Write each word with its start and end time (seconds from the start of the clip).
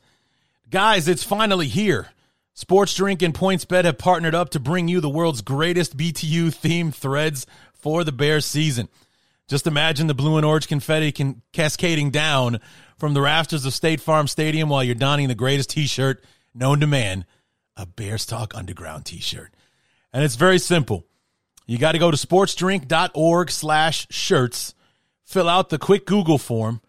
Guys, 0.72 1.08
it's 1.08 1.24
finally 1.24 1.68
here. 1.68 2.08
Sports 2.56 2.96
Drink 2.96 3.22
and 3.22 3.36
PointsBet 3.36 3.86
have 3.86 4.00
partnered 4.00 4.34
up 4.34 4.50
to 4.50 4.60
bring 4.60 4.88
you 4.88 5.00
the 5.00 5.10
world's 5.10 5.42
greatest 5.42 5.96
BTU 5.96 6.48
themed 6.48 6.96
threads 6.96 7.46
for 7.76 8.04
the 8.04 8.12
Bears 8.12 8.48
season. 8.48 8.90
Just 9.48 9.68
imagine 9.68 10.08
the 10.08 10.16
blue 10.16 10.38
and 10.38 10.46
orange 10.46 10.68
confetti 10.68 11.12
can 11.12 11.44
cascading 11.54 12.10
down 12.10 12.60
from 12.98 13.14
the 13.14 13.22
rafters 13.22 13.64
of 13.64 13.76
State 13.76 14.02
Farm 14.02 14.28
Stadium 14.28 14.70
while 14.70 14.84
you're 14.84 14.96
donning 14.96 15.28
the 15.28 15.36
greatest 15.36 15.70
t-shirt 15.70 16.24
known 16.56 16.80
to 16.80 16.88
man, 16.88 17.26
a 17.78 17.86
Bears 17.86 18.26
Talk 18.26 18.56
Underground 18.56 19.06
t-shirt. 19.06 19.54
And 20.14 20.24
it's 20.24 20.36
very 20.36 20.60
simple. 20.60 21.06
You 21.66 21.78
got 21.78 21.94
to 21.94 22.00
go 22.00 22.12
to 22.12 22.18
sportsdrink.org 22.18 23.52
slash 23.52 24.08
shirts, 24.10 24.76
fill 25.24 25.50
out 25.50 25.70
the 25.70 25.80
quick 25.80 26.06
Google 26.06 26.38
form, 26.38 26.82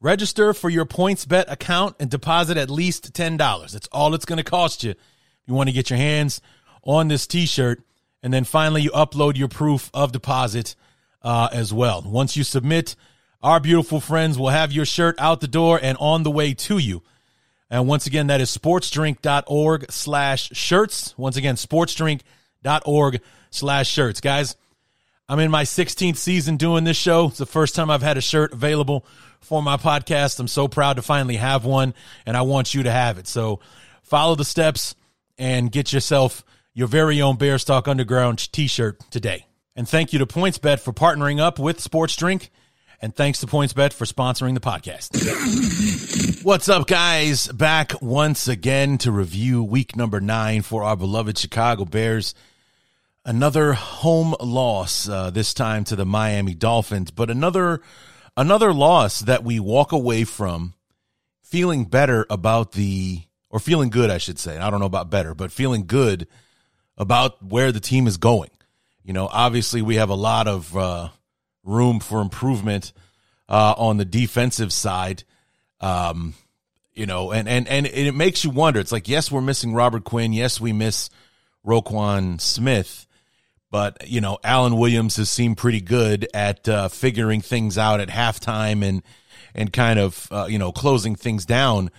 register 0.00 0.52
for 0.52 0.68
your 0.68 0.84
PointsBet 0.84 1.50
account, 1.50 1.96
and 2.00 2.10
deposit 2.10 2.56
at 2.56 2.68
least 2.68 3.12
$10. 3.12 3.72
That's 3.72 3.88
all 3.92 4.14
it's 4.14 4.24
going 4.24 4.38
to 4.38 4.44
cost 4.44 4.84
you. 4.84 4.90
If 4.90 4.98
you 5.46 5.54
want 5.54 5.68
to 5.68 5.74
get 5.74 5.90
your 5.90 5.98
hands 5.98 6.40
on 6.82 7.08
this 7.08 7.26
t-shirt, 7.26 7.82
and 8.22 8.32
then 8.32 8.44
finally 8.44 8.82
you 8.82 8.90
upload 8.90 9.36
your 9.36 9.48
proof 9.48 9.90
of 9.94 10.12
deposit 10.12 10.74
uh, 11.22 11.48
as 11.52 11.72
well. 11.72 12.02
Once 12.04 12.36
you 12.36 12.44
submit, 12.44 12.96
our 13.42 13.60
beautiful 13.60 14.00
friends 14.00 14.38
will 14.38 14.48
have 14.48 14.72
your 14.72 14.86
shirt 14.86 15.14
out 15.18 15.40
the 15.40 15.48
door 15.48 15.78
and 15.80 15.96
on 16.00 16.22
the 16.22 16.30
way 16.30 16.54
to 16.54 16.78
you. 16.78 17.02
And 17.70 17.88
once 17.88 18.06
again, 18.06 18.28
that 18.28 18.40
is 18.40 18.56
sportsdrink.org 18.56 19.90
slash 19.90 20.50
shirts. 20.52 21.14
Once 21.16 21.36
again, 21.36 21.56
sportsdrink.org 21.56 23.20
slash 23.50 23.88
shirts. 23.88 24.20
Guys, 24.20 24.56
I'm 25.28 25.38
in 25.38 25.50
my 25.50 25.64
16th 25.64 26.16
season 26.16 26.56
doing 26.56 26.84
this 26.84 26.96
show. 26.96 27.28
It's 27.28 27.38
the 27.38 27.46
first 27.46 27.74
time 27.74 27.90
I've 27.90 28.02
had 28.02 28.18
a 28.18 28.20
shirt 28.20 28.52
available 28.52 29.06
for 29.40 29.62
my 29.62 29.76
podcast. 29.76 30.38
I'm 30.38 30.48
so 30.48 30.68
proud 30.68 30.96
to 30.96 31.02
finally 31.02 31.36
have 31.36 31.64
one, 31.64 31.94
and 32.26 32.36
I 32.36 32.42
want 32.42 32.74
you 32.74 32.82
to 32.82 32.90
have 32.90 33.18
it. 33.18 33.26
So 33.26 33.60
follow 34.02 34.34
the 34.34 34.44
steps 34.44 34.94
and 35.38 35.72
get 35.72 35.92
yourself 35.92 36.44
your 36.74 36.88
very 36.88 37.22
own 37.22 37.36
Bears 37.36 37.68
Underground 37.68 38.52
t 38.52 38.66
shirt 38.66 39.00
today. 39.10 39.46
And 39.76 39.88
thank 39.88 40.12
you 40.12 40.18
to 40.20 40.26
PointsBet 40.26 40.80
for 40.80 40.92
partnering 40.92 41.40
up 41.40 41.58
with 41.58 41.80
Sports 41.80 42.16
Drink. 42.16 42.50
And 43.04 43.14
thanks 43.14 43.40
to 43.40 43.46
PointsBet 43.46 43.92
for 43.92 44.06
sponsoring 44.06 44.54
the 44.54 44.60
podcast. 44.60 45.12
What's 46.42 46.70
up, 46.70 46.86
guys? 46.86 47.48
Back 47.48 48.00
once 48.00 48.48
again 48.48 48.96
to 48.96 49.12
review 49.12 49.62
week 49.62 49.94
number 49.94 50.22
nine 50.22 50.62
for 50.62 50.84
our 50.84 50.96
beloved 50.96 51.36
Chicago 51.36 51.84
Bears. 51.84 52.34
Another 53.22 53.74
home 53.74 54.34
loss, 54.40 55.06
uh, 55.06 55.28
this 55.28 55.52
time 55.52 55.84
to 55.84 55.96
the 55.96 56.06
Miami 56.06 56.54
Dolphins, 56.54 57.10
but 57.10 57.28
another 57.28 57.82
another 58.38 58.72
loss 58.72 59.20
that 59.20 59.44
we 59.44 59.60
walk 59.60 59.92
away 59.92 60.24
from 60.24 60.72
feeling 61.42 61.84
better 61.84 62.24
about 62.30 62.72
the 62.72 63.20
or 63.50 63.60
feeling 63.60 63.90
good, 63.90 64.08
I 64.08 64.16
should 64.16 64.38
say. 64.38 64.56
I 64.56 64.70
don't 64.70 64.80
know 64.80 64.86
about 64.86 65.10
better, 65.10 65.34
but 65.34 65.52
feeling 65.52 65.84
good 65.84 66.26
about 66.96 67.42
where 67.42 67.70
the 67.70 67.80
team 67.80 68.06
is 68.06 68.16
going. 68.16 68.50
You 69.02 69.12
know, 69.12 69.28
obviously 69.30 69.82
we 69.82 69.96
have 69.96 70.08
a 70.08 70.14
lot 70.14 70.48
of 70.48 70.74
uh, 70.74 71.10
room 71.64 72.00
for 72.00 72.20
improvement 72.20 72.92
uh, 73.48 73.74
on 73.76 73.96
the 73.96 74.04
defensive 74.04 74.72
side. 74.72 75.24
Um, 75.80 76.34
you 76.94 77.06
know, 77.06 77.32
and, 77.32 77.48
and, 77.48 77.66
and 77.66 77.86
it 77.86 78.14
makes 78.14 78.44
you 78.44 78.50
wonder. 78.50 78.78
It's 78.78 78.92
like, 78.92 79.08
yes, 79.08 79.30
we're 79.30 79.40
missing 79.40 79.74
Robert 79.74 80.04
Quinn. 80.04 80.32
Yes, 80.32 80.60
we 80.60 80.72
miss 80.72 81.10
Roquan 81.66 82.40
Smith. 82.40 83.06
But, 83.70 84.08
you 84.08 84.20
know, 84.20 84.38
Alan 84.44 84.76
Williams 84.76 85.16
has 85.16 85.28
seemed 85.28 85.56
pretty 85.56 85.80
good 85.80 86.28
at 86.32 86.68
uh, 86.68 86.88
figuring 86.88 87.40
things 87.40 87.76
out 87.76 87.98
at 88.00 88.08
halftime 88.08 88.84
and, 88.84 89.02
and 89.52 89.72
kind 89.72 89.98
of, 89.98 90.28
uh, 90.30 90.46
you 90.48 90.60
know, 90.60 90.70
closing 90.70 91.16
things 91.16 91.44
down 91.44 91.90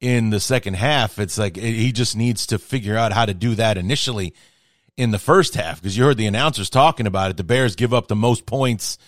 in 0.00 0.30
the 0.30 0.40
second 0.40 0.74
half. 0.74 1.20
It's 1.20 1.38
like 1.38 1.56
he 1.56 1.92
just 1.92 2.16
needs 2.16 2.46
to 2.46 2.58
figure 2.58 2.96
out 2.96 3.12
how 3.12 3.26
to 3.26 3.34
do 3.34 3.54
that 3.54 3.78
initially 3.78 4.34
in 4.96 5.12
the 5.12 5.18
first 5.20 5.54
half 5.54 5.80
because 5.80 5.96
you 5.96 6.02
heard 6.02 6.16
the 6.16 6.26
announcers 6.26 6.68
talking 6.68 7.06
about 7.06 7.30
it. 7.30 7.36
The 7.36 7.44
Bears 7.44 7.76
give 7.76 7.94
up 7.94 8.08
the 8.08 8.16
most 8.16 8.44
points 8.44 8.98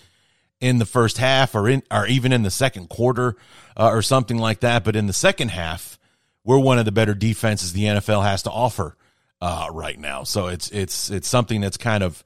in 0.62 0.78
the 0.78 0.86
first 0.86 1.18
half 1.18 1.54
or 1.56 1.68
in 1.68 1.82
or 1.90 2.06
even 2.06 2.32
in 2.32 2.44
the 2.44 2.50
second 2.50 2.88
quarter 2.88 3.36
uh, 3.76 3.90
or 3.90 4.00
something 4.00 4.38
like 4.38 4.60
that. 4.60 4.84
But 4.84 4.94
in 4.96 5.08
the 5.08 5.12
second 5.12 5.50
half, 5.50 5.98
we're 6.44 6.58
one 6.58 6.78
of 6.78 6.84
the 6.84 6.92
better 6.92 7.14
defenses 7.14 7.72
the 7.72 7.82
NFL 7.82 8.22
has 8.22 8.44
to 8.44 8.50
offer 8.50 8.96
uh, 9.40 9.66
right 9.72 9.98
now. 9.98 10.22
So 10.22 10.46
it's 10.46 10.70
it's 10.70 11.10
it's 11.10 11.28
something 11.28 11.60
that's 11.60 11.76
kind 11.76 12.04
of 12.04 12.24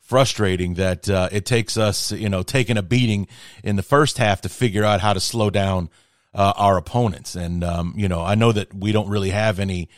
frustrating 0.00 0.74
that 0.74 1.08
uh, 1.08 1.30
it 1.32 1.46
takes 1.46 1.78
us, 1.78 2.12
you 2.12 2.28
know, 2.28 2.42
taking 2.42 2.76
a 2.76 2.82
beating 2.82 3.26
in 3.64 3.76
the 3.76 3.82
first 3.82 4.18
half 4.18 4.42
to 4.42 4.50
figure 4.50 4.84
out 4.84 5.00
how 5.00 5.14
to 5.14 5.20
slow 5.20 5.48
down 5.48 5.88
uh, 6.34 6.52
our 6.54 6.76
opponents. 6.76 7.34
And 7.34 7.64
um, 7.64 7.94
you 7.96 8.06
know, 8.06 8.20
I 8.20 8.34
know 8.34 8.52
that 8.52 8.74
we 8.74 8.92
don't 8.92 9.08
really 9.08 9.30
have 9.30 9.58
any 9.58 9.88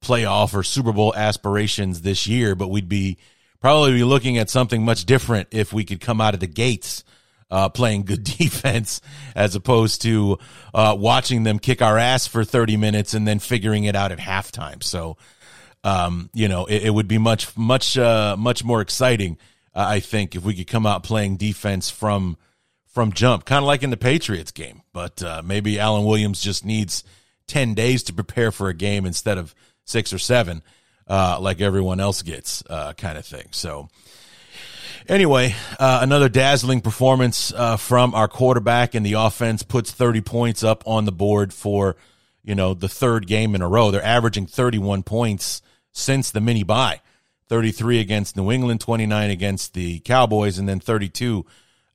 playoff 0.00 0.54
or 0.54 0.62
Super 0.62 0.92
Bowl 0.92 1.12
aspirations 1.16 2.02
this 2.02 2.28
year, 2.28 2.54
but 2.54 2.68
we'd 2.68 2.88
be 2.88 3.18
probably 3.60 3.90
be 3.90 4.04
looking 4.04 4.38
at 4.38 4.48
something 4.48 4.84
much 4.84 5.04
different 5.04 5.48
if 5.50 5.72
we 5.72 5.82
could 5.82 6.00
come 6.00 6.20
out 6.20 6.34
of 6.34 6.38
the 6.38 6.46
gates 6.46 7.02
uh, 7.50 7.68
playing 7.68 8.04
good 8.04 8.24
defense 8.38 9.00
as 9.34 9.54
opposed 9.54 10.02
to 10.02 10.38
uh, 10.74 10.96
watching 10.98 11.44
them 11.44 11.58
kick 11.58 11.82
our 11.82 11.98
ass 11.98 12.26
for 12.26 12.44
30 12.44 12.76
minutes 12.76 13.14
and 13.14 13.26
then 13.26 13.38
figuring 13.38 13.84
it 13.84 13.96
out 13.96 14.12
at 14.12 14.18
halftime. 14.18 14.82
So, 14.82 15.16
um, 15.84 16.30
you 16.34 16.48
know, 16.48 16.66
it, 16.66 16.84
it, 16.84 16.90
would 16.90 17.08
be 17.08 17.18
much, 17.18 17.56
much, 17.56 17.96
uh, 17.96 18.36
much 18.38 18.64
more 18.64 18.80
exciting, 18.80 19.38
uh, 19.74 19.86
I 19.88 20.00
think, 20.00 20.34
if 20.34 20.44
we 20.44 20.54
could 20.54 20.66
come 20.66 20.86
out 20.86 21.02
playing 21.02 21.36
defense 21.36 21.90
from 21.90 22.36
from 22.88 23.12
jump, 23.12 23.44
kind 23.44 23.62
of 23.62 23.66
like 23.66 23.84
in 23.84 23.90
the 23.90 23.96
Patriots 23.96 24.50
game. 24.50 24.82
But 24.92 25.22
uh, 25.22 25.40
maybe 25.44 25.78
Alan 25.78 26.04
Williams 26.04 26.40
just 26.40 26.64
needs 26.64 27.04
10 27.46 27.74
days 27.74 28.02
to 28.04 28.12
prepare 28.12 28.50
for 28.50 28.70
a 28.70 28.74
game 28.74 29.06
instead 29.06 29.38
of 29.38 29.54
six 29.84 30.12
or 30.12 30.18
seven, 30.18 30.62
uh, 31.06 31.38
like 31.40 31.60
everyone 31.60 32.00
else 32.00 32.22
gets, 32.22 32.64
uh, 32.68 32.94
kind 32.94 33.16
of 33.16 33.24
thing. 33.24 33.46
So, 33.52 33.88
anyway, 35.08 35.54
uh, 35.78 36.00
another 36.02 36.28
dazzling 36.28 36.80
performance 36.80 37.52
uh, 37.52 37.76
from 37.76 38.14
our 38.14 38.28
quarterback, 38.28 38.94
and 38.94 39.04
the 39.04 39.14
offense 39.14 39.62
puts 39.62 39.90
30 39.90 40.20
points 40.20 40.62
up 40.62 40.82
on 40.86 41.04
the 41.04 41.12
board 41.12 41.52
for 41.52 41.96
you 42.44 42.54
know 42.54 42.74
the 42.74 42.88
third 42.88 43.26
game 43.26 43.54
in 43.54 43.62
a 43.62 43.68
row. 43.68 43.90
They're 43.90 44.04
averaging 44.04 44.46
31 44.46 45.02
points 45.02 45.62
since 45.92 46.30
the 46.30 46.40
mini 46.40 46.62
bye, 46.62 47.00
33 47.48 48.00
against 48.00 48.36
New 48.36 48.52
England, 48.52 48.80
29 48.80 49.30
against 49.30 49.74
the 49.74 50.00
Cowboys, 50.00 50.58
and 50.58 50.68
then 50.68 50.80
32 50.80 51.44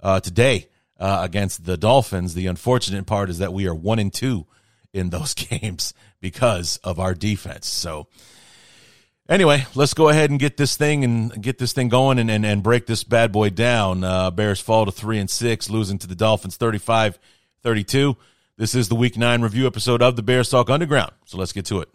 uh, 0.02 0.20
today 0.20 0.68
uh, 1.00 1.20
against 1.22 1.66
the 1.66 1.78
Dolphins. 1.78 2.34
The 2.34 2.48
unfortunate 2.48 3.06
part 3.06 3.30
is 3.30 3.40
that 3.40 3.54
we 3.54 3.68
are 3.68 3.76
one 3.76 4.00
and 4.00 4.14
two 4.14 4.46
in 4.92 5.10
those 5.10 5.34
games 5.34 5.94
because 6.20 6.78
of 6.84 7.00
our 7.00 7.14
defense. 7.14 7.68
So 7.68 8.08
anyway, 9.30 9.66
let's 9.76 9.94
go 9.94 10.10
ahead 10.10 10.30
and 10.30 10.40
get 10.40 10.58
this 10.58 10.76
thing 10.76 11.04
and 11.04 11.42
get 11.42 11.58
this 11.58 11.74
thing 11.74 11.90
going 11.90 12.20
and, 12.20 12.30
and, 12.30 12.46
and 12.46 12.64
break 12.64 12.86
this 12.86 13.04
bad 13.04 13.32
boy 13.32 13.50
down. 13.50 14.04
Uh, 14.04 14.32
Bears 14.32 14.60
fall 14.60 14.86
to 14.86 14.92
three 14.92 15.20
and 15.20 15.30
six, 15.30 15.70
losing 15.70 15.98
to 16.00 16.08
the 16.08 16.16
Dolphins 16.16 16.58
35 16.58 17.20
32. 17.62 18.18
This 18.58 18.76
is 18.76 18.90
the 18.90 18.96
week 18.96 19.18
nine 19.18 19.42
review 19.42 19.66
episode 19.66 20.02
of 20.02 20.16
the 20.16 20.24
Bears 20.24 20.50
Talk 20.50 20.70
Underground. 20.70 21.12
So 21.26 21.38
let's 21.38 21.54
get 21.54 21.66
to 21.66 21.80
it. 21.80 21.90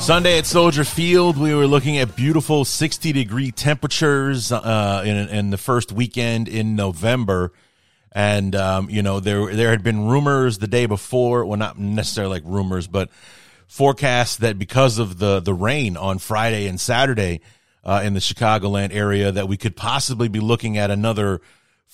Sunday 0.00 0.38
at 0.38 0.46
Soldier 0.46 0.84
Field, 0.84 1.36
we 1.36 1.52
were 1.52 1.66
looking 1.66 1.98
at 1.98 2.14
beautiful 2.14 2.64
60 2.64 3.12
degree 3.12 3.50
temperatures 3.50 4.52
uh, 4.52 5.02
in, 5.04 5.16
in 5.16 5.50
the 5.50 5.58
first 5.58 5.90
weekend 5.90 6.46
in 6.46 6.76
November. 6.76 7.52
And, 8.16 8.56
um, 8.56 8.88
you 8.88 9.02
know, 9.02 9.20
there, 9.20 9.54
there 9.54 9.68
had 9.68 9.82
been 9.82 10.08
rumors 10.08 10.56
the 10.56 10.66
day 10.66 10.86
before, 10.86 11.44
well, 11.44 11.58
not 11.58 11.78
necessarily 11.78 12.40
like 12.40 12.44
rumors, 12.46 12.86
but 12.86 13.10
forecasts 13.66 14.36
that 14.36 14.58
because 14.58 14.98
of 14.98 15.18
the, 15.18 15.40
the 15.40 15.52
rain 15.52 15.98
on 15.98 16.18
Friday 16.18 16.66
and 16.66 16.80
Saturday 16.80 17.42
uh, 17.84 18.00
in 18.02 18.14
the 18.14 18.20
Chicagoland 18.20 18.94
area, 18.94 19.30
that 19.30 19.48
we 19.48 19.58
could 19.58 19.76
possibly 19.76 20.28
be 20.28 20.40
looking 20.40 20.78
at 20.78 20.90
another 20.90 21.42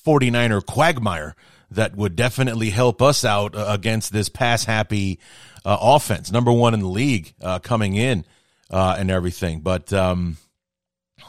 49er 0.06 0.64
quagmire 0.64 1.34
that 1.72 1.96
would 1.96 2.14
definitely 2.14 2.70
help 2.70 3.02
us 3.02 3.24
out 3.24 3.56
uh, 3.56 3.66
against 3.70 4.12
this 4.12 4.28
pass 4.28 4.64
happy 4.64 5.18
uh, 5.64 5.76
offense, 5.80 6.30
number 6.30 6.52
one 6.52 6.72
in 6.72 6.78
the 6.78 6.88
league 6.88 7.34
uh, 7.42 7.58
coming 7.58 7.96
in 7.96 8.24
uh, 8.70 8.94
and 8.96 9.10
everything. 9.10 9.58
But 9.58 9.92
um, 9.92 10.36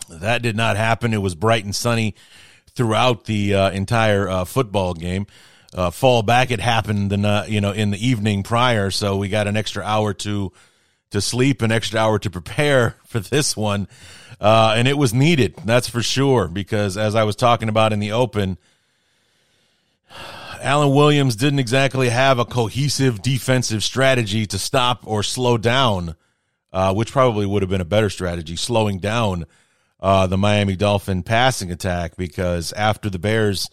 that 0.08 0.44
did 0.44 0.56
not 0.56 0.78
happen. 0.78 1.16
It 1.16 1.22
was 1.24 1.34
bright 1.34 1.66
and 1.66 1.76
sunny 1.76 2.14
throughout 2.76 3.26
the 3.26 3.54
uh, 3.54 3.72
entire 3.72 4.28
uh, 4.28 4.46
football 4.46 4.94
game. 4.94 5.28
fall 5.92 6.24
back, 6.24 6.52
it 6.52 6.60
happened, 6.60 7.12
the 7.12 7.46
you 7.48 7.62
know 7.62 7.72
in 7.72 7.92
the 7.92 8.08
evening 8.08 8.44
prior, 8.44 8.92
so 8.92 9.18
we 9.18 9.30
got 9.30 9.48
an 9.48 9.58
extra 9.58 9.84
hour 9.84 10.14
to 10.14 10.52
to 11.12 11.22
sleep, 11.22 11.62
an 11.62 11.72
extra 11.72 12.00
hour 12.00 12.18
to 12.20 12.30
prepare 12.30 12.96
for 13.06 13.20
this 13.20 13.56
one, 13.56 13.88
and 14.40 14.88
it 14.88 14.98
was 14.98 15.14
needed. 15.14 15.56
That's 15.66 15.88
for 15.88 16.02
sure 16.02 16.48
because 16.48 16.98
as 16.98 17.16
I 17.16 17.24
was 17.24 17.36
talking 17.36 17.70
about 17.70 17.94
in 17.94 18.00
the 18.00 18.12
open 18.12 18.58
Alan 20.62 20.94
Williams 20.94 21.36
didn't 21.36 21.60
exactly 21.60 22.10
have 22.10 22.40
a 22.40 22.46
cohesive 22.46 23.22
defensive 23.22 23.84
strategy 23.84 24.46
to 24.48 24.60
stop 24.60 25.04
or 25.06 25.24
slow 25.24 25.58
down, 25.58 26.16
uh, 26.72 26.94
which 26.94 27.12
probably 27.12 27.46
would 27.46 27.62
have 27.62 27.70
been 27.70 27.82
a 27.82 27.86
better 27.86 28.10
strategy, 28.10 28.56
slowing 28.56 29.00
down 29.00 29.46
uh, 30.04 30.28
the 30.28 30.38
Miami 30.38 30.76
Dolphin 30.76 31.24
passing 31.24 31.72
attack, 31.72 32.18
because 32.18 32.74
after 32.74 33.10
the 33.10 33.18
Bears 33.18 33.70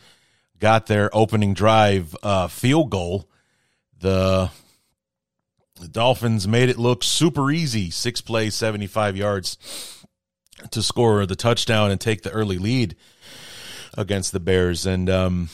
got 0.60 0.86
their 0.86 1.10
opening 1.12 1.54
drive 1.54 2.16
uh, 2.22 2.46
field 2.46 2.88
goal, 2.88 3.28
the, 3.98 4.48
the 5.80 5.88
Dolphins 5.88 6.46
made 6.46 6.68
it 6.68 6.78
look 6.78 7.02
super 7.02 7.50
easy. 7.50 7.90
Six 7.90 8.20
plays, 8.20 8.54
75 8.54 9.16
yards 9.16 10.06
to 10.70 10.82
score 10.84 11.26
the 11.26 11.34
touchdown 11.34 11.90
and 11.90 12.00
take 12.00 12.22
the 12.22 12.30
early 12.30 12.58
lead 12.58 12.94
against 13.98 14.30
the 14.30 14.38
Bears. 14.38 14.86
And, 14.86 15.10
um, 15.10 15.48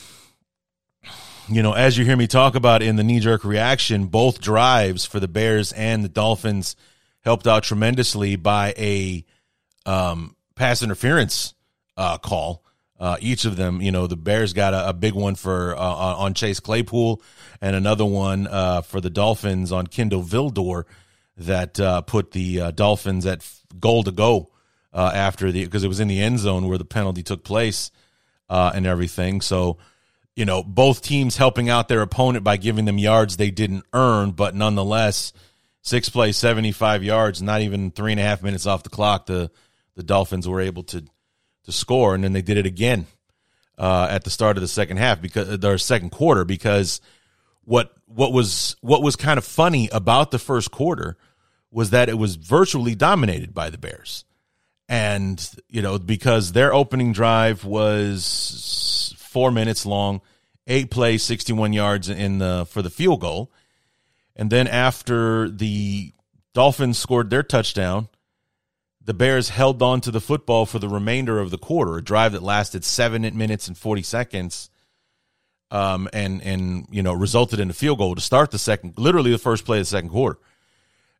you 1.49 1.63
know, 1.63 1.73
as 1.73 1.97
you 1.97 2.05
hear 2.05 2.17
me 2.17 2.27
talk 2.27 2.53
about 2.53 2.83
in 2.83 2.97
the 2.97 3.03
knee 3.03 3.19
jerk 3.19 3.43
reaction, 3.43 4.05
both 4.05 4.39
drives 4.39 5.05
for 5.05 5.19
the 5.19 5.27
Bears 5.27 5.71
and 5.71 6.03
the 6.03 6.09
Dolphins 6.09 6.75
helped 7.21 7.47
out 7.47 7.63
tremendously 7.63 8.35
by 8.35 8.75
a 8.77 9.25
um, 9.87 10.35
pass 10.57 10.83
interference 10.83 11.53
uh, 11.95 12.17
call. 12.17 12.63
Uh, 12.99 13.15
each 13.21 13.45
of 13.45 13.55
them, 13.55 13.79
you 13.79 13.91
know, 13.91 14.07
the 14.07 14.17
Bears 14.17 14.53
got 14.53 14.73
a, 14.73 14.89
a 14.89 14.93
big 14.93 15.13
one 15.13 15.35
for 15.35 15.75
uh, 15.77 15.79
on 15.79 16.33
Chase 16.33 16.59
Claypool 16.59 17.21
and 17.61 17.75
another 17.75 18.05
one 18.05 18.47
uh, 18.47 18.81
for 18.81 18.99
the 18.99 19.11
Dolphins 19.11 19.71
on 19.71 19.85
Kindle 19.85 20.23
Vildor 20.23 20.85
that 21.37 21.79
uh, 21.79 22.01
put 22.01 22.31
the 22.31 22.61
uh, 22.61 22.71
Dolphins 22.71 23.27
at 23.27 23.47
goal 23.79 24.03
to 24.03 24.11
go 24.11 24.49
after 24.93 25.51
the 25.51 25.63
because 25.63 25.83
it 25.83 25.87
was 25.87 25.99
in 25.99 26.07
the 26.07 26.19
end 26.19 26.39
zone 26.39 26.67
where 26.67 26.79
the 26.79 26.85
penalty 26.85 27.21
took 27.21 27.43
place 27.43 27.91
and 28.49 28.87
everything. 28.87 29.41
So 29.41 29.77
you 30.37 30.45
know, 30.45 30.63
both 30.63 31.01
teams 31.01 31.35
helping 31.35 31.67
out 31.67 31.87
their 31.87 32.03
opponent 32.03 32.43
by 32.43 32.57
giving 32.57 32.85
them 32.85 32.99
yards 32.99 33.37
they 33.37 33.49
didn't 33.49 33.83
earn, 33.91 34.31
but 34.31 34.53
nonetheless, 34.53 35.33
six 35.81 36.09
plays, 36.09 36.37
75 36.37 37.03
yards, 37.03 37.41
not 37.41 37.61
even 37.61 37.89
three 37.89 38.11
and 38.11 38.19
a 38.19 38.23
half 38.23 38.43
minutes 38.43 38.67
off 38.67 38.83
the 38.83 38.89
clock, 38.89 39.25
the, 39.25 39.49
the 39.97 40.03
Dolphins 40.03 40.47
were 40.47 40.61
able 40.61 40.83
to, 40.83 41.03
to 41.63 41.71
score. 41.71 42.15
And 42.15 42.23
then 42.23 42.31
they 42.31 42.43
did 42.43 42.57
it 42.57 42.65
again 42.65 43.07
uh, 43.77 44.07
at 44.09 44.23
the 44.23 44.29
start 44.29 44.55
of 44.55 44.61
the 44.61 44.67
second 44.67 44.97
half 44.97 45.21
because 45.21 45.59
their 45.59 45.77
second 45.77 46.11
quarter, 46.11 46.45
because 46.45 47.01
what, 47.65 47.93
what 48.05 48.31
was, 48.31 48.77
what 48.81 49.01
was 49.01 49.17
kind 49.17 49.37
of 49.37 49.43
funny 49.43 49.89
about 49.91 50.31
the 50.31 50.39
first 50.39 50.71
quarter 50.71 51.17
was 51.71 51.89
that 51.89 52.09
it 52.09 52.17
was 52.17 52.35
virtually 52.35 52.95
dominated 52.95 53.53
by 53.53 53.69
the 53.69 53.77
Bears. 53.77 54.23
And, 54.87 55.45
you 55.67 55.81
know, 55.81 55.99
because 55.99 56.53
their 56.53 56.73
opening 56.73 57.11
drive 57.11 57.65
was 57.65 59.13
four 59.17 59.51
minutes 59.51 59.85
long, 59.85 60.21
eight 60.67 60.91
plays, 60.91 61.23
61 61.23 61.73
yards 61.73 62.07
in 62.07 62.37
the 62.37 62.65
for 62.69 62.81
the 62.81 62.89
field 62.89 63.19
goal. 63.19 63.51
And 64.35 64.49
then 64.49 64.67
after 64.67 65.49
the 65.49 66.13
Dolphins 66.53 66.97
scored 66.97 67.29
their 67.29 67.43
touchdown, 67.43 68.07
the 69.07 69.15
Bears 69.15 69.49
held 69.49 69.81
on 69.81 69.99
to 70.01 70.11
the 70.11 70.21
football 70.21 70.67
for 70.67 70.77
the 70.77 70.87
remainder 70.87 71.39
of 71.39 71.49
the 71.49 71.57
quarter, 71.57 71.97
a 71.97 72.03
drive 72.03 72.33
that 72.33 72.43
lasted 72.43 72.85
seven 72.85 73.23
minutes 73.35 73.67
and 73.67 73.75
40 73.75 74.03
seconds. 74.03 74.69
Um, 75.69 76.07
and, 76.13 76.41
and, 76.43 76.87
you 76.91 77.03
know, 77.03 77.11
resulted 77.11 77.59
in 77.59 77.69
a 77.69 77.73
field 77.73 77.97
goal 77.97 78.15
to 78.15 78.21
start 78.21 78.51
the 78.51 78.59
second, 78.59 78.93
literally 78.97 79.31
the 79.31 79.37
first 79.37 79.65
play 79.65 79.79
of 79.79 79.81
the 79.81 79.85
second 79.85 80.11
quarter. 80.11 80.39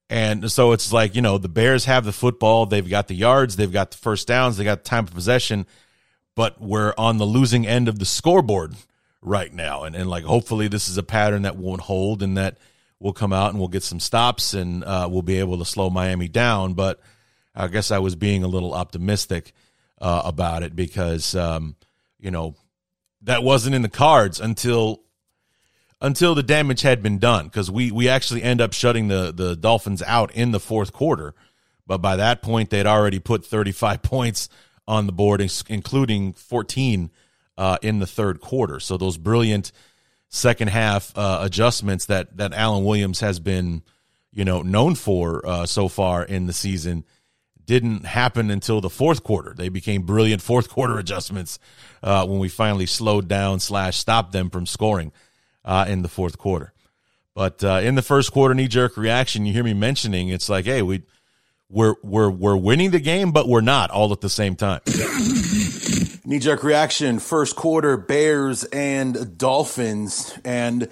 And 0.09 0.49
so 0.49 0.71
it's 0.71 0.93
like, 0.93 1.15
you 1.15 1.21
know, 1.21 1.37
the 1.37 1.49
Bears 1.49 1.83
have 1.83 2.05
the 2.05 2.13
football. 2.13 2.65
They've 2.65 2.87
got 2.87 3.09
the 3.09 3.15
yards. 3.15 3.57
They've 3.57 3.69
got 3.69 3.91
the 3.91 3.97
first 3.97 4.25
downs. 4.25 4.55
They 4.55 4.63
got 4.63 4.85
time 4.85 5.03
of 5.03 5.13
possession 5.13 5.65
but 6.37 6.61
we're 6.61 6.93
on 6.99 7.17
the 7.17 7.25
losing 7.25 7.65
end 7.65 7.87
of 7.87 7.97
the 7.97 8.05
scoreboard 8.05 8.75
right 9.23 9.51
now. 9.51 9.83
And, 9.83 9.95
and 9.95 10.07
like, 10.07 10.23
hopefully, 10.23 10.67
this 10.67 10.87
is 10.87 10.95
a 10.95 11.03
pattern 11.03 11.41
that 11.41 11.57
won't 11.57 11.81
hold 11.81 12.21
and 12.21 12.37
that 12.37 12.59
we'll 12.99 13.11
come 13.11 13.33
out 13.33 13.49
and 13.49 13.59
we'll 13.59 13.69
get 13.69 13.81
some 13.81 13.99
stops 13.99 14.53
and 14.53 14.83
uh, 14.83 15.09
we'll 15.11 15.23
be 15.23 15.39
able 15.39 15.57
to 15.57 15.65
slow 15.65 15.89
Miami 15.89 16.27
down. 16.27 16.75
But 16.75 16.99
I 17.57 17.67
guess 17.67 17.89
I 17.89 17.99
was 17.99 18.15
being 18.15 18.43
a 18.43 18.47
little 18.47 18.73
optimistic 18.73 19.51
uh, 19.99 20.21
about 20.23 20.61
it 20.61 20.75
because, 20.75 21.35
um, 21.35 21.75
you 22.19 22.29
know, 22.29 22.55
that 23.23 23.43
wasn't 23.43 23.75
in 23.75 23.81
the 23.81 23.89
cards 23.89 24.39
until 24.39 25.01
until 25.99 26.35
the 26.35 26.43
damage 26.43 26.83
had 26.83 27.01
been 27.01 27.17
done 27.17 27.45
because 27.45 27.71
we 27.71 27.91
we 27.91 28.07
actually 28.07 28.43
end 28.43 28.61
up 28.61 28.73
shutting 28.73 29.07
the 29.07 29.33
the 29.35 29.55
Dolphins 29.55 30.03
out 30.03 30.31
in 30.33 30.51
the 30.51 30.59
fourth 30.59 30.93
quarter. 30.93 31.33
But 31.87 31.97
by 31.97 32.17
that 32.17 32.43
point, 32.43 32.69
they'd 32.69 32.85
already 32.85 33.19
put 33.19 33.45
35 33.45 34.01
points 34.03 34.49
on 34.87 35.07
the 35.07 35.11
board, 35.11 35.41
including 35.67 36.33
14 36.33 37.09
uh, 37.57 37.77
in 37.81 37.99
the 37.99 38.07
third 38.07 38.39
quarter. 38.39 38.79
So 38.79 38.97
those 38.97 39.17
brilliant 39.17 39.71
second 40.29 40.67
half 40.67 41.17
uh, 41.17 41.39
adjustments 41.41 42.05
that 42.05 42.37
that 42.37 42.53
Alan 42.53 42.85
Williams 42.85 43.21
has 43.21 43.39
been, 43.39 43.81
you 44.31 44.45
know, 44.45 44.61
known 44.61 44.93
for 44.93 45.43
uh, 45.43 45.65
so 45.65 45.87
far 45.87 46.23
in 46.23 46.45
the 46.45 46.53
season 46.53 47.03
didn't 47.67 48.05
happen 48.05 48.49
until 48.49 48.81
the 48.81 48.89
fourth 48.89 49.23
quarter. 49.23 49.53
They 49.55 49.69
became 49.69 50.01
brilliant 50.01 50.41
fourth 50.41 50.69
quarter 50.69 50.97
adjustments 50.99 51.59
uh, 52.01 52.25
when 52.25 52.39
we 52.39 52.49
finally 52.49 52.87
slowed 52.87 53.27
down 53.27 53.59
slash 53.59 53.97
stopped 53.97 54.31
them 54.31 54.49
from 54.49 54.65
scoring 54.65 55.11
uh, 55.63 55.85
in 55.87 56.01
the 56.01 56.07
fourth 56.07 56.39
quarter. 56.39 56.73
But 57.35 57.63
uh, 57.63 57.81
in 57.83 57.93
the 57.93 58.01
first 58.01 58.31
quarter 58.31 58.55
knee 58.55 58.67
jerk 58.67 58.97
reaction, 58.97 59.45
you 59.45 59.53
hear 59.53 59.63
me 59.63 59.75
mentioning 59.75 60.29
it's 60.29 60.49
like, 60.49 60.65
hey, 60.65 60.81
we 60.81 61.03
we're 61.69 61.95
we're 62.01 62.31
we're 62.31 62.57
winning 62.57 62.91
the 62.91 62.99
game, 62.99 63.31
but 63.31 63.47
we're 63.47 63.61
not 63.61 63.91
all 63.91 64.11
at 64.11 64.21
the 64.21 64.29
same 64.29 64.55
time. 64.55 64.81
Knee 66.25 66.39
jerk 66.39 66.63
reaction, 66.63 67.19
first 67.19 67.55
quarter, 67.55 67.95
Bears 67.95 68.63
and 68.65 69.37
Dolphins, 69.37 70.37
and 70.43 70.89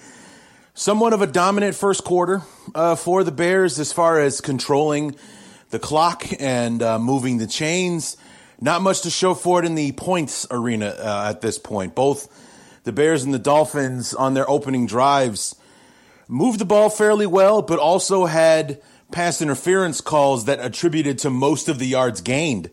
somewhat 0.74 1.13
of 1.13 1.22
a 1.22 1.27
dominant 1.27 1.75
first 1.75 2.03
quarter 2.03 2.41
uh, 2.75 2.96
for 2.96 3.24
the 3.24 3.32
Bears 3.32 3.79
as 3.79 3.91
far 3.91 4.20
as 4.20 4.39
controlling 4.39 5.15
the 5.75 5.79
clock 5.79 6.25
and 6.39 6.82
uh, 6.82 6.98
moving 6.98 7.38
the 7.38 7.46
chains. 7.46 8.15
Not 8.62 8.82
much 8.82 9.01
to 9.01 9.10
show 9.10 9.34
for 9.34 9.60
it 9.60 9.65
in 9.65 9.75
the 9.75 9.91
points 9.91 10.48
arena 10.50 10.86
uh, 10.88 11.27
at 11.29 11.41
this 11.41 11.60
point. 11.60 11.96
Both 11.96 12.32
the 12.86 12.94
Bears 12.94 13.25
and 13.25 13.34
the 13.34 13.39
Dolphins 13.39 14.13
on 14.13 14.36
their 14.36 14.50
opening 14.50 14.86
drives 14.86 15.53
moved 16.29 16.60
the 16.60 16.65
ball 16.65 16.89
fairly 16.89 17.25
well, 17.25 17.62
but 17.62 17.77
also 17.77 18.25
had 18.25 18.82
pass 19.12 19.41
interference 19.41 20.00
calls 20.00 20.46
that 20.46 20.63
attributed 20.63 21.20
to 21.20 21.29
most 21.29 21.67
of 21.67 21.77
the 21.77 21.88
yards 21.88 22.22
gained 22.22 22.70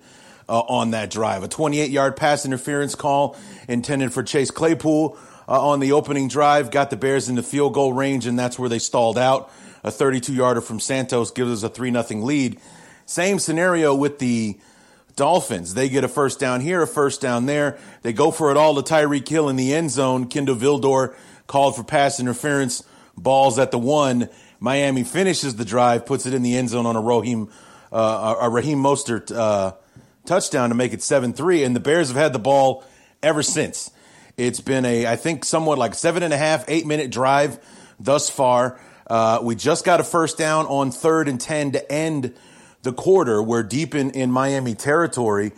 uh, 0.49 0.61
on 0.61 0.93
that 0.93 1.11
drive. 1.11 1.43
A 1.43 1.49
28 1.49 1.91
yard 1.91 2.15
pass 2.15 2.47
interference 2.47 2.95
call 2.95 3.37
intended 3.67 4.13
for 4.13 4.23
Chase 4.23 4.53
Claypool 4.53 5.19
uh, 5.49 5.71
on 5.71 5.81
the 5.81 5.91
opening 5.91 6.29
drive 6.29 6.71
got 6.71 6.91
the 6.91 6.97
Bears 6.97 7.29
in 7.29 7.35
the 7.35 7.43
field 7.43 7.75
goal 7.75 7.93
range, 7.93 8.27
and 8.27 8.39
that's 8.39 8.61
where 8.61 8.69
they 8.69 8.79
stalled 8.79 9.19
out. 9.19 9.51
A 9.83 9.91
32 9.91 10.33
yarder 10.33 10.61
from 10.61 10.79
Santos 10.79 11.33
gives 11.33 11.51
us 11.51 11.63
a 11.65 11.69
3 11.69 11.91
0 11.91 12.23
lead. 12.23 12.61
Same 13.07 13.39
scenario 13.39 13.95
with 13.95 14.19
the 14.19 14.59
Dolphins. 15.17 15.75
They 15.75 15.89
get 15.89 16.05
a 16.05 16.09
first 16.09 16.41
down 16.41 16.61
here, 16.61 16.83
a 16.83 16.87
first 16.87 17.21
down 17.21 17.47
there. 17.47 17.79
They 18.03 18.13
go 18.13 18.31
for 18.31 18.51
it 18.51 18.57
all 18.57 18.81
to 18.81 18.83
Tyreek 18.83 19.29
Hill 19.29 19.49
in 19.49 19.57
the 19.57 19.75
end 19.75 19.91
zone. 19.91 20.29
Kindle 20.29 20.57
Vildor 20.57 21.15
called 21.47 21.77
for 21.77 21.85
pass 21.85 22.19
interference, 22.19 22.83
balls 23.17 23.59
at 23.59 23.71
the 23.71 23.79
one, 23.79 24.29
Miami 24.59 25.03
finishes 25.03 25.57
the 25.57 25.65
drive, 25.65 26.07
puts 26.07 26.25
it 26.25 26.33
in 26.35 26.43
the 26.43 26.57
end 26.57 26.69
zone 26.71 26.87
on 26.87 26.95
a 26.95 27.01
Raheem, 27.01 27.51
uh, 27.91 28.37
a 28.41 28.49
Raheem 28.49 28.79
Mostert 28.79 29.35
uh, 29.35 29.73
touchdown 30.25 30.69
to 30.69 30.75
make 30.75 30.93
it 30.93 31.03
7 31.03 31.33
3. 31.33 31.65
And 31.65 31.75
the 31.75 31.81
Bears 31.81 32.09
have 32.09 32.17
had 32.17 32.33
the 32.33 32.39
ball 32.39 32.85
ever 33.23 33.43
since. 33.43 33.91
It's 34.37 34.61
been 34.61 34.85
a, 34.85 35.07
I 35.07 35.17
think, 35.17 35.45
somewhat 35.45 35.79
like 35.79 35.95
seven 35.95 36.23
and 36.23 36.33
a 36.33 36.39
half, 36.39 36.65
eight 36.69 36.87
minute 36.87 37.11
drive 37.11 37.59
thus 38.01 38.31
far. 38.31 38.81
Uh, 39.07 39.41
we 39.43 39.55
just 39.55 39.85
got 39.85 40.01
a 40.01 40.05
first 40.05 40.39
down 40.39 40.67
on 40.67 40.91
third 40.91 41.29
and 41.29 41.41
10 41.41 41.73
to 41.73 41.93
end 41.93 42.35
the 42.83 42.93
quarter. 42.93 43.43
We're 43.43 43.63
deep 43.63 43.95
in, 43.95 44.11
in 44.11 44.31
Miami 44.31 44.75
territory. 44.75 45.53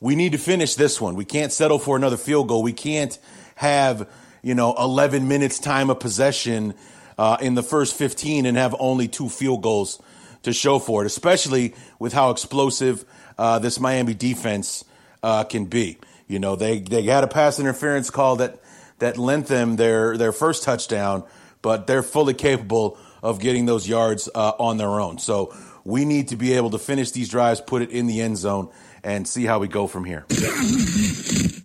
We 0.00 0.16
need 0.16 0.32
to 0.32 0.38
finish 0.38 0.74
this 0.74 1.00
one. 1.00 1.14
We 1.14 1.24
can't 1.24 1.52
settle 1.52 1.78
for 1.78 1.96
another 1.96 2.16
field 2.16 2.48
goal. 2.48 2.62
We 2.62 2.72
can't 2.72 3.16
have, 3.56 4.08
you 4.42 4.54
know, 4.54 4.74
11 4.78 5.28
minutes 5.28 5.58
time 5.58 5.90
of 5.90 6.00
possession 6.00 6.74
uh, 7.18 7.36
in 7.40 7.54
the 7.54 7.62
first 7.62 7.94
15 7.96 8.46
and 8.46 8.56
have 8.56 8.74
only 8.78 9.08
two 9.08 9.28
field 9.28 9.62
goals 9.62 10.00
to 10.42 10.52
show 10.52 10.78
for 10.78 11.02
it, 11.02 11.06
especially 11.06 11.74
with 11.98 12.14
how 12.14 12.30
explosive 12.30 13.04
uh, 13.36 13.58
this 13.58 13.78
Miami 13.78 14.14
defense 14.14 14.84
uh, 15.22 15.44
can 15.44 15.66
be. 15.66 15.98
You 16.26 16.38
know, 16.38 16.56
they, 16.56 16.78
they 16.78 17.02
had 17.02 17.24
a 17.24 17.28
pass 17.28 17.60
interference 17.60 18.08
call 18.08 18.36
that 18.36 18.60
that 19.00 19.16
lent 19.16 19.46
them 19.46 19.76
their 19.76 20.16
their 20.16 20.30
first 20.30 20.62
touchdown, 20.62 21.24
but 21.62 21.86
they're 21.86 22.02
fully 22.02 22.34
capable 22.34 22.96
of 23.22 23.40
getting 23.40 23.66
those 23.66 23.88
yards 23.88 24.28
uh, 24.34 24.52
on 24.58 24.76
their 24.76 25.00
own. 25.00 25.18
So 25.18 25.54
we 25.90 26.04
need 26.04 26.28
to 26.28 26.36
be 26.36 26.54
able 26.54 26.70
to 26.70 26.78
finish 26.78 27.10
these 27.10 27.28
drives, 27.28 27.60
put 27.60 27.82
it 27.82 27.90
in 27.90 28.06
the 28.06 28.20
end 28.20 28.38
zone, 28.38 28.70
and 29.02 29.26
see 29.26 29.44
how 29.44 29.58
we 29.58 29.68
go 29.68 29.86
from 29.86 30.04
here. 30.04 30.24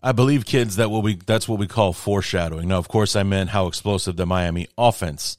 I 0.03 0.11
believe, 0.11 0.45
kids, 0.45 0.77
that 0.77 0.89
what 0.89 1.03
we 1.03 1.15
that's 1.15 1.47
what 1.47 1.59
we 1.59 1.67
call 1.67 1.93
foreshadowing. 1.93 2.67
Now, 2.67 2.77
of 2.77 2.87
course, 2.87 3.15
I 3.15 3.23
meant 3.23 3.49
how 3.49 3.67
explosive 3.67 4.15
the 4.15 4.25
Miami 4.25 4.67
offense 4.77 5.37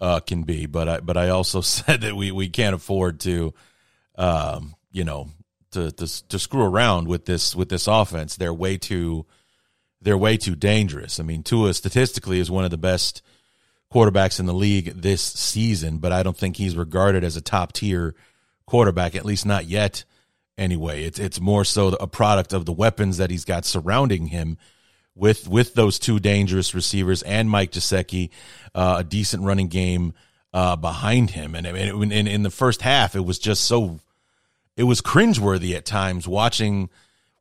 uh, 0.00 0.20
can 0.20 0.42
be, 0.42 0.66
but 0.66 0.88
I 0.88 1.00
but 1.00 1.16
I 1.16 1.28
also 1.28 1.60
said 1.62 2.00
that 2.02 2.16
we 2.16 2.30
we 2.30 2.48
can't 2.48 2.74
afford 2.74 3.20
to, 3.20 3.54
um, 4.16 4.74
you 4.90 5.04
know, 5.04 5.28
to, 5.72 5.90
to 5.92 6.28
to 6.28 6.38
screw 6.38 6.64
around 6.64 7.08
with 7.08 7.26
this 7.26 7.54
with 7.54 7.68
this 7.68 7.86
offense. 7.86 8.36
They're 8.36 8.54
way 8.54 8.76
too 8.76 9.26
they're 10.00 10.18
way 10.18 10.36
too 10.36 10.54
dangerous. 10.54 11.18
I 11.18 11.22
mean, 11.22 11.42
Tua 11.42 11.74
statistically 11.74 12.38
is 12.38 12.50
one 12.50 12.64
of 12.64 12.70
the 12.70 12.78
best 12.78 13.22
quarterbacks 13.94 14.40
in 14.40 14.46
the 14.46 14.54
league 14.54 14.86
this 14.86 15.22
season, 15.22 15.98
but 15.98 16.10
I 16.10 16.22
don't 16.22 16.36
think 16.36 16.56
he's 16.56 16.76
regarded 16.76 17.22
as 17.22 17.36
a 17.36 17.40
top 17.40 17.72
tier 17.72 18.14
quarterback, 18.66 19.14
at 19.14 19.24
least 19.24 19.46
not 19.46 19.66
yet 19.66 20.04
anyway. 20.58 21.04
It's 21.04 21.18
it's 21.18 21.40
more 21.40 21.64
so 21.64 21.88
a 22.00 22.06
product 22.06 22.52
of 22.52 22.64
the 22.66 22.72
weapons 22.72 23.18
that 23.18 23.30
he's 23.30 23.44
got 23.44 23.64
surrounding 23.64 24.26
him 24.26 24.58
with 25.14 25.48
with 25.48 25.74
those 25.74 25.98
two 25.98 26.18
dangerous 26.18 26.74
receivers 26.74 27.22
and 27.22 27.48
Mike 27.48 27.70
Gesicki, 27.72 28.30
uh, 28.74 28.96
a 28.98 29.04
decent 29.04 29.44
running 29.44 29.68
game 29.68 30.12
uh, 30.52 30.76
behind 30.76 31.30
him. 31.30 31.54
And, 31.54 31.66
and 31.66 32.12
in, 32.12 32.26
in 32.26 32.42
the 32.42 32.50
first 32.50 32.82
half, 32.82 33.14
it 33.14 33.24
was 33.24 33.38
just 33.38 33.64
so 33.64 34.00
it 34.76 34.84
was 34.84 35.00
cringeworthy 35.00 35.74
at 35.76 35.84
times 35.84 36.26
watching 36.26 36.90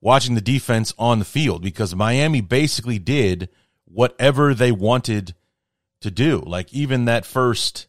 watching 0.01 0.35
the 0.35 0.41
defense 0.41 0.93
on 0.99 1.19
the 1.19 1.25
field 1.25 1.63
because 1.63 1.95
Miami 1.95 2.41
basically 2.41 2.99
did 2.99 3.49
whatever 3.85 4.53
they 4.53 4.71
wanted 4.71 5.33
to 6.03 6.11
do. 6.11 6.39
Like 6.39 6.73
even 6.73 7.05
that 7.05 7.25
first 7.25 7.87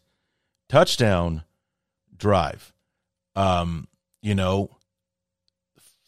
touchdown 0.67 1.43
drive, 2.17 2.73
um, 3.35 3.87
you 4.21 4.35
know, 4.35 4.71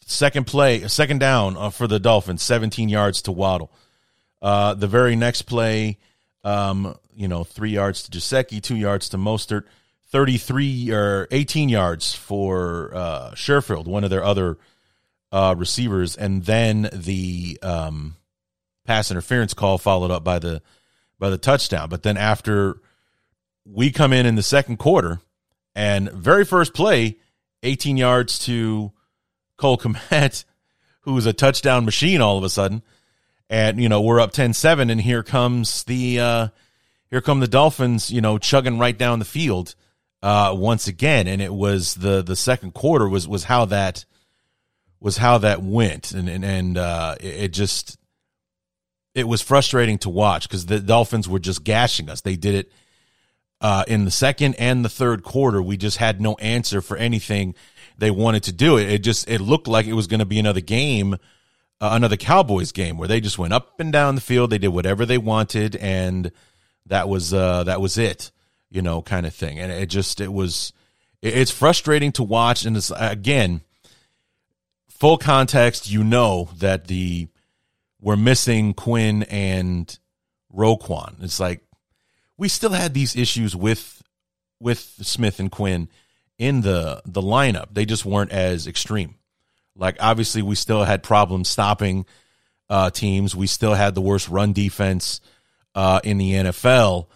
second 0.04 0.46
play, 0.46 0.86
second 0.88 1.20
down 1.20 1.56
uh, 1.56 1.70
for 1.70 1.86
the 1.86 2.00
Dolphins, 2.00 2.42
17 2.42 2.88
yards 2.88 3.22
to 3.22 3.32
Waddle. 3.32 3.70
Uh, 4.40 4.74
the 4.74 4.86
very 4.86 5.16
next 5.16 5.42
play, 5.42 5.98
um, 6.44 6.96
you 7.14 7.28
know, 7.28 7.44
three 7.44 7.70
yards 7.70 8.02
to 8.04 8.10
Gesicki, 8.10 8.62
two 8.62 8.76
yards 8.76 9.08
to 9.10 9.16
Mostert, 9.16 9.64
33 10.10 10.90
or 10.92 11.28
18 11.30 11.68
yards 11.68 12.14
for 12.14 12.92
uh, 12.94 13.30
Sherfield, 13.32 13.86
one 13.86 14.04
of 14.04 14.10
their 14.10 14.24
other 14.24 14.58
uh, 15.30 15.54
receivers, 15.58 16.16
and 16.16 16.44
then 16.44 16.88
the 16.92 17.58
um, 17.62 18.16
pass 18.86 19.10
interference 19.10 19.52
call 19.52 19.76
followed 19.76 20.10
up 20.10 20.24
by 20.24 20.38
the 20.38 20.62
by 21.18 21.30
the 21.30 21.38
touchdown. 21.38 21.88
But 21.88 22.02
then 22.02 22.16
after 22.16 22.80
we 23.64 23.90
come 23.90 24.12
in 24.12 24.26
in 24.26 24.34
the 24.34 24.42
second 24.42 24.78
quarter, 24.78 25.20
and 25.74 26.10
very 26.10 26.44
first 26.44 26.74
play, 26.74 27.18
18 27.62 27.96
yards 27.96 28.38
to 28.40 28.92
Cole 29.56 29.78
Kmet, 29.78 30.44
who's 31.02 31.26
a 31.26 31.32
touchdown 31.32 31.84
machine 31.84 32.20
all 32.20 32.38
of 32.38 32.44
a 32.44 32.50
sudden. 32.50 32.82
And, 33.50 33.80
you 33.80 33.88
know, 33.88 34.00
we're 34.00 34.20
up 34.20 34.32
10-7 34.32 34.90
and 34.90 35.00
here 35.00 35.22
comes 35.22 35.84
the 35.84 36.20
uh 36.20 36.48
here 37.10 37.22
come 37.22 37.40
the 37.40 37.48
Dolphins, 37.48 38.10
you 38.10 38.20
know, 38.20 38.36
chugging 38.36 38.78
right 38.78 38.96
down 38.96 39.20
the 39.20 39.24
field 39.24 39.74
uh 40.22 40.52
once 40.54 40.86
again. 40.86 41.26
And 41.26 41.40
it 41.40 41.54
was 41.54 41.94
the 41.94 42.22
the 42.22 42.36
second 42.36 42.74
quarter 42.74 43.08
was 43.08 43.26
was 43.26 43.44
how 43.44 43.64
that 43.66 44.04
was 45.00 45.16
how 45.16 45.38
that 45.38 45.62
went. 45.62 46.12
And 46.12 46.28
and, 46.28 46.44
and 46.44 46.76
uh 46.76 47.14
it, 47.20 47.34
it 47.34 47.52
just 47.52 47.98
it 49.14 49.26
was 49.26 49.42
frustrating 49.42 49.98
to 49.98 50.08
watch 50.08 50.48
because 50.48 50.66
the 50.66 50.80
Dolphins 50.80 51.28
were 51.28 51.38
just 51.38 51.64
gashing 51.64 52.08
us. 52.08 52.20
They 52.20 52.36
did 52.36 52.54
it 52.54 52.72
uh, 53.60 53.84
in 53.88 54.04
the 54.04 54.10
second 54.10 54.54
and 54.56 54.84
the 54.84 54.88
third 54.88 55.22
quarter. 55.22 55.62
We 55.62 55.76
just 55.76 55.96
had 55.96 56.20
no 56.20 56.34
answer 56.34 56.80
for 56.80 56.96
anything 56.96 57.54
they 57.96 58.10
wanted 58.10 58.44
to 58.44 58.52
do 58.52 58.76
it. 58.76 58.88
It 58.90 58.98
just 58.98 59.28
it 59.28 59.40
looked 59.40 59.66
like 59.66 59.86
it 59.86 59.94
was 59.94 60.06
going 60.06 60.20
to 60.20 60.26
be 60.26 60.38
another 60.38 60.60
game, 60.60 61.14
uh, 61.80 61.90
another 61.92 62.16
Cowboys 62.16 62.72
game 62.72 62.96
where 62.96 63.08
they 63.08 63.20
just 63.20 63.38
went 63.38 63.52
up 63.52 63.80
and 63.80 63.92
down 63.92 64.14
the 64.14 64.20
field. 64.20 64.50
They 64.50 64.58
did 64.58 64.68
whatever 64.68 65.04
they 65.04 65.18
wanted, 65.18 65.74
and 65.76 66.30
that 66.86 67.08
was 67.08 67.34
uh, 67.34 67.64
that 67.64 67.80
was 67.80 67.98
it, 67.98 68.30
you 68.70 68.82
know, 68.82 69.02
kind 69.02 69.26
of 69.26 69.34
thing. 69.34 69.58
And 69.58 69.72
it 69.72 69.86
just 69.86 70.20
it 70.20 70.32
was 70.32 70.72
it, 71.22 71.36
it's 71.36 71.50
frustrating 71.50 72.12
to 72.12 72.22
watch. 72.22 72.64
And 72.64 72.76
it's 72.76 72.92
again 72.94 73.62
full 74.88 75.18
context. 75.18 75.90
You 75.90 76.04
know 76.04 76.50
that 76.58 76.86
the 76.86 77.28
we're 78.00 78.16
missing 78.16 78.74
Quinn 78.74 79.24
and 79.24 79.98
Roquan. 80.54 81.22
It's 81.22 81.40
like 81.40 81.62
we 82.36 82.48
still 82.48 82.72
had 82.72 82.94
these 82.94 83.16
issues 83.16 83.54
with 83.54 84.02
with 84.60 84.78
Smith 85.02 85.40
and 85.40 85.50
Quinn 85.50 85.88
in 86.38 86.60
the 86.62 87.02
the 87.04 87.22
lineup. 87.22 87.68
They 87.72 87.84
just 87.84 88.04
weren't 88.04 88.32
as 88.32 88.66
extreme. 88.66 89.16
Like 89.76 89.96
obviously, 90.00 90.42
we 90.42 90.54
still 90.54 90.84
had 90.84 91.02
problems 91.02 91.48
stopping 91.48 92.06
uh, 92.68 92.90
teams. 92.90 93.34
We 93.34 93.46
still 93.46 93.74
had 93.74 93.94
the 93.94 94.00
worst 94.00 94.28
run 94.28 94.52
defense 94.52 95.20
uh, 95.74 96.00
in 96.04 96.18
the 96.18 96.32
NFL. 96.32 97.06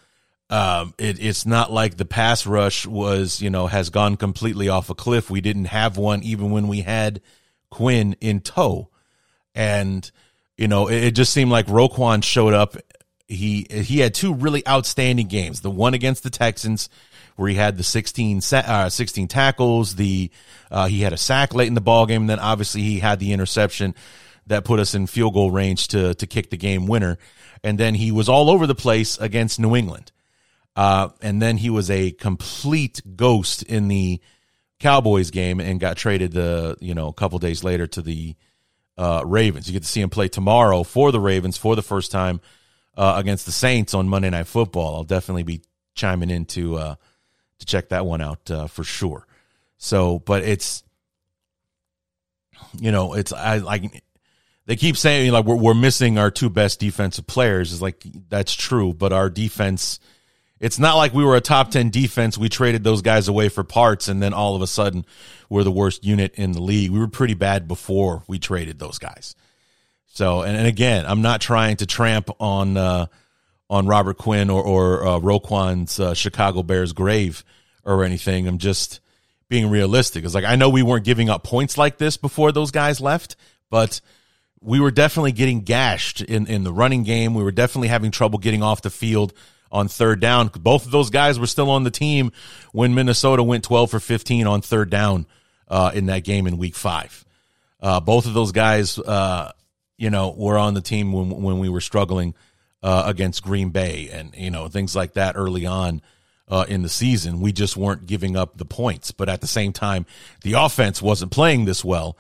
Um, 0.51 0.95
it, 0.99 1.19
it's 1.19 1.47
not 1.47 1.73
like 1.73 1.97
the 1.97 2.05
pass 2.05 2.47
rush 2.47 2.87
was, 2.87 3.41
you 3.41 3.49
know, 3.49 3.67
has 3.69 3.89
gone 3.89 4.17
completely 4.17 4.69
off 4.69 4.91
a 4.91 4.95
cliff. 4.95 5.31
We 5.31 5.41
didn't 5.41 5.65
have 5.67 5.97
one 5.97 6.23
even 6.23 6.51
when 6.51 6.69
we 6.69 6.83
had 6.83 7.23
Quinn 7.71 8.17
in 8.21 8.41
tow, 8.41 8.91
and 9.55 10.11
you 10.57 10.69
know, 10.69 10.89
it, 10.89 11.05
it 11.05 11.11
just 11.13 11.33
seemed 11.33 11.51
like 11.51 11.67
Roquan 11.67 12.23
showed 12.23 12.55
up. 12.55 12.77
He 13.27 13.67
he 13.71 14.01
had 14.01 14.15
two 14.15 14.35
really 14.35 14.67
outstanding 14.67 15.29
games. 15.29 15.61
The 15.61 15.71
one 15.71 15.95
against 15.95 16.23
the 16.23 16.31
Texans, 16.31 16.89
where 17.37 17.49
he 17.49 17.55
had 17.55 17.77
the 17.77 17.83
16, 17.83 18.43
uh, 18.53 18.89
16 18.91 19.29
tackles. 19.29 19.95
The 19.95 20.31
uh, 20.71 20.87
he 20.87 21.01
had 21.01 21.13
a 21.13 21.17
sack 21.17 21.55
late 21.55 21.69
in 21.69 21.75
the 21.75 21.81
ball 21.81 22.07
game, 22.07 22.23
and 22.23 22.31
then 22.31 22.39
obviously 22.39 22.83
he 22.83 22.99
had 22.99 23.21
the 23.21 23.33
interception 23.33 23.95
that 24.47 24.65
put 24.65 24.81
us 24.81 24.95
in 24.95 25.07
field 25.07 25.35
goal 25.35 25.51
range 25.51 25.89
to 25.89 26.15
to 26.15 26.27
kick 26.27 26.51
the 26.51 26.57
game 26.57 26.87
winner. 26.87 27.19
And 27.65 27.79
then 27.79 27.95
he 27.95 28.11
was 28.11 28.29
all 28.29 28.51
over 28.51 28.67
the 28.67 28.75
place 28.75 29.19
against 29.19 29.61
New 29.61 29.77
England. 29.77 30.11
Uh, 30.75 31.11
and 31.21 31.41
then 31.41 31.59
he 31.59 31.71
was 31.71 31.91
a 31.91 32.11
complete 32.11 33.01
ghost 33.15 33.63
in 33.63 33.89
the 33.89 34.21
Cowboys 34.81 35.31
game 35.31 35.61
and 35.61 35.79
got 35.79 35.97
traded 35.97 36.33
the 36.33 36.77
you 36.81 36.95
know 36.95 37.09
a 37.09 37.13
couple 37.13 37.39
days 37.39 37.63
later 37.63 37.87
to 37.87 38.03
the 38.03 38.35
uh, 38.97 39.23
Ravens. 39.25 39.67
You 39.67 39.73
get 39.73 39.83
to 39.83 39.89
see 39.89 40.01
him 40.01 40.11
play 40.11 40.29
tomorrow 40.29 40.83
for 40.83 41.13
the 41.13 41.21
Ravens 41.21 41.57
for 41.57 41.77
the 41.77 41.83
first 41.83 42.11
time 42.11 42.41
uh, 42.97 43.15
against 43.17 43.47
the 43.47 43.53
Saints 43.53 43.95
on 43.95 44.09
Monday 44.09 44.31
Night 44.31 44.47
Football. 44.47 44.97
I'll 44.97 45.05
definitely 45.05 45.45
be 45.45 45.63
chiming 45.95 46.31
into 46.31 46.77
uh, 46.77 46.95
to 47.59 47.67
check 47.67 47.91
that 47.91 48.07
one 48.07 48.21
out 48.21 48.51
uh, 48.51 48.67
for 48.67 48.85
sure. 48.85 49.27
So, 49.79 50.19
but 50.21 50.43
it's 50.45 50.85
you 52.79 52.93
know, 52.93 53.15
it's 53.15 53.33
I 53.33 53.59
like 53.59 54.03
they 54.67 54.77
keep 54.77 54.97
saying 54.97 55.33
like 55.33 55.45
we're 55.45 55.57
we're 55.57 55.75
missing 55.75 56.19
our 56.19 56.31
two 56.31 56.51
best 56.51 56.81
defensive 56.81 57.27
players. 57.27 57.73
Is 57.73 57.83
like 57.83 58.05
that's 58.29 58.55
true, 58.55 58.93
but 58.93 59.13
our 59.13 59.31
defense. 59.31 59.99
It's 60.63 60.79
not 60.79 60.95
like 60.97 61.13
we 61.13 61.25
were 61.25 61.35
a 61.35 61.41
top 61.41 61.73
10 61.73 61.91
defense. 61.91 62.39
We 62.39 62.49
traded 62.49 62.85
those 62.85 63.03
guys 63.03 63.27
away 63.27 63.49
for 63.49 63.65
parts, 63.65 64.07
and 64.07 64.23
then 64.23 64.33
all 64.33 64.55
of 64.55 64.63
a 64.63 64.69
sudden 64.69 65.05
we're 65.51 65.65
the 65.65 65.73
worst 65.73 66.05
unit 66.05 66.37
in 66.37 66.53
the 66.53 66.63
league. 66.63 66.93
We 66.93 67.01
were 67.01 67.09
pretty 67.09 67.35
bad 67.35 67.67
before 67.67 68.23
we 68.29 68.39
traded 68.39 68.79
those 68.79 68.99
guys. 68.99 69.35
So, 70.07 70.43
and, 70.43 70.57
and 70.57 70.69
again, 70.69 71.05
I'm 71.05 71.21
not 71.21 71.41
trying 71.41 71.79
to 71.79 71.87
tramp 71.87 72.31
on 72.39 72.77
uh, 72.77 73.07
on 73.69 73.89
Robert 73.89 74.19
Quinn 74.19 74.51
or, 74.51 74.63
or 74.63 75.05
uh, 75.05 75.19
Roquan's 75.19 75.99
uh, 75.99 76.15
Chicago 76.15 76.63
Bears 76.63 76.93
grave 76.93 77.45
or 77.85 78.05
anything. 78.05 78.47
I'm 78.47 78.59
just 78.59 79.01
being 79.49 79.69
realistic. 79.69 80.25
It's 80.25 80.35
like 80.35 80.45
I 80.45 80.55
know 80.55 80.69
we 80.69 80.85
weren't 80.85 81.05
giving 81.05 81.29
up 81.29 81.43
points 81.43 81.77
like 81.77 81.99
this 81.99 82.17
before 82.17 82.53
those 82.53 82.71
guys 82.71 83.01
left, 83.01 83.35
but 83.69 84.01
we 84.61 84.79
were 84.79 84.93
definitely 84.93 85.33
getting 85.33 85.63
gashed 85.63 86.21
in, 86.21 86.47
in 86.47 86.63
the 86.63 86.73
running 86.73 87.03
game. 87.03 87.35
We 87.35 87.43
were 87.43 87.51
definitely 87.51 87.89
having 87.89 88.13
trouble 88.13 88.39
getting 88.39 88.63
off 88.63 88.83
the 88.83 88.91
field 88.91 89.33
on 89.73 89.89
third 89.89 90.21
down. 90.21 90.49
Both 90.49 90.85
of 90.85 90.93
those 90.93 91.11
guys 91.11 91.41
were 91.41 91.47
still 91.47 91.71
on 91.71 91.83
the 91.83 91.91
team 91.91 92.31
when 92.73 92.95
Minnesota 92.95 93.43
went 93.43 93.65
12 93.65 93.91
for 93.91 93.99
15 93.99 94.47
on 94.47 94.61
third 94.61 94.91
down 94.91 95.27
uh, 95.69 95.91
in 95.95 96.07
that 96.07 96.23
game 96.23 96.47
in 96.47 96.59
week 96.59 96.77
five. 96.77 97.25
Uh, 97.81 97.99
both 97.99 98.27
of 98.27 98.35
those 98.35 98.53
guys, 98.53 98.99
uh, 98.99 99.51
you 99.97 100.11
know, 100.11 100.33
were 100.37 100.59
on 100.59 100.75
the 100.75 100.81
team 100.81 101.13
when, 101.13 101.31
when 101.43 101.59
we 101.59 101.69
were 101.69 101.81
struggling 101.81 102.35
uh, 102.83 103.05
against 103.07 103.43
Green 103.43 103.71
Bay 103.71 104.09
and 104.13 104.35
you 104.37 104.51
know 104.51 104.69
things 104.69 104.95
like 104.95 105.15
that 105.15 105.37
early 105.37 105.67
on 105.67 106.03
uh, 106.49 106.65
in 106.69 106.83
the 106.83 106.89
season. 106.89 107.41
We 107.41 107.53
just 107.53 107.77
weren't 107.77 108.07
giving 108.07 108.37
up 108.37 108.59
the 108.59 108.65
points, 108.65 109.11
but 109.11 109.29
at 109.29 109.41
the 109.41 109.47
same 109.47 109.73
time, 109.73 110.07
the 110.43 110.55
offense 110.55 111.01
wasn't 111.01 111.33
playing 111.33 111.65
this 111.65 111.85
well. 111.85 112.17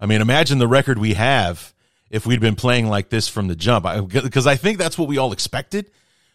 I 0.00 0.06
mean, 0.06 0.20
imagine 0.20 0.58
the 0.58 0.68
record 0.68 0.98
we 0.98 1.14
have 1.14 1.72
if 2.10 2.26
we'd 2.26 2.40
been 2.40 2.56
playing 2.56 2.88
like 2.88 3.08
this 3.08 3.28
from 3.28 3.48
the 3.48 3.56
jump, 3.56 3.86
because 4.08 4.46
I, 4.46 4.52
I 4.52 4.56
think 4.56 4.78
that's 4.78 4.98
what 4.98 5.08
we 5.08 5.18
all 5.18 5.32
expected 5.32 5.90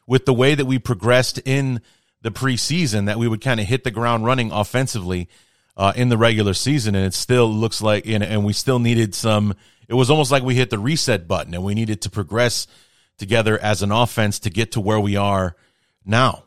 with 0.08 0.25
the 0.25 0.34
way 0.34 0.55
that 0.55 0.65
we 0.65 0.79
progressed 0.79 1.39
in 1.46 1.81
the 2.22 2.31
preseason, 2.31 3.05
that 3.05 3.17
we 3.17 3.27
would 3.27 3.41
kind 3.41 3.60
of 3.60 3.65
hit 3.65 3.84
the 3.84 3.91
ground 3.91 4.25
running 4.25 4.51
offensively 4.51 5.27
uh, 5.77 5.93
in 5.96 6.10
the 6.10 6.17
regular 6.17 6.53
season, 6.53 6.96
and 6.96 7.05
it 7.05 7.13
still 7.13 7.51
looks 7.51 7.81
like, 7.81 8.05
and, 8.05 8.24
and 8.24 8.46
we 8.46 8.53
still 8.53 8.79
needed 8.79 9.15
some. 9.15 9.55
It 9.88 9.93
was 9.93 10.10
almost 10.10 10.31
like 10.31 10.43
we 10.43 10.55
hit 10.55 10.70
the 10.70 10.79
reset 10.79 11.27
button, 11.27 11.53
and 11.53 11.63
we 11.63 11.74
needed 11.74 12.01
to 12.01 12.10
progress 12.10 12.67
together 13.17 13.58
as 13.60 13.81
an 13.81 13.91
offense 13.91 14.39
to 14.39 14.50
get 14.50 14.74
to 14.74 14.81
where 14.81 15.00
we 15.00 15.15
are 15.15 15.55
now. 16.05 16.43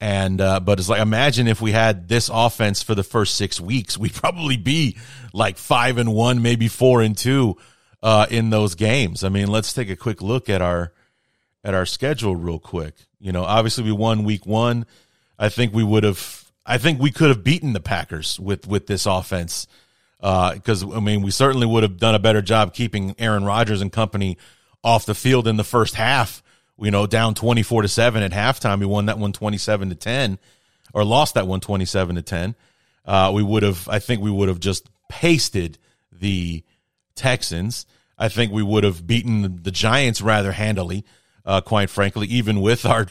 And 0.00 0.40
uh, 0.40 0.60
but 0.60 0.78
it's 0.78 0.88
like 0.88 1.00
imagine 1.00 1.46
if 1.46 1.60
we 1.60 1.72
had 1.72 2.08
this 2.08 2.30
offense 2.32 2.82
for 2.82 2.94
the 2.94 3.02
first 3.02 3.36
six 3.36 3.60
weeks, 3.60 3.96
we'd 3.98 4.12
probably 4.14 4.56
be 4.56 4.98
like 5.32 5.56
five 5.56 5.98
and 5.98 6.12
one, 6.12 6.42
maybe 6.42 6.68
four 6.68 7.00
and 7.00 7.16
two 7.16 7.56
uh, 8.02 8.26
in 8.30 8.50
those 8.50 8.74
games. 8.74 9.24
I 9.24 9.28
mean, 9.28 9.48
let's 9.48 9.72
take 9.72 9.90
a 9.90 9.96
quick 9.96 10.20
look 10.20 10.48
at 10.48 10.60
our 10.60 10.92
at 11.64 11.74
our 11.74 11.86
schedule 11.86 12.36
real 12.36 12.58
quick. 12.58 12.94
You 13.18 13.32
know, 13.32 13.42
obviously 13.42 13.84
we 13.84 13.92
won 13.92 14.24
week 14.24 14.46
one. 14.46 14.86
I 15.38 15.48
think 15.48 15.72
we 15.74 15.82
would 15.82 16.04
have. 16.04 16.44
I 16.66 16.78
think 16.78 17.00
we 17.00 17.10
could 17.10 17.28
have 17.28 17.42
beaten 17.42 17.72
the 17.72 17.80
Packers 17.80 18.38
with 18.38 18.66
with 18.68 18.86
this 18.86 19.06
offense 19.06 19.66
because 20.20 20.84
uh, 20.84 20.96
I 20.96 21.00
mean 21.00 21.22
we 21.22 21.30
certainly 21.30 21.66
would 21.66 21.82
have 21.82 21.98
done 21.98 22.14
a 22.14 22.20
better 22.20 22.42
job 22.42 22.74
keeping 22.74 23.14
Aaron 23.18 23.44
Rodgers 23.44 23.80
and 23.80 23.92
company 23.92 24.38
off 24.82 25.06
the 25.06 25.14
field 25.14 25.48
in 25.48 25.56
the 25.56 25.64
first 25.64 25.94
half 25.94 26.42
you 26.78 26.90
know, 26.90 27.06
down 27.06 27.34
24 27.34 27.82
to 27.82 27.88
7 27.88 28.22
at 28.22 28.32
halftime. 28.32 28.80
We 28.80 28.86
won 28.86 29.06
that 29.06 29.18
one 29.18 29.32
27 29.32 29.90
to 29.90 29.94
10 29.94 30.38
or 30.92 31.04
lost 31.04 31.34
that 31.34 31.46
one 31.46 31.60
27 31.60 32.16
to 32.16 32.22
10. 32.22 32.54
Uh, 33.04 33.32
we 33.34 33.42
would 33.42 33.62
have, 33.62 33.88
I 33.88 33.98
think 33.98 34.22
we 34.22 34.30
would 34.30 34.48
have 34.48 34.60
just 34.60 34.88
pasted 35.08 35.78
the 36.10 36.64
Texans. 37.14 37.86
I 38.18 38.28
think 38.28 38.52
we 38.52 38.62
would 38.62 38.84
have 38.84 39.06
beaten 39.06 39.62
the 39.62 39.70
Giants 39.70 40.20
rather 40.22 40.52
handily, 40.52 41.04
uh, 41.44 41.60
quite 41.60 41.90
frankly, 41.90 42.26
even 42.28 42.60
with 42.60 42.86
our, 42.86 43.06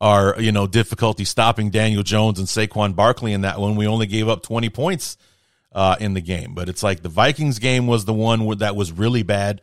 our, 0.00 0.40
you 0.40 0.52
know, 0.52 0.66
difficulty 0.66 1.24
stopping 1.24 1.70
Daniel 1.70 2.02
Jones 2.02 2.38
and 2.38 2.48
Saquon 2.48 2.94
Barkley 2.96 3.32
in 3.32 3.42
that 3.42 3.60
one. 3.60 3.76
We 3.76 3.86
only 3.86 4.06
gave 4.06 4.28
up 4.28 4.42
20 4.42 4.68
points, 4.70 5.16
uh, 5.72 5.96
in 6.00 6.14
the 6.14 6.20
game, 6.20 6.54
but 6.54 6.68
it's 6.68 6.82
like 6.82 7.02
the 7.02 7.08
Vikings 7.08 7.58
game 7.58 7.86
was 7.86 8.04
the 8.04 8.14
one 8.14 8.58
that 8.58 8.74
was 8.74 8.90
really 8.90 9.22
bad 9.22 9.60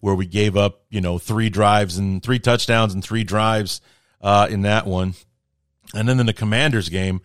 where 0.00 0.14
we 0.14 0.26
gave 0.26 0.56
up, 0.56 0.82
you 0.90 1.00
know, 1.00 1.18
three 1.18 1.50
drives 1.50 1.98
and 1.98 2.22
three 2.22 2.38
touchdowns 2.38 2.94
and 2.94 3.02
three 3.02 3.24
drives 3.24 3.80
uh, 4.20 4.46
in 4.48 4.62
that 4.62 4.86
one. 4.86 5.14
And 5.94 6.08
then 6.08 6.20
in 6.20 6.26
the 6.26 6.32
Commanders 6.32 6.88
game, 6.88 7.20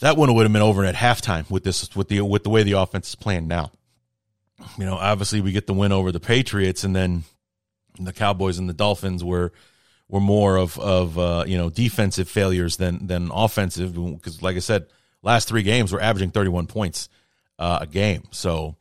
that 0.00 0.16
one 0.16 0.34
would 0.34 0.42
have 0.42 0.52
been 0.52 0.62
over 0.62 0.84
at 0.84 0.94
halftime 0.94 1.48
with 1.50 1.62
this 1.62 1.94
with 1.94 2.08
the 2.08 2.22
with 2.22 2.42
the 2.42 2.50
way 2.50 2.62
the 2.62 2.72
offense 2.72 3.10
is 3.10 3.14
playing 3.14 3.46
now. 3.46 3.70
You 4.76 4.84
know, 4.84 4.96
obviously 4.96 5.40
we 5.40 5.52
get 5.52 5.66
the 5.66 5.74
win 5.74 5.92
over 5.92 6.10
the 6.10 6.20
Patriots, 6.20 6.82
and 6.82 6.96
then 6.96 7.24
the 7.98 8.12
Cowboys 8.12 8.58
and 8.58 8.68
the 8.68 8.74
Dolphins 8.74 9.24
were 9.24 9.52
were 10.08 10.20
more 10.20 10.56
of 10.56 10.78
of 10.78 11.18
uh, 11.18 11.44
you 11.46 11.56
know 11.56 11.70
defensive 11.70 12.28
failures 12.28 12.76
than 12.76 13.06
than 13.06 13.30
offensive 13.32 13.94
because, 13.94 14.42
like 14.42 14.56
I 14.56 14.60
said, 14.60 14.86
last 15.22 15.48
three 15.48 15.62
games 15.62 15.92
we're 15.92 16.00
averaging 16.00 16.30
thirty 16.30 16.50
one 16.50 16.66
points 16.66 17.08
uh, 17.58 17.78
a 17.82 17.86
game. 17.86 18.24
So, 18.32 18.76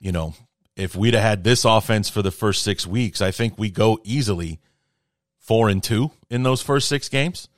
you 0.00 0.12
know, 0.12 0.34
if 0.76 0.94
we'd 0.94 1.14
have 1.14 1.22
had 1.22 1.44
this 1.44 1.64
offense 1.64 2.08
for 2.08 2.22
the 2.22 2.30
first 2.30 2.62
six 2.62 2.86
weeks, 2.86 3.20
I 3.20 3.32
think 3.32 3.58
we 3.58 3.70
go 3.70 3.98
easily 4.04 4.60
four 5.38 5.68
and 5.68 5.82
two 5.82 6.12
in 6.30 6.44
those 6.44 6.62
first 6.62 6.88
six 6.88 7.08
games. 7.08 7.48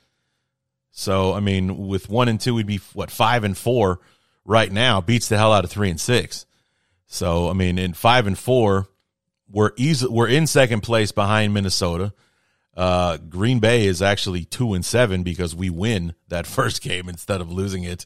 So, 0.91 1.33
I 1.33 1.39
mean, 1.39 1.87
with 1.87 2.09
one 2.09 2.27
and 2.27 2.39
two, 2.39 2.55
we'd 2.55 2.67
be 2.67 2.81
what 2.93 3.11
five 3.11 3.43
and 3.43 3.57
four 3.57 3.99
right 4.43 4.71
now. 4.71 4.99
Beats 4.99 5.29
the 5.29 5.37
hell 5.37 5.53
out 5.53 5.63
of 5.63 5.71
three 5.71 5.89
and 5.89 5.99
six. 5.99 6.45
So, 7.05 7.49
I 7.49 7.53
mean, 7.53 7.77
in 7.77 7.93
five 7.93 8.27
and 8.27 8.37
four, 8.37 8.87
we're 9.51 9.71
easy. 9.77 10.07
We're 10.07 10.27
in 10.27 10.47
second 10.47 10.81
place 10.81 11.11
behind 11.11 11.53
Minnesota. 11.53 12.13
Uh, 12.75 13.17
Green 13.17 13.59
Bay 13.59 13.85
is 13.85 14.01
actually 14.01 14.45
two 14.45 14.73
and 14.73 14.85
seven 14.85 15.23
because 15.23 15.55
we 15.55 15.69
win 15.69 16.15
that 16.29 16.47
first 16.47 16.81
game 16.81 17.09
instead 17.09 17.41
of 17.41 17.51
losing 17.51 17.83
it, 17.83 18.05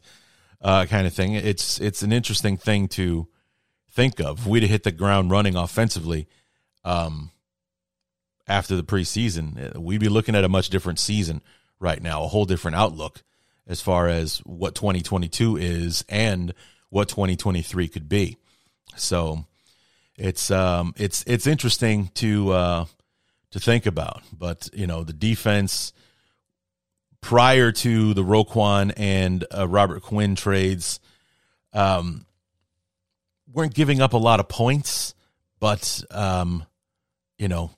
uh, 0.61 0.85
kind 0.85 1.05
of 1.05 1.13
thing. 1.13 1.33
It's 1.33 1.79
it's 1.79 2.01
an 2.01 2.11
interesting 2.11 2.57
thing 2.57 2.87
to 2.89 3.27
think 3.91 4.19
of. 4.19 4.47
We'd 4.47 4.63
have 4.63 4.71
hit 4.71 4.83
the 4.83 4.91
ground 4.91 5.31
running 5.31 5.55
offensively 5.55 6.27
um, 6.83 7.31
after 8.47 8.75
the 8.75 8.83
preseason, 8.83 9.75
we'd 9.77 9.99
be 9.99 10.09
looking 10.09 10.35
at 10.35 10.43
a 10.43 10.49
much 10.49 10.69
different 10.69 10.99
season 10.99 11.41
right 11.79 12.01
now, 12.01 12.23
a 12.23 12.27
whole 12.27 12.45
different 12.45 12.77
outlook 12.77 13.23
as 13.67 13.81
far 13.81 14.07
as 14.07 14.37
what 14.39 14.75
2022 14.75 15.57
is 15.57 16.05
and 16.07 16.53
what 16.89 17.09
2023 17.09 17.87
could 17.87 18.07
be. 18.07 18.37
So 18.95 19.45
it's 20.17 20.51
um, 20.51 20.93
it's 20.97 21.23
it's 21.27 21.47
interesting 21.47 22.09
to 22.15 22.51
uh, 22.51 22.85
to 23.51 23.59
think 23.59 23.85
about, 23.85 24.23
but 24.31 24.69
you 24.73 24.87
know 24.87 25.03
the 25.03 25.13
defense 25.13 25.93
prior 27.21 27.71
to 27.71 28.13
the 28.13 28.23
Roquan 28.23 28.93
and 28.97 29.45
uh, 29.51 29.67
Robert 29.67 30.03
Quinn 30.03 30.35
trades, 30.35 30.99
um, 31.73 32.25
weren't 33.51 33.73
giving 33.73 33.99
up 33.99 34.13
a 34.13 34.17
lot 34.17 34.39
of 34.39 34.47
points, 34.47 35.15
but 35.59 36.03
um, 36.11 36.65
you 37.37 37.47
know, 37.47 37.71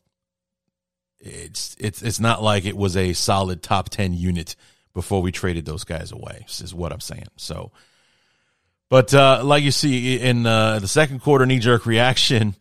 it's 1.19 1.76
it's 1.80 2.02
it's 2.02 2.19
not 2.19 2.43
like 2.43 2.65
it 2.65 2.76
was 2.76 2.97
a 2.97 3.13
solid 3.13 3.63
top 3.63 3.89
ten 3.89 4.13
unit 4.13 4.56
before 4.93 5.21
we 5.21 5.32
traded 5.32 5.65
those 5.65 5.84
guys 5.86 6.12
away. 6.12 6.45
Is 6.47 6.73
what 6.73 6.91
I'm 6.91 7.00
saying. 7.00 7.28
So, 7.38 7.71
but 8.89 9.13
uh, 9.13 9.41
like 9.43 9.63
you 9.63 9.71
see 9.71 10.19
in 10.19 10.45
uh, 10.45 10.80
the 10.80 10.88
second 10.88 11.21
quarter, 11.21 11.45
knee 11.45 11.60
jerk 11.60 11.86
reaction, 11.86 12.56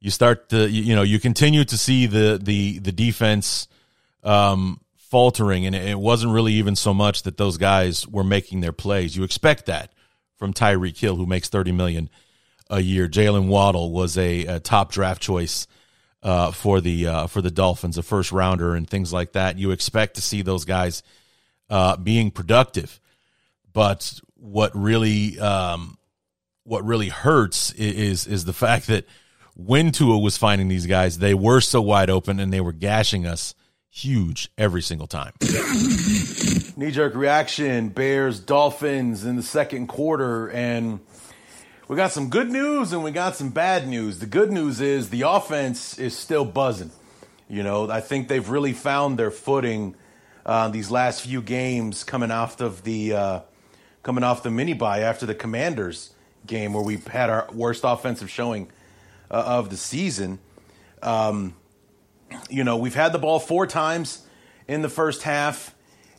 you 0.00 0.10
start 0.10 0.48
to 0.50 0.68
you 0.68 0.94
know 0.94 1.02
you 1.02 1.18
continue 1.18 1.64
to 1.64 1.76
see 1.76 2.06
the 2.06 2.38
the 2.42 2.78
the 2.78 2.92
defense 2.92 3.68
um, 4.22 4.80
faltering, 4.96 5.66
and 5.66 5.74
it 5.74 5.98
wasn't 5.98 6.32
really 6.32 6.54
even 6.54 6.76
so 6.76 6.94
much 6.94 7.22
that 7.24 7.36
those 7.36 7.56
guys 7.56 8.06
were 8.06 8.24
making 8.24 8.60
their 8.60 8.72
plays. 8.72 9.16
You 9.16 9.24
expect 9.24 9.66
that 9.66 9.92
from 10.36 10.54
Tyreek 10.54 10.98
Hill, 10.98 11.16
who 11.16 11.26
makes 11.26 11.48
thirty 11.48 11.72
million 11.72 12.08
a 12.70 12.80
year. 12.80 13.08
Jalen 13.08 13.48
Waddle 13.48 13.92
was 13.92 14.16
a, 14.18 14.44
a, 14.46 14.60
top 14.60 14.92
draft 14.92 15.22
choice 15.22 15.66
uh, 16.22 16.50
for 16.50 16.80
the 16.80 17.06
uh, 17.06 17.26
for 17.26 17.42
the 17.42 17.50
Dolphins, 17.50 17.98
a 17.98 18.02
first 18.02 18.32
rounder, 18.32 18.74
and 18.74 18.88
things 18.88 19.12
like 19.12 19.32
that. 19.32 19.58
You 19.58 19.70
expect 19.70 20.14
to 20.14 20.22
see 20.22 20.42
those 20.42 20.64
guys 20.64 21.02
uh, 21.70 21.96
being 21.96 22.30
productive, 22.30 23.00
but 23.72 24.20
what 24.38 24.74
really 24.74 25.38
um, 25.38 25.98
what 26.64 26.84
really 26.84 27.08
hurts 27.08 27.72
is 27.72 28.26
is 28.26 28.44
the 28.44 28.52
fact 28.52 28.86
that 28.86 29.04
when 29.54 29.90
Tua 29.90 30.18
was 30.18 30.36
finding 30.36 30.68
these 30.68 30.86
guys, 30.86 31.18
they 31.18 31.34
were 31.34 31.60
so 31.60 31.82
wide 31.82 32.10
open 32.10 32.38
and 32.38 32.52
they 32.52 32.60
were 32.60 32.72
gashing 32.72 33.26
us 33.26 33.54
huge 33.90 34.50
every 34.56 34.82
single 34.82 35.06
time. 35.08 35.32
Knee 36.76 36.90
jerk 36.90 37.14
reaction: 37.14 37.88
Bears, 37.88 38.38
Dolphins 38.38 39.24
in 39.24 39.36
the 39.36 39.42
second 39.42 39.88
quarter, 39.88 40.48
and 40.50 41.00
we 41.88 41.96
got 41.96 42.12
some 42.12 42.28
good 42.28 42.50
news 42.50 42.92
and 42.92 43.02
we 43.02 43.10
got 43.10 43.34
some 43.34 43.48
bad 43.48 43.88
news. 43.88 44.18
The 44.20 44.26
good 44.26 44.52
news 44.52 44.80
is 44.80 45.10
the 45.10 45.22
offense 45.22 45.98
is 45.98 46.16
still 46.16 46.44
buzzing. 46.44 46.90
You 47.48 47.62
know, 47.62 47.90
I 47.90 48.02
think 48.02 48.28
they've 48.28 48.48
really 48.48 48.74
found 48.74 49.18
their 49.18 49.30
footing 49.30 49.96
uh, 50.44 50.68
these 50.68 50.90
last 50.90 51.22
few 51.22 51.40
games 51.40 52.04
coming 52.04 52.30
off 52.30 52.60
of 52.60 52.84
the 52.84 53.14
uh, 53.14 53.40
coming 54.02 54.24
off 54.24 54.42
the 54.42 54.50
mini 54.50 54.72
bye 54.72 55.00
after 55.00 55.26
the 55.26 55.34
Commanders 55.34 56.12
game 56.46 56.72
where 56.72 56.82
we 56.82 56.96
had 56.96 57.30
our 57.30 57.48
worst 57.52 57.82
offensive 57.84 58.30
showing 58.30 58.70
uh, 59.30 59.42
of 59.46 59.70
the 59.70 59.76
season. 59.76 60.38
Um, 61.02 61.54
you 62.48 62.64
know, 62.64 62.76
we've 62.76 62.94
had 62.94 63.12
the 63.12 63.18
ball 63.18 63.38
four 63.38 63.66
times 63.66 64.26
in 64.66 64.82
the 64.82 64.88
first 64.88 65.22
half, 65.22 65.74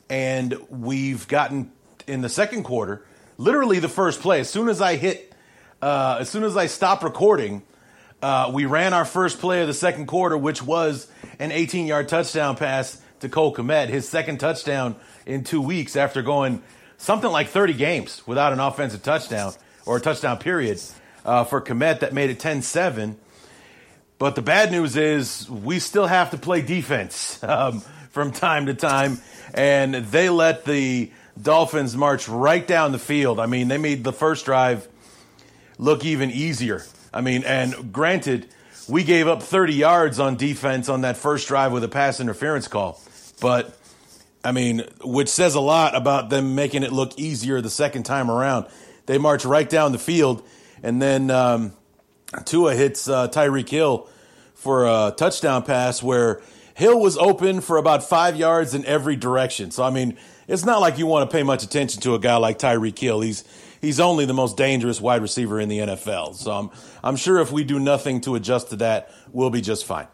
and 0.10 0.56
we've 0.70 1.28
gotten 1.28 1.72
in 2.08 2.22
the 2.22 2.30
second 2.30 2.64
quarter, 2.64 3.06
literally 3.38 3.80
the 3.80 3.90
first 3.90 4.22
play. 4.22 4.40
As 4.40 4.50
soon 4.50 4.70
as 4.70 4.82
I 4.82 4.96
hit 4.96 5.30
uh, 5.82 6.18
as 6.20 6.30
soon 6.30 6.44
as 6.44 6.58
I 6.58 6.66
stopped 6.68 7.04
recording, 7.04 7.64
uh, 8.22 8.52
we 8.54 8.66
ran 8.66 8.94
our 8.94 9.06
first 9.06 9.40
play 9.40 9.62
of 9.62 9.68
the 9.68 9.74
second 9.74 10.08
quarter, 10.08 10.38
which 10.38 10.62
was 10.62 11.08
an 11.40 11.52
18 11.52 11.88
yard 11.88 12.10
touchdown 12.10 12.58
pass 12.58 13.02
to 13.22 13.30
Cole 13.30 13.56
Kmet, 13.56 13.88
his 13.88 14.08
second 14.08 14.40
touchdown 14.40 14.96
in 15.26 15.44
two 15.44 15.62
weeks 15.62 15.96
after 15.96 16.22
going 16.22 16.62
something 17.00 17.32
like 17.32 17.48
30 17.48 17.74
games 17.74 18.22
without 18.28 18.54
an 18.54 18.60
offensive 18.60 19.02
touchdown 19.02 19.54
or 19.86 19.98
a 19.98 20.02
touchdown 20.02 20.38
period 20.38 20.80
uh, 21.26 21.44
for 21.44 21.60
Kmet 21.62 22.02
that 22.02 22.14
made 22.14 22.30
it 22.30 22.40
10 22.40 22.62
7. 22.62 23.18
But 24.20 24.36
the 24.36 24.42
bad 24.42 24.72
news 24.72 24.98
is 24.98 25.50
we 25.50 25.80
still 25.80 26.06
have 26.06 26.32
to 26.32 26.38
play 26.38 26.62
defense 26.62 27.42
um, 27.44 27.80
from 28.12 28.32
time 28.32 28.68
to 28.68 28.76
time. 28.76 29.20
And 29.54 29.96
they 29.96 30.30
let 30.30 30.66
the 30.66 31.12
Dolphins 31.42 31.96
march 31.96 32.28
right 32.28 32.66
down 32.66 32.92
the 32.92 33.00
field. 33.00 33.40
I 33.40 33.46
mean, 33.46 33.70
they 33.70 33.78
made 33.78 34.04
the 34.04 34.14
first 34.14 34.46
drive 34.46 34.88
look 35.78 36.04
even 36.06 36.30
easier. 36.30 36.84
I 37.14 37.22
mean, 37.22 37.44
and 37.44 37.94
granted, 37.94 38.50
we 38.88 39.04
gave 39.04 39.28
up 39.28 39.42
30 39.42 39.74
yards 39.74 40.20
on 40.20 40.36
defense 40.36 40.90
on 40.90 41.02
that 41.02 41.16
first 41.16 41.48
drive 41.48 41.72
with 41.72 41.84
a 41.84 41.88
pass 41.88 42.20
interference 42.20 42.68
call. 42.68 43.02
But, 43.40 43.79
I 44.44 44.52
mean, 44.52 44.86
which 45.04 45.30
says 45.30 45.56
a 45.56 45.60
lot 45.60 45.96
about 45.96 46.30
them 46.30 46.56
making 46.56 46.84
it 46.84 46.92
look 46.92 47.18
easier 47.20 47.62
the 47.62 47.70
second 47.70 48.04
time 48.04 48.32
around. 48.32 48.68
They 49.06 49.18
march 49.18 49.44
right 49.44 49.70
down 49.70 49.92
the 49.92 50.00
field, 50.00 50.48
and 50.82 51.02
then 51.02 51.30
um, 51.32 51.74
Tua 52.46 52.76
hits 52.76 53.10
uh, 53.10 53.28
Tyreek 53.28 53.70
Hill 53.70 54.08
for 54.54 54.86
a 54.86 55.14
touchdown 55.16 55.64
pass 55.64 56.04
where 56.04 56.42
Hill 56.76 57.00
was 57.00 57.18
open 57.18 57.62
for 57.62 57.78
about 57.78 58.04
five 58.04 58.36
yards 58.36 58.74
in 58.74 58.86
every 58.86 59.16
direction. 59.16 59.72
So, 59.72 59.84
I 59.84 59.90
mean, 59.90 60.18
it's 60.48 60.64
not 60.64 60.80
like 60.80 60.98
you 60.98 61.06
want 61.06 61.30
to 61.30 61.36
pay 61.36 61.44
much 61.44 61.64
attention 61.64 62.02
to 62.04 62.16
a 62.16 62.20
guy 62.20 62.38
like 62.38 62.60
Tyreek 62.60 62.98
Hill. 62.98 63.22
He's 63.22 63.44
he's 63.82 64.00
only 64.00 64.26
the 64.26 64.34
most 64.34 64.58
dangerous 64.58 65.00
wide 65.02 65.22
receiver 65.22 65.60
in 65.60 65.70
the 65.70 65.80
NFL. 65.80 66.36
So 66.36 66.52
I'm, 66.52 66.70
I'm 67.04 67.16
sure 67.16 67.40
if 67.40 67.52
we 67.52 67.64
do 67.64 67.80
nothing 67.80 68.22
to 68.22 68.36
adjust 68.36 68.70
to 68.70 68.76
that, 68.78 69.12
we'll 69.32 69.50
be 69.50 69.62
just 69.62 69.86
fine. 69.86 70.08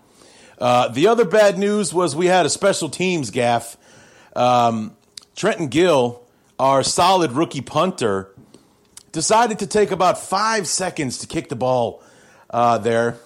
Uh, 0.57 0.87
the 0.87 1.07
other 1.07 1.25
bad 1.25 1.57
news 1.57 1.93
was 1.93 2.15
we 2.15 2.27
had 2.27 2.45
a 2.45 2.49
special 2.49 2.89
teams 2.89 3.31
gaffe. 3.31 3.75
Um, 4.35 4.95
Trenton 5.35 5.67
Gill, 5.67 6.23
our 6.59 6.83
solid 6.83 7.31
rookie 7.31 7.61
punter, 7.61 8.29
decided 9.11 9.59
to 9.59 9.67
take 9.67 9.91
about 9.91 10.17
five 10.17 10.67
seconds 10.67 11.19
to 11.19 11.27
kick 11.27 11.49
the 11.49 11.55
ball 11.55 12.03
uh, 12.49 12.77
there 12.77 13.17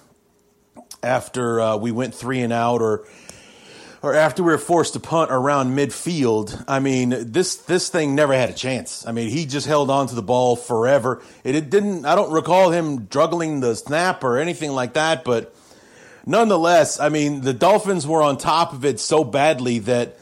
after 1.02 1.60
uh, 1.60 1.78
we 1.78 1.92
went 1.92 2.14
three 2.14 2.42
and 2.42 2.54
out 2.54 2.82
or 2.82 3.08
or 4.02 4.14
after 4.14 4.44
we 4.44 4.52
were 4.52 4.58
forced 4.58 4.94
to 4.94 5.00
punt 5.00 5.30
around 5.30 5.76
midfield. 5.76 6.64
I 6.68 6.80
mean, 6.80 7.14
this 7.32 7.56
this 7.56 7.90
thing 7.90 8.16
never 8.16 8.34
had 8.34 8.50
a 8.50 8.54
chance. 8.54 9.06
I 9.06 9.12
mean, 9.12 9.30
he 9.30 9.46
just 9.46 9.68
held 9.68 9.90
on 9.90 10.08
to 10.08 10.16
the 10.16 10.22
ball 10.22 10.56
forever. 10.56 11.22
It, 11.44 11.56
it 11.56 11.70
didn't. 11.70 12.06
I 12.06 12.16
don't 12.16 12.32
recall 12.32 12.72
him 12.72 13.10
juggling 13.10 13.60
the 13.60 13.76
snap 13.76 14.24
or 14.24 14.38
anything 14.38 14.72
like 14.72 14.94
that, 14.94 15.24
but 15.24 15.54
nonetheless, 16.26 17.00
I 17.00 17.10
mean, 17.10 17.42
the 17.42 17.54
Dolphins 17.54 18.08
were 18.08 18.22
on 18.22 18.38
top 18.38 18.74
of 18.74 18.86
it 18.86 19.00
so 19.00 19.24
badly 19.24 19.80
that 19.80 20.18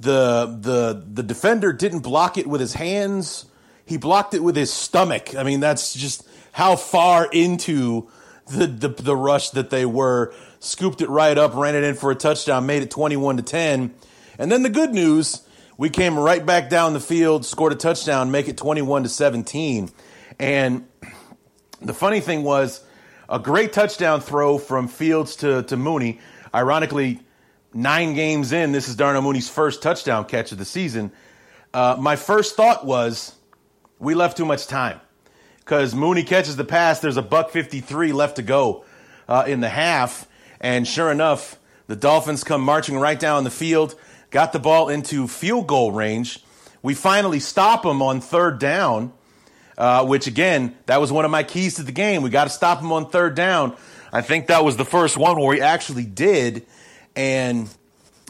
the 0.00 0.58
the 0.60 1.04
the 1.12 1.22
defender 1.22 1.72
didn't 1.72 2.00
block 2.00 2.38
it 2.38 2.46
with 2.46 2.60
his 2.60 2.74
hands. 2.74 3.46
He 3.84 3.96
blocked 3.96 4.34
it 4.34 4.42
with 4.42 4.56
his 4.56 4.72
stomach. 4.72 5.34
I 5.34 5.42
mean, 5.42 5.60
that's 5.60 5.94
just 5.94 6.26
how 6.52 6.76
far 6.76 7.26
into 7.32 8.08
the 8.48 8.66
the, 8.66 8.88
the 8.88 9.16
rush 9.16 9.50
that 9.50 9.70
they 9.70 9.86
were. 9.86 10.34
Scooped 10.58 11.00
it 11.00 11.08
right 11.08 11.36
up, 11.36 11.54
ran 11.54 11.74
it 11.74 11.84
in 11.84 11.94
for 11.94 12.10
a 12.10 12.14
touchdown, 12.14 12.66
made 12.66 12.82
it 12.82 12.90
21 12.90 13.36
to 13.36 13.42
10. 13.42 13.94
And 14.38 14.50
then 14.50 14.62
the 14.62 14.70
good 14.70 14.92
news, 14.92 15.42
we 15.76 15.90
came 15.90 16.18
right 16.18 16.44
back 16.44 16.68
down 16.70 16.92
the 16.92 17.00
field, 17.00 17.44
scored 17.44 17.72
a 17.72 17.76
touchdown, 17.76 18.30
make 18.30 18.48
it 18.48 18.56
21 18.56 19.04
to 19.04 19.08
17. 19.08 19.90
And 20.38 20.88
the 21.80 21.94
funny 21.94 22.20
thing 22.20 22.42
was, 22.42 22.82
a 23.28 23.38
great 23.38 23.72
touchdown 23.72 24.20
throw 24.20 24.58
from 24.58 24.88
Fields 24.88 25.36
to, 25.36 25.62
to 25.64 25.76
Mooney. 25.76 26.20
Ironically, 26.54 27.20
nine 27.76 28.14
games 28.14 28.52
in, 28.52 28.72
this 28.72 28.88
is 28.88 28.96
Darnell 28.96 29.22
Mooney's 29.22 29.48
first 29.48 29.82
touchdown 29.82 30.24
catch 30.24 30.50
of 30.50 30.58
the 30.58 30.64
season. 30.64 31.12
Uh, 31.74 31.96
my 31.98 32.16
first 32.16 32.56
thought 32.56 32.86
was, 32.86 33.34
we 33.98 34.14
left 34.14 34.36
too 34.36 34.46
much 34.46 34.66
time 34.66 35.00
because 35.58 35.94
Mooney 35.94 36.22
catches 36.22 36.56
the 36.56 36.64
pass. 36.64 37.00
There's 37.00 37.18
a 37.18 37.22
buck 37.22 37.50
53 37.50 38.12
left 38.12 38.36
to 38.36 38.42
go 38.42 38.84
uh, 39.28 39.44
in 39.46 39.60
the 39.60 39.68
half. 39.68 40.26
And 40.58 40.88
sure 40.88 41.12
enough, 41.12 41.58
the 41.86 41.96
Dolphins 41.96 42.44
come 42.44 42.62
marching 42.62 42.96
right 42.96 43.20
down 43.20 43.44
the 43.44 43.50
field, 43.50 43.94
got 44.30 44.52
the 44.52 44.58
ball 44.58 44.88
into 44.88 45.28
field 45.28 45.66
goal 45.66 45.92
range. 45.92 46.42
We 46.82 46.94
finally 46.94 47.40
stop 47.40 47.82
them 47.82 48.00
on 48.00 48.22
third 48.22 48.58
down, 48.58 49.12
uh, 49.76 50.06
which 50.06 50.26
again, 50.26 50.74
that 50.86 51.00
was 51.00 51.12
one 51.12 51.26
of 51.26 51.30
my 51.30 51.42
keys 51.42 51.74
to 51.74 51.82
the 51.82 51.92
game. 51.92 52.22
We 52.22 52.30
got 52.30 52.44
to 52.44 52.50
stop 52.50 52.80
them 52.80 52.90
on 52.90 53.10
third 53.10 53.34
down. 53.34 53.76
I 54.12 54.22
think 54.22 54.46
that 54.46 54.64
was 54.64 54.78
the 54.78 54.84
first 54.84 55.18
one 55.18 55.38
where 55.38 55.48
we 55.48 55.60
actually 55.60 56.04
did 56.06 56.66
and 57.16 57.68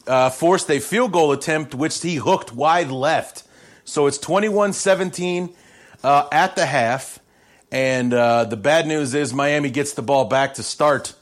uh, 0.07 0.31
forced 0.31 0.70
a 0.70 0.79
field 0.79 1.12
goal 1.12 1.33
attempt, 1.33 1.75
which 1.75 2.01
he 2.01 2.14
hooked 2.14 2.53
wide 2.53 2.90
left. 2.90 3.42
So 3.85 4.07
it's 4.07 4.18
21 4.18 4.72
17 4.72 5.53
uh, 6.03 6.29
at 6.31 6.57
the 6.57 6.64
half. 6.64 7.18
And 7.72 8.14
uh, 8.14 8.44
the 8.44 8.57
bad 8.57 8.87
news 8.87 9.12
is 9.14 9.35
Miami 9.35 9.70
gets 9.70 9.92
the 9.92 10.03
ball 10.03 10.27
back 10.27 10.55
to 10.55 10.62
start 10.62 11.14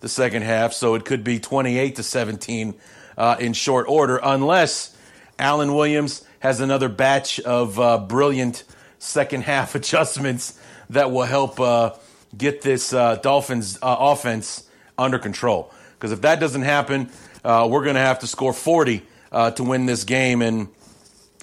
the 0.00 0.08
second 0.08 0.42
half, 0.42 0.72
so 0.72 0.94
it 0.94 1.04
could 1.04 1.22
be 1.22 1.38
28 1.38 1.96
to 1.96 2.02
17 2.02 2.74
uh, 3.18 3.36
in 3.38 3.52
short 3.52 3.86
order, 3.86 4.18
unless 4.22 4.96
Alan 5.38 5.74
Williams 5.74 6.24
has 6.38 6.60
another 6.60 6.88
batch 6.88 7.38
of 7.40 7.78
uh, 7.78 7.98
brilliant 7.98 8.64
second 8.98 9.44
half 9.44 9.74
adjustments 9.74 10.58
that 10.88 11.10
will 11.10 11.24
help 11.24 11.60
uh, 11.60 11.92
get 12.36 12.62
this 12.62 12.90
Dolphins 12.90 13.78
offense 13.82 14.66
under 14.96 15.18
control. 15.18 15.70
Because 16.00 16.12
if 16.12 16.22
that 16.22 16.40
doesn't 16.40 16.62
happen, 16.62 17.10
uh, 17.44 17.68
we're 17.70 17.84
going 17.84 17.96
to 17.96 18.00
have 18.00 18.20
to 18.20 18.26
score 18.26 18.54
40 18.54 19.02
to 19.32 19.62
win 19.62 19.84
this 19.84 20.04
game, 20.04 20.40
and 20.40 20.68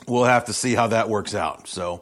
we'll 0.08 0.24
have 0.24 0.46
to 0.46 0.54
see 0.54 0.74
how 0.74 0.88
that 0.88 1.10
works 1.10 1.36
out. 1.36 1.67
So 1.67 2.02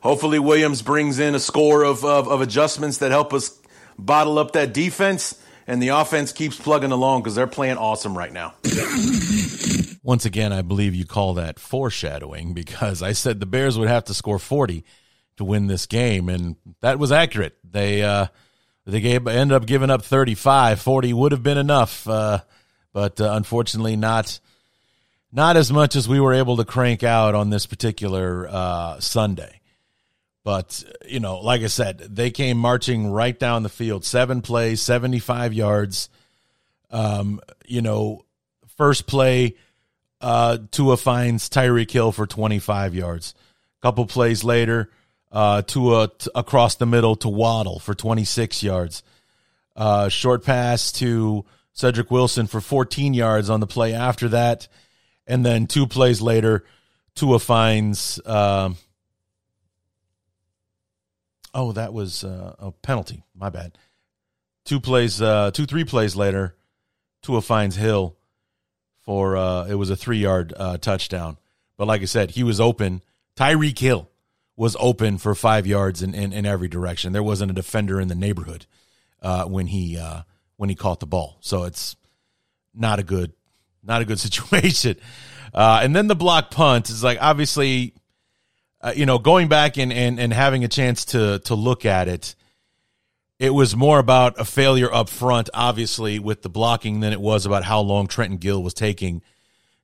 hopefully, 0.00 0.40
Williams 0.40 0.82
brings 0.82 1.20
in 1.20 1.36
a 1.36 1.40
score 1.40 1.84
of, 1.84 2.04
of, 2.04 2.26
of 2.28 2.40
adjustments 2.40 2.98
that 2.98 3.12
help 3.12 3.32
us 3.32 3.56
bottle 3.96 4.40
up 4.40 4.52
that 4.52 4.74
defense 4.74 5.40
and 5.66 5.82
the 5.82 5.88
offense 5.88 6.32
keeps 6.32 6.58
plugging 6.58 6.92
along 6.92 7.22
because 7.22 7.34
they're 7.34 7.46
playing 7.46 7.76
awesome 7.76 8.16
right 8.16 8.32
now. 8.32 8.54
Once 10.02 10.26
again, 10.26 10.52
I 10.52 10.62
believe 10.62 10.94
you 10.94 11.06
call 11.06 11.34
that 11.34 11.58
foreshadowing 11.58 12.52
because 12.52 13.02
I 13.02 13.12
said 13.12 13.40
the 13.40 13.46
Bears 13.46 13.78
would 13.78 13.88
have 13.88 14.04
to 14.04 14.14
score 14.14 14.38
40 14.38 14.84
to 15.38 15.44
win 15.44 15.66
this 15.66 15.86
game, 15.86 16.28
and 16.28 16.56
that 16.80 16.98
was 16.98 17.10
accurate. 17.10 17.56
They 17.68 18.02
uh, 18.02 18.26
they 18.86 19.00
gave, 19.00 19.26
ended 19.26 19.54
up 19.54 19.66
giving 19.66 19.90
up 19.90 20.02
35. 20.02 20.80
40 20.80 21.12
would 21.12 21.32
have 21.32 21.42
been 21.42 21.58
enough, 21.58 22.06
uh, 22.08 22.40
but 22.92 23.20
uh, 23.20 23.32
unfortunately 23.32 23.96
not 23.96 24.40
not 25.34 25.56
as 25.56 25.72
much 25.72 25.96
as 25.96 26.08
we 26.08 26.20
were 26.20 26.32
able 26.32 26.56
to 26.58 26.64
crank 26.64 27.02
out 27.02 27.34
on 27.34 27.50
this 27.50 27.66
particular 27.66 28.46
uh, 28.48 29.00
Sunday. 29.00 29.60
But, 30.44 30.84
you 31.08 31.18
know, 31.18 31.40
like 31.40 31.62
I 31.62 31.66
said, 31.66 31.98
they 31.98 32.30
came 32.30 32.56
marching 32.56 33.10
right 33.10 33.36
down 33.36 33.64
the 33.64 33.68
field, 33.68 34.04
seven 34.04 34.42
plays, 34.42 34.80
75 34.80 35.52
yards. 35.52 36.08
Um, 36.90 37.40
you 37.66 37.82
know, 37.82 38.24
first 38.76 39.08
play, 39.08 39.56
uh, 40.20 40.58
Tua 40.70 40.96
finds 40.96 41.48
Tyreek 41.48 41.90
Hill 41.90 42.12
for 42.12 42.28
25 42.28 42.94
yards. 42.94 43.34
A 43.80 43.82
couple 43.82 44.06
plays 44.06 44.44
later, 44.44 44.90
uh, 45.34 45.62
Tua 45.62 46.08
t- 46.16 46.30
across 46.34 46.76
the 46.76 46.86
middle 46.86 47.16
to 47.16 47.28
Waddle 47.28 47.80
for 47.80 47.94
26 47.94 48.62
yards. 48.62 49.02
Uh, 49.76 50.08
short 50.08 50.44
pass 50.44 50.92
to 50.92 51.44
Cedric 51.72 52.10
Wilson 52.10 52.46
for 52.46 52.60
14 52.60 53.12
yards 53.12 53.50
on 53.50 53.58
the 53.58 53.66
play 53.66 53.92
after 53.92 54.28
that. 54.28 54.68
And 55.26 55.44
then 55.44 55.66
two 55.66 55.88
plays 55.88 56.22
later, 56.22 56.64
Tua 57.16 57.40
finds, 57.40 58.24
um, 58.24 58.76
Oh, 61.52 61.72
that 61.72 61.92
was 61.92 62.24
uh, 62.24 62.56
a 62.58 62.72
penalty. 62.72 63.22
My 63.34 63.48
bad. 63.48 63.78
Two 64.64 64.80
plays, 64.80 65.22
uh, 65.22 65.52
two 65.52 65.66
three 65.66 65.84
plays 65.84 66.16
later, 66.16 66.56
Tua 67.22 67.40
finds 67.42 67.76
Hill 67.76 68.16
for 69.02 69.36
uh, 69.36 69.66
it 69.66 69.74
was 69.74 69.90
a 69.90 69.96
three 69.96 70.18
yard 70.18 70.52
uh, 70.56 70.78
touchdown. 70.78 71.36
But 71.76 71.86
like 71.86 72.02
I 72.02 72.06
said, 72.06 72.32
he 72.32 72.42
was 72.42 72.60
open. 72.60 73.02
Tyreek 73.36 73.78
Hill 73.78 74.08
was 74.56 74.76
open 74.78 75.18
for 75.18 75.34
five 75.34 75.66
yards 75.66 76.02
in, 76.02 76.14
in, 76.14 76.32
in, 76.32 76.46
every 76.46 76.68
direction. 76.68 77.12
There 77.12 77.22
wasn't 77.22 77.50
a 77.50 77.54
defender 77.54 78.00
in 78.00 78.08
the 78.08 78.14
neighborhood 78.14 78.66
uh, 79.20 79.44
when 79.46 79.66
he 79.66 79.98
uh, 79.98 80.22
when 80.56 80.68
he 80.68 80.76
caught 80.76 81.00
the 81.00 81.06
ball. 81.06 81.38
So 81.40 81.64
it's 81.64 81.96
not 82.72 82.98
a 82.98 83.02
good 83.02 83.32
not 83.82 84.02
a 84.02 84.04
good 84.04 84.20
situation. 84.28 84.96
Uh, 85.52 85.80
and 85.82 85.94
then 85.94 86.06
the 86.06 86.16
block 86.16 86.50
punt 86.50 86.90
is 86.90 87.02
like 87.02 87.18
obviously 87.20 87.94
uh, 88.84 88.92
you 88.94 89.06
know, 89.06 89.18
going 89.18 89.48
back 89.48 89.78
and, 89.78 89.90
and, 89.90 90.20
and 90.20 90.30
having 90.30 90.62
a 90.62 90.68
chance 90.68 91.06
to 91.06 91.38
to 91.40 91.54
look 91.54 91.86
at 91.86 92.06
it, 92.06 92.34
it 93.38 93.48
was 93.48 93.74
more 93.74 93.98
about 93.98 94.38
a 94.38 94.44
failure 94.44 94.92
up 94.92 95.08
front, 95.08 95.48
obviously, 95.54 96.18
with 96.18 96.42
the 96.42 96.50
blocking 96.50 97.00
than 97.00 97.12
it 97.12 97.20
was 97.20 97.46
about 97.46 97.64
how 97.64 97.80
long 97.80 98.06
Trenton 98.06 98.36
Gill 98.36 98.62
was 98.62 98.74
taking 98.74 99.22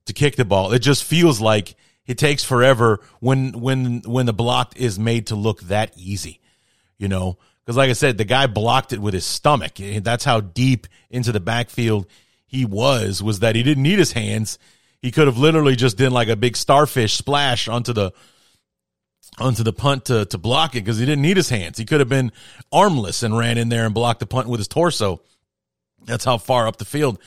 to 0.04 0.12
kick 0.12 0.36
the 0.36 0.44
ball. 0.44 0.72
It 0.72 0.80
just 0.80 1.02
feels 1.02 1.40
like 1.40 1.76
it 2.10 2.18
takes 2.18 2.42
forever 2.42 2.98
when 3.20 3.52
when 3.52 4.00
when 4.00 4.26
the 4.26 4.32
block 4.32 4.76
is 4.76 4.98
made 4.98 5.28
to 5.28 5.36
look 5.36 5.60
that 5.62 5.92
easy, 5.96 6.40
you 6.98 7.06
know. 7.06 7.38
Because 7.60 7.76
like 7.76 7.88
I 7.88 7.92
said, 7.92 8.18
the 8.18 8.24
guy 8.24 8.48
blocked 8.48 8.92
it 8.92 8.98
with 8.98 9.14
his 9.14 9.24
stomach. 9.24 9.74
That's 9.76 10.24
how 10.24 10.40
deep 10.40 10.88
into 11.08 11.30
the 11.30 11.38
backfield 11.38 12.08
he 12.48 12.64
was. 12.64 13.22
Was 13.22 13.38
that 13.38 13.54
he 13.54 13.62
didn't 13.62 13.84
need 13.84 14.00
his 14.00 14.10
hands. 14.10 14.58
He 15.00 15.12
could 15.12 15.28
have 15.28 15.38
literally 15.38 15.76
just 15.76 15.98
done 15.98 16.10
like 16.10 16.26
a 16.26 16.34
big 16.34 16.56
starfish 16.56 17.14
splash 17.14 17.68
onto 17.68 17.92
the 17.92 18.12
onto 19.38 19.62
the 19.62 19.72
punt 19.72 20.06
to, 20.06 20.24
to 20.24 20.36
block 20.36 20.74
it 20.74 20.80
because 20.80 20.98
he 20.98 21.06
didn't 21.06 21.22
need 21.22 21.36
his 21.36 21.48
hands. 21.48 21.78
He 21.78 21.84
could 21.84 22.00
have 22.00 22.08
been 22.08 22.32
armless 22.72 23.22
and 23.22 23.38
ran 23.38 23.56
in 23.56 23.68
there 23.68 23.86
and 23.86 23.94
blocked 23.94 24.18
the 24.18 24.26
punt 24.26 24.48
with 24.48 24.58
his 24.58 24.66
torso. 24.66 25.20
That's 26.06 26.24
how 26.24 26.38
far 26.38 26.66
up 26.66 26.78
the 26.78 26.84
field 26.84 27.20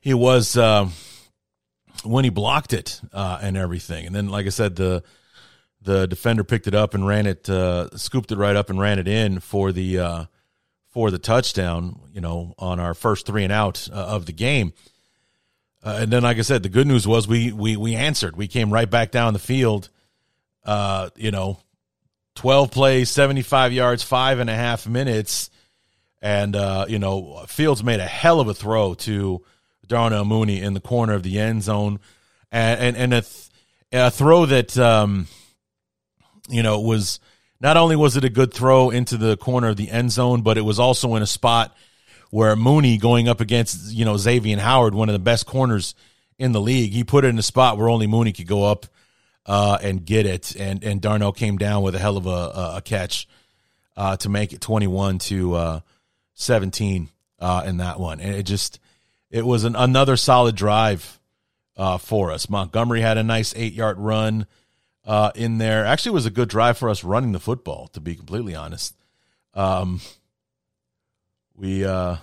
he 0.00 0.14
was 0.14 0.56
uh, 0.56 0.88
when 2.04 2.24
he 2.24 2.30
blocked 2.30 2.72
it 2.72 3.00
uh, 3.12 3.38
and 3.42 3.56
everything. 3.56 4.06
And 4.06 4.14
then, 4.14 4.28
like 4.28 4.46
I 4.46 4.50
said, 4.50 4.76
the 4.76 5.02
the 5.82 6.06
defender 6.06 6.44
picked 6.44 6.66
it 6.66 6.74
up 6.74 6.94
and 6.94 7.06
ran 7.06 7.26
it, 7.26 7.48
uh, 7.48 7.96
scooped 7.96 8.30
it 8.32 8.36
right 8.36 8.54
up 8.54 8.68
and 8.68 8.78
ran 8.78 8.98
it 8.98 9.08
in 9.08 9.40
for 9.40 9.72
the 9.72 9.98
uh, 9.98 10.24
for 10.88 11.10
the 11.10 11.18
touchdown. 11.18 12.00
You 12.12 12.20
know, 12.20 12.54
on 12.58 12.80
our 12.80 12.94
first 12.94 13.26
three 13.26 13.44
and 13.44 13.52
out 13.52 13.88
uh, 13.92 13.96
of 13.96 14.26
the 14.26 14.32
game. 14.32 14.72
Uh, 15.82 16.00
and 16.02 16.12
then, 16.12 16.22
like 16.22 16.36
I 16.36 16.42
said, 16.42 16.62
the 16.62 16.68
good 16.68 16.86
news 16.86 17.06
was 17.06 17.26
we 17.26 17.52
we 17.52 17.76
we 17.76 17.94
answered. 17.94 18.36
We 18.36 18.48
came 18.48 18.72
right 18.72 18.88
back 18.88 19.10
down 19.10 19.32
the 19.32 19.38
field 19.38 19.88
uh, 20.64 21.10
you 21.16 21.30
know, 21.30 21.58
12 22.36 22.70
plays, 22.70 23.10
75 23.10 23.72
yards, 23.72 24.02
five 24.02 24.38
and 24.38 24.50
a 24.50 24.54
half 24.54 24.86
minutes. 24.86 25.50
And, 26.22 26.54
you 26.88 26.98
know, 26.98 27.44
Fields 27.48 27.82
made 27.82 28.00
a 28.00 28.06
hell 28.06 28.40
of 28.40 28.48
a 28.48 28.54
throw 28.54 28.94
to 28.94 29.42
Darnell 29.90 30.24
Mooney 30.24 30.62
in 30.62 30.72
the 30.72 30.80
corner 30.80 31.12
of 31.12 31.22
the 31.22 31.38
end 31.38 31.62
zone. 31.62 32.00
And, 32.50 32.80
and, 32.80 32.96
and 32.96 33.14
a, 33.14 33.20
th- 33.20 33.48
a 33.92 34.10
throw 34.10 34.46
that, 34.46 34.78
um, 34.78 35.26
you 36.48 36.62
know, 36.62 36.80
was 36.80 37.20
not 37.60 37.76
only 37.76 37.96
was 37.96 38.16
it 38.16 38.24
a 38.24 38.30
good 38.30 38.54
throw 38.54 38.88
into 38.88 39.18
the 39.18 39.36
corner 39.36 39.68
of 39.68 39.76
the 39.76 39.90
end 39.90 40.12
zone, 40.12 40.40
but 40.40 40.56
it 40.56 40.62
was 40.62 40.78
also 40.78 41.14
in 41.16 41.22
a 41.22 41.26
spot 41.26 41.76
where 42.30 42.56
Mooney 42.56 42.96
going 42.96 43.28
up 43.28 43.40
against 43.40 43.92
you 43.92 44.04
know 44.04 44.16
Xavier 44.16 44.58
Howard, 44.58 44.94
one 44.94 45.08
of 45.08 45.12
the 45.12 45.18
best 45.18 45.46
corners 45.46 45.94
in 46.38 46.52
the 46.52 46.60
league, 46.60 46.92
he 46.92 47.04
put 47.04 47.24
it 47.24 47.28
in 47.28 47.38
a 47.38 47.42
spot 47.42 47.76
where 47.76 47.88
only 47.88 48.06
Mooney 48.06 48.32
could 48.32 48.46
go 48.46 48.64
up 48.64 48.86
uh, 49.44 49.78
and 49.82 50.06
get 50.06 50.26
it, 50.26 50.56
and 50.56 50.82
and 50.82 51.02
Darnell 51.02 51.32
came 51.32 51.58
down 51.58 51.82
with 51.82 51.94
a 51.94 51.98
hell 51.98 52.16
of 52.16 52.26
a, 52.26 52.76
a 52.76 52.82
catch 52.84 53.28
uh, 53.96 54.16
to 54.18 54.28
make 54.28 54.52
it 54.52 54.60
twenty 54.60 54.86
one 54.86 55.18
to 55.18 55.54
uh, 55.54 55.80
seventeen 56.34 57.10
uh, 57.40 57.64
in 57.66 57.78
that 57.78 58.00
one, 58.00 58.20
and 58.20 58.34
it 58.34 58.44
just 58.44 58.80
it 59.30 59.46
was 59.46 59.64
an, 59.64 59.76
another 59.76 60.16
solid 60.16 60.56
drive 60.56 61.20
uh, 61.76 61.98
for 61.98 62.30
us. 62.30 62.50
Montgomery 62.50 63.00
had 63.00 63.16
a 63.16 63.22
nice 63.22 63.54
eight 63.56 63.72
yard 63.72 63.98
run 63.98 64.46
uh, 65.04 65.30
in 65.34 65.58
there. 65.58 65.84
Actually, 65.84 66.12
was 66.12 66.26
a 66.26 66.30
good 66.30 66.48
drive 66.48 66.76
for 66.76 66.90
us 66.90 67.04
running 67.04 67.32
the 67.32 67.40
football, 67.40 67.88
to 67.88 68.00
be 68.00 68.14
completely 68.14 68.54
honest. 68.54 68.94
Um, 69.54 70.00
we, 71.54 71.84
uh, 71.84 72.16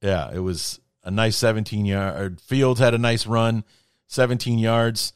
yeah, 0.00 0.30
it 0.32 0.40
was 0.40 0.80
a 1.04 1.10
nice 1.10 1.36
17 1.36 1.84
yard. 1.84 2.40
Fields 2.40 2.80
had 2.80 2.94
a 2.94 2.98
nice 2.98 3.26
run, 3.26 3.64
17 4.08 4.58
yards 4.58 5.12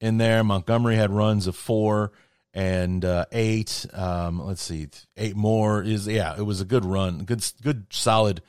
in 0.00 0.18
there. 0.18 0.42
Montgomery 0.44 0.96
had 0.96 1.10
runs 1.10 1.46
of 1.46 1.56
four 1.56 2.12
and 2.52 3.04
uh, 3.04 3.26
eight. 3.32 3.86
Um, 3.92 4.44
let's 4.44 4.62
see, 4.62 4.88
eight 5.16 5.36
more 5.36 5.82
is 5.82 6.06
yeah. 6.06 6.34
It 6.36 6.42
was 6.42 6.60
a 6.60 6.64
good 6.64 6.84
run, 6.84 7.24
good, 7.24 7.44
good, 7.62 7.86
solid 7.90 8.42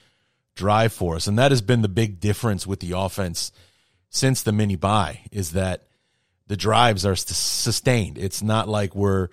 drive 0.58 0.92
for 0.92 1.16
us, 1.16 1.28
and 1.28 1.40
that 1.40 1.52
has 1.52 1.62
been 1.62 1.82
the 1.82 1.88
big 1.88 2.20
difference 2.20 2.68
with 2.68 2.82
the 2.82 2.92
offense 2.92 3.52
since 4.10 4.42
the 4.42 4.52
mini 4.52 4.76
bye 4.76 5.22
is 5.32 5.52
that 5.52 5.88
the 6.48 6.58
drives 6.58 7.06
are 7.06 7.16
sustained. 7.16 8.18
It's 8.18 8.42
not 8.42 8.68
like 8.68 8.96
we're 8.96 9.30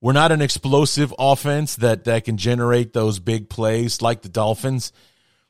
we're 0.00 0.12
not 0.12 0.32
an 0.32 0.42
explosive 0.42 1.14
offense 1.18 1.76
that 1.76 2.04
that 2.04 2.24
can 2.24 2.36
generate 2.36 2.92
those 2.92 3.18
big 3.18 3.48
plays 3.48 4.02
like 4.02 4.22
the 4.22 4.28
Dolphins, 4.28 4.92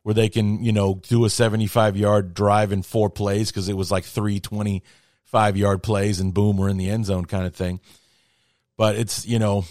where 0.03 0.15
they 0.15 0.29
can 0.29 0.63
you 0.63 0.73
know 0.73 1.01
do 1.09 1.25
a 1.25 1.31
seventy 1.31 1.67
five 1.67 1.97
yard 1.97 2.35
drive 2.35 2.73
in 2.73 2.83
four 2.83 3.11
plays 3.11 3.51
because 3.51 3.69
it 3.69 3.77
was 3.77 3.91
like 3.91 4.05
three 4.05 4.41
twenty 4.41 4.83
five 5.25 5.57
yard 5.57 5.83
plays 5.83 6.21
and 6.21 6.35
boom 6.35 6.57
we're 6.57 6.69
in 6.69 6.77
the 6.77 6.91
end 6.91 7.07
zone 7.07 7.25
kind 7.25 7.47
of 7.47 7.55
thing. 7.55 7.81
But 8.77 8.97
it's 8.97 9.27
you 9.27 9.39
know 9.39 9.65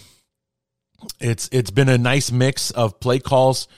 it's 1.20 1.48
it's 1.52 1.70
been 1.70 1.88
a 1.88 1.98
nice 1.98 2.30
mix 2.30 2.70
of 2.70 3.00
play 3.00 3.18
calls 3.18 3.68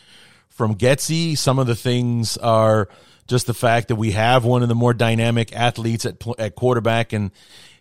from 0.57 0.75
Getsy. 0.75 1.37
Some 1.37 1.59
of 1.59 1.67
the 1.67 1.77
things 1.77 2.37
are 2.39 2.89
just 3.27 3.47
the 3.47 3.55
fact 3.55 3.89
that 3.89 3.97
we 3.97 4.13
have 4.13 4.45
one 4.45 4.63
of 4.63 4.69
the 4.69 4.75
more 4.75 4.95
dynamic 4.95 5.55
athletes 5.55 6.07
at 6.07 6.23
at 6.39 6.55
quarterback 6.55 7.13
and 7.13 7.31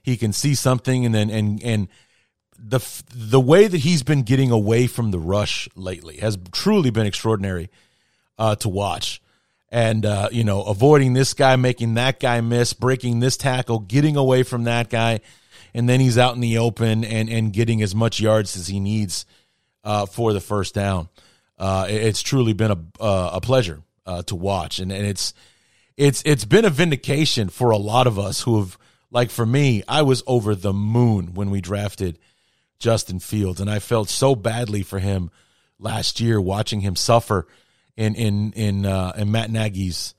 he 0.03 0.17
can 0.17 0.33
see 0.33 0.55
something 0.55 1.05
and 1.05 1.15
then 1.15 1.29
and 1.29 1.63
and 1.63 1.87
the 2.57 2.79
the 3.13 3.39
way 3.39 3.67
that 3.67 3.77
he's 3.79 4.03
been 4.03 4.23
getting 4.23 4.51
away 4.51 4.87
from 4.87 5.11
the 5.11 5.19
rush 5.19 5.69
lately 5.75 6.17
has 6.17 6.37
truly 6.51 6.89
been 6.89 7.05
extraordinary 7.05 7.69
uh, 8.37 8.55
to 8.57 8.69
watch. 8.69 9.21
And 9.69 10.05
uh, 10.05 10.29
you 10.31 10.43
know, 10.43 10.63
avoiding 10.63 11.13
this 11.13 11.33
guy, 11.33 11.55
making 11.55 11.95
that 11.95 12.19
guy 12.19 12.39
miss, 12.41 12.73
breaking 12.73 13.19
this 13.19 13.35
tackle, 13.35 13.79
getting 13.79 14.15
away 14.15 14.43
from 14.43 14.65
that 14.65 14.89
guy, 14.89 15.21
and 15.73 15.89
then 15.89 15.99
he's 15.99 16.17
out 16.17 16.35
in 16.35 16.41
the 16.41 16.59
open 16.59 17.03
and 17.03 17.29
and 17.29 17.51
getting 17.51 17.81
as 17.81 17.93
much 17.93 18.19
yards 18.19 18.55
as 18.55 18.67
he 18.67 18.79
needs 18.79 19.25
uh, 19.83 20.05
for 20.05 20.33
the 20.33 20.39
first 20.39 20.73
down. 20.73 21.09
Uh, 21.57 21.87
it's 21.89 22.21
truly 22.21 22.53
been 22.53 22.71
a 22.71 22.77
uh, 22.99 23.31
a 23.33 23.41
pleasure 23.41 23.81
uh, 24.05 24.23
to 24.23 24.35
watch, 24.35 24.79
and 24.79 24.91
and 24.91 25.05
it's 25.05 25.33
it's 25.97 26.21
it's 26.25 26.45
been 26.45 26.65
a 26.65 26.69
vindication 26.69 27.49
for 27.49 27.71
a 27.71 27.77
lot 27.77 28.07
of 28.07 28.19
us 28.19 28.41
who 28.41 28.59
have 28.59 28.77
like 29.11 29.29
for 29.29 29.45
me, 29.45 29.83
I 29.87 30.01
was 30.01 30.23
over 30.27 30.55
the 30.55 30.73
moon 30.73 31.33
when 31.33 31.49
we 31.49 31.61
drafted 31.61 32.19
Justin 32.79 33.19
Fields, 33.19 33.61
and 33.61 33.69
I 33.69 33.79
felt 33.79 34.09
so 34.09 34.35
badly 34.35 34.83
for 34.83 34.99
him 34.99 35.31
last 35.79 36.19
year 36.19 36.39
watching 36.41 36.81
him 36.81 36.95
suffer 36.95 37.47
in 37.95 38.15
in 38.15 38.51
in 38.53 38.85
uh, 38.85 39.13
in 39.15 39.31
Matt 39.31 39.49
Nagy's 39.49 40.13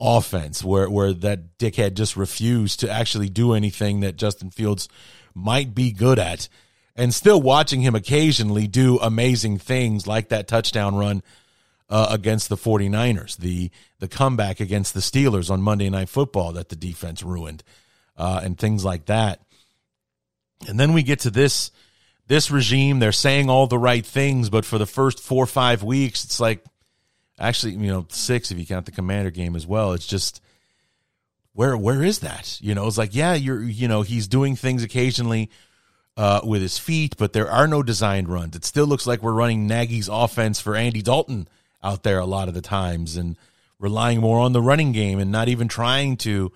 offense, 0.00 0.64
where 0.64 0.88
where 0.88 1.12
that 1.12 1.58
dickhead 1.58 1.94
just 1.94 2.16
refused 2.16 2.80
to 2.80 2.90
actually 2.90 3.28
do 3.28 3.52
anything 3.52 4.00
that 4.00 4.16
Justin 4.16 4.50
Fields 4.50 4.88
might 5.34 5.74
be 5.74 5.92
good 5.92 6.18
at, 6.18 6.48
and 7.00 7.14
still 7.14 7.40
watching 7.40 7.80
him 7.80 7.94
occasionally 7.94 8.66
do 8.66 8.98
amazing 8.98 9.56
things 9.56 10.06
like 10.06 10.28
that 10.28 10.46
touchdown 10.46 10.94
run 10.94 11.22
uh, 11.88 12.08
against 12.10 12.50
the 12.50 12.58
49ers, 12.58 13.38
the 13.38 13.70
the 14.00 14.06
comeback 14.06 14.60
against 14.60 14.92
the 14.92 15.00
Steelers 15.00 15.50
on 15.50 15.62
Monday 15.62 15.88
Night 15.88 16.10
Football 16.10 16.52
that 16.52 16.68
the 16.68 16.76
defense 16.76 17.22
ruined, 17.22 17.64
uh, 18.18 18.42
and 18.44 18.58
things 18.58 18.84
like 18.84 19.06
that. 19.06 19.40
And 20.68 20.78
then 20.78 20.92
we 20.92 21.02
get 21.02 21.20
to 21.20 21.30
this 21.30 21.70
this 22.26 22.50
regime. 22.50 22.98
They're 22.98 23.12
saying 23.12 23.48
all 23.48 23.66
the 23.66 23.78
right 23.78 24.04
things, 24.04 24.50
but 24.50 24.66
for 24.66 24.76
the 24.76 24.84
first 24.84 25.20
four 25.20 25.42
or 25.42 25.46
five 25.46 25.82
weeks, 25.82 26.22
it's 26.24 26.38
like 26.38 26.62
actually 27.38 27.72
you 27.72 27.90
know 27.90 28.04
six 28.10 28.50
if 28.50 28.58
you 28.58 28.66
count 28.66 28.84
the 28.84 28.92
Commander 28.92 29.30
game 29.30 29.56
as 29.56 29.66
well. 29.66 29.94
It's 29.94 30.06
just 30.06 30.42
where 31.54 31.78
where 31.78 32.02
is 32.02 32.18
that? 32.18 32.58
You 32.60 32.74
know, 32.74 32.86
it's 32.86 32.98
like 32.98 33.14
yeah, 33.14 33.32
you're 33.32 33.62
you 33.62 33.88
know 33.88 34.02
he's 34.02 34.28
doing 34.28 34.54
things 34.54 34.82
occasionally. 34.82 35.50
Uh, 36.16 36.40
with 36.44 36.60
his 36.60 36.76
feet, 36.76 37.16
but 37.16 37.32
there 37.32 37.50
are 37.50 37.66
no 37.66 37.82
designed 37.82 38.28
runs. 38.28 38.54
It 38.54 38.64
still 38.66 38.84
looks 38.84 39.06
like 39.06 39.22
we're 39.22 39.32
running 39.32 39.66
Nagy's 39.66 40.08
offense 40.08 40.60
for 40.60 40.76
Andy 40.76 41.00
Dalton 41.00 41.48
out 41.82 42.02
there 42.02 42.18
a 42.18 42.26
lot 42.26 42.48
of 42.48 42.52
the 42.52 42.60
times 42.60 43.16
and 43.16 43.36
relying 43.78 44.20
more 44.20 44.40
on 44.40 44.52
the 44.52 44.60
running 44.60 44.92
game 44.92 45.18
and 45.18 45.32
not 45.32 45.48
even 45.48 45.66
trying 45.66 46.18
to 46.18 46.52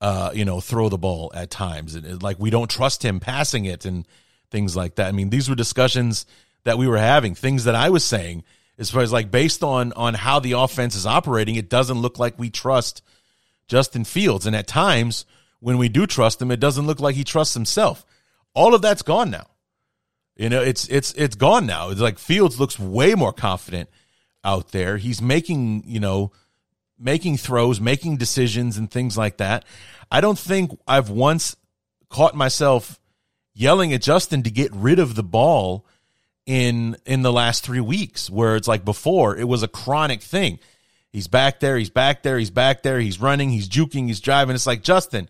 uh, 0.00 0.30
you 0.32 0.44
know 0.44 0.60
throw 0.60 0.88
the 0.88 0.96
ball 0.96 1.30
at 1.34 1.50
times. 1.50 1.94
And 1.94 2.22
like 2.22 2.38
we 2.38 2.50
don't 2.50 2.70
trust 2.70 3.04
him 3.04 3.20
passing 3.20 3.66
it 3.66 3.84
and 3.84 4.06
things 4.50 4.74
like 4.74 4.94
that. 4.94 5.08
I 5.08 5.12
mean 5.12 5.30
these 5.30 5.48
were 5.48 5.54
discussions 5.54 6.24
that 6.64 6.78
we 6.78 6.88
were 6.88 6.98
having 6.98 7.34
things 7.34 7.64
that 7.64 7.74
i 7.74 7.90
was 7.90 8.04
saying 8.04 8.42
as 8.78 8.90
far 8.90 9.02
as 9.02 9.12
like 9.12 9.30
based 9.30 9.62
on 9.62 9.92
on 9.92 10.14
how 10.14 10.40
the 10.40 10.52
offense 10.52 10.94
is 10.94 11.06
operating 11.06 11.54
it 11.54 11.68
doesn't 11.68 11.98
look 11.98 12.18
like 12.18 12.38
we 12.38 12.50
trust 12.50 13.02
justin 13.68 14.04
fields. 14.04 14.46
And 14.46 14.56
at 14.56 14.66
times 14.66 15.24
when 15.60 15.78
we 15.78 15.88
do 15.88 16.06
trust 16.06 16.42
him 16.42 16.50
it 16.50 16.60
doesn't 16.60 16.86
look 16.86 17.00
like 17.00 17.14
he 17.14 17.24
trusts 17.24 17.54
himself 17.54 18.04
all 18.54 18.74
of 18.74 18.82
that's 18.82 19.02
gone 19.02 19.30
now 19.30 19.46
you 20.36 20.48
know 20.48 20.62
it's 20.62 20.88
it's 20.88 21.12
it's 21.14 21.36
gone 21.36 21.66
now 21.66 21.90
it's 21.90 22.00
like 22.00 22.18
fields 22.18 22.58
looks 22.58 22.78
way 22.78 23.14
more 23.14 23.32
confident 23.32 23.88
out 24.44 24.70
there. 24.72 24.98
He's 24.98 25.22
making, 25.22 25.84
you 25.86 25.98
know, 25.98 26.30
making 26.98 27.38
throws, 27.38 27.80
making 27.80 28.18
decisions 28.18 28.76
and 28.76 28.90
things 28.90 29.18
like 29.18 29.38
that. 29.38 29.64
I 30.10 30.20
don't 30.20 30.38
think 30.38 30.78
I've 30.86 31.10
once 31.10 31.56
caught 32.10 32.36
myself 32.36 33.00
yelling 33.54 33.92
at 33.92 34.02
Justin 34.02 34.42
to 34.42 34.50
get 34.50 34.72
rid 34.74 34.98
of 34.98 35.14
the 35.14 35.22
ball 35.22 35.86
in 36.46 36.96
in 37.06 37.22
the 37.22 37.32
last 37.32 37.64
3 37.64 37.80
weeks 37.80 38.28
where 38.28 38.54
it's 38.54 38.68
like 38.68 38.84
before 38.84 39.36
it 39.36 39.48
was 39.48 39.62
a 39.62 39.68
chronic 39.68 40.20
thing. 40.20 40.58
He's 41.10 41.28
back 41.28 41.60
there, 41.60 41.78
he's 41.78 41.90
back 41.90 42.22
there, 42.22 42.38
he's 42.38 42.50
back 42.50 42.82
there, 42.82 42.98
he's 42.98 43.20
running, 43.20 43.48
he's 43.50 43.68
juking, 43.68 44.08
he's 44.08 44.20
driving. 44.20 44.54
It's 44.56 44.66
like, 44.66 44.82
Justin, 44.82 45.28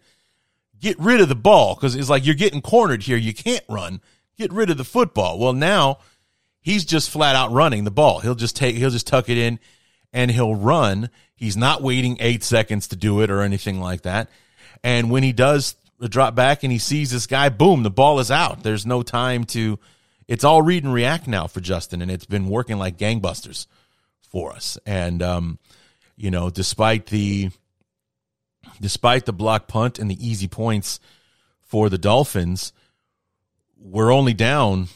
get 0.84 0.98
rid 1.00 1.20
of 1.20 1.28
the 1.28 1.34
ball 1.34 1.74
because 1.74 1.96
it's 1.96 2.10
like 2.10 2.24
you're 2.24 2.34
getting 2.34 2.60
cornered 2.60 3.02
here. 3.02 3.16
You 3.16 3.34
can't 3.34 3.64
run. 3.68 4.00
Get 4.36 4.52
rid 4.52 4.70
of 4.70 4.76
the 4.76 4.84
football. 4.84 5.38
Well, 5.38 5.52
now 5.52 5.98
He's 6.64 6.86
just 6.86 7.10
flat 7.10 7.36
out 7.36 7.52
running 7.52 7.84
the 7.84 7.90
ball. 7.90 8.20
He'll 8.20 8.34
just 8.34 8.56
take, 8.56 8.74
he'll 8.74 8.88
just 8.88 9.06
tuck 9.06 9.28
it 9.28 9.36
in 9.36 9.60
and 10.14 10.30
he'll 10.30 10.54
run. 10.54 11.10
He's 11.36 11.58
not 11.58 11.82
waiting 11.82 12.16
eight 12.20 12.42
seconds 12.42 12.88
to 12.88 12.96
do 12.96 13.20
it 13.20 13.30
or 13.30 13.42
anything 13.42 13.80
like 13.80 14.00
that. 14.02 14.30
And 14.82 15.10
when 15.10 15.22
he 15.22 15.34
does 15.34 15.76
drop 16.00 16.34
back 16.34 16.62
and 16.62 16.72
he 16.72 16.78
sees 16.78 17.10
this 17.10 17.26
guy, 17.26 17.50
boom, 17.50 17.82
the 17.82 17.90
ball 17.90 18.18
is 18.18 18.30
out. 18.30 18.62
There's 18.62 18.86
no 18.86 19.02
time 19.02 19.44
to, 19.44 19.78
it's 20.26 20.42
all 20.42 20.62
read 20.62 20.84
and 20.84 20.94
react 20.94 21.28
now 21.28 21.48
for 21.48 21.60
Justin. 21.60 22.00
And 22.00 22.10
it's 22.10 22.24
been 22.24 22.48
working 22.48 22.78
like 22.78 22.96
gangbusters 22.96 23.66
for 24.22 24.50
us. 24.50 24.78
And, 24.86 25.22
um, 25.22 25.58
you 26.16 26.30
know, 26.30 26.48
despite 26.48 27.06
the, 27.06 27.50
despite 28.80 29.26
the 29.26 29.32
block 29.32 29.68
punt 29.68 29.98
and 29.98 30.10
the 30.10 30.26
easy 30.26 30.48
points 30.48 31.00
for 31.60 31.88
the 31.88 31.98
Dolphins, 31.98 32.72
we're 33.76 34.12
only 34.12 34.34
down 34.34 34.88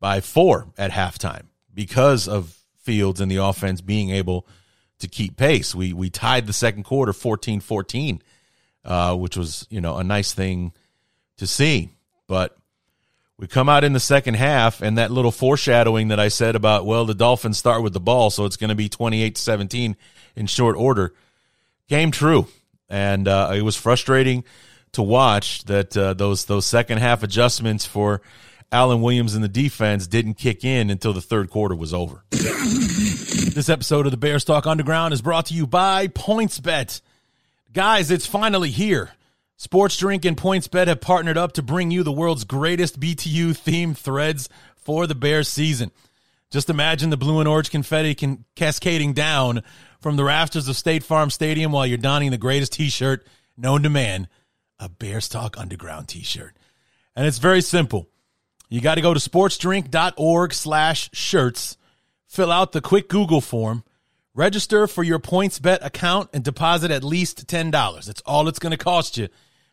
by 0.00 0.20
four 0.20 0.68
at 0.76 0.90
halftime 0.90 1.44
because 1.72 2.28
of 2.28 2.56
Fields 2.82 3.20
and 3.20 3.30
the 3.30 3.42
offense 3.42 3.80
being 3.80 4.10
able 4.10 4.46
to 5.00 5.08
keep 5.08 5.36
pace. 5.36 5.74
We 5.74 5.92
we 5.92 6.08
tied 6.08 6.46
the 6.46 6.52
second 6.52 6.84
quarter 6.84 7.12
14-14, 7.12 8.20
uh, 8.84 9.16
which 9.16 9.36
was, 9.36 9.66
you 9.70 9.80
know, 9.80 9.96
a 9.96 10.04
nice 10.04 10.32
thing 10.32 10.72
to 11.38 11.46
see. 11.46 11.90
But 12.28 12.56
we 13.38 13.46
come 13.46 13.68
out 13.68 13.84
in 13.84 13.92
the 13.92 14.00
second 14.00 14.34
half 14.34 14.82
and 14.82 14.98
that 14.98 15.10
little 15.10 15.32
foreshadowing 15.32 16.08
that 16.08 16.20
I 16.20 16.28
said 16.28 16.56
about, 16.56 16.86
well, 16.86 17.04
the 17.04 17.14
Dolphins 17.14 17.58
start 17.58 17.82
with 17.82 17.92
the 17.92 18.00
ball, 18.00 18.30
so 18.30 18.44
it's 18.44 18.56
going 18.56 18.70
to 18.70 18.76
be 18.76 18.88
28 18.88 19.36
17 19.36 19.96
in 20.36 20.46
short 20.46 20.76
order 20.76 21.12
came 21.88 22.10
true. 22.10 22.46
And 22.88 23.26
uh, 23.26 23.52
it 23.54 23.62
was 23.62 23.76
frustrating 23.76 24.44
to 24.92 25.02
watch 25.02 25.64
that 25.64 25.96
uh, 25.96 26.14
those 26.14 26.44
those 26.44 26.66
second 26.66 26.98
half 26.98 27.22
adjustments 27.22 27.84
for 27.84 28.22
Alan 28.72 29.00
Williams 29.00 29.34
and 29.34 29.44
the 29.44 29.48
defense 29.48 30.06
didn't 30.06 30.34
kick 30.34 30.64
in 30.64 30.90
until 30.90 31.12
the 31.12 31.20
third 31.20 31.50
quarter 31.50 31.74
was 31.74 31.94
over. 31.94 32.24
this 32.30 33.68
episode 33.68 34.06
of 34.06 34.10
the 34.10 34.16
Bears 34.16 34.44
Talk 34.44 34.66
Underground 34.66 35.14
is 35.14 35.22
brought 35.22 35.46
to 35.46 35.54
you 35.54 35.66
by 35.66 36.08
PointsBet. 36.08 37.00
Guys, 37.72 38.10
it's 38.10 38.26
finally 38.26 38.70
here. 38.70 39.10
Sports 39.56 39.96
Drink 39.96 40.24
and 40.24 40.36
PointsBet 40.36 40.86
have 40.86 41.00
partnered 41.00 41.38
up 41.38 41.52
to 41.52 41.62
bring 41.62 41.90
you 41.90 42.02
the 42.02 42.12
world's 42.12 42.44
greatest 42.44 43.00
BTU 43.00 43.50
themed 43.50 43.96
threads 43.96 44.48
for 44.76 45.06
the 45.06 45.14
Bears 45.14 45.48
season. 45.48 45.90
Just 46.50 46.70
imagine 46.70 47.10
the 47.10 47.16
blue 47.16 47.40
and 47.40 47.48
orange 47.48 47.70
confetti 47.70 48.14
can 48.14 48.44
cascading 48.54 49.14
down 49.14 49.62
from 50.00 50.16
the 50.16 50.24
rafters 50.24 50.68
of 50.68 50.76
State 50.76 51.02
Farm 51.02 51.30
Stadium 51.30 51.72
while 51.72 51.86
you're 51.86 51.98
donning 51.98 52.30
the 52.30 52.38
greatest 52.38 52.72
t-shirt 52.72 53.26
known 53.56 53.82
to 53.82 53.90
man, 53.90 54.28
a 54.78 54.88
Bears 54.88 55.28
Talk 55.28 55.58
Underground 55.58 56.08
t-shirt. 56.08 56.56
And 57.14 57.26
it's 57.26 57.38
very 57.38 57.62
simple. 57.62 58.08
You 58.68 58.80
got 58.80 58.96
to 58.96 59.00
go 59.00 59.14
to 59.14 59.20
sportsdrink.org 59.20 60.52
slash 60.52 61.10
shirts, 61.12 61.76
fill 62.26 62.52
out 62.52 62.72
the 62.72 62.80
quick 62.80 63.08
Google 63.08 63.40
form, 63.40 63.84
register 64.34 64.86
for 64.86 65.02
your 65.02 65.18
PointsBet 65.18 65.84
account, 65.84 66.30
and 66.32 66.44
deposit 66.44 66.90
at 66.90 67.04
least 67.04 67.46
$10. 67.46 68.04
That's 68.04 68.20
all 68.22 68.48
it's 68.48 68.58
going 68.58 68.72
to 68.72 68.76
cost 68.76 69.16
you. 69.16 69.24
If 69.24 69.30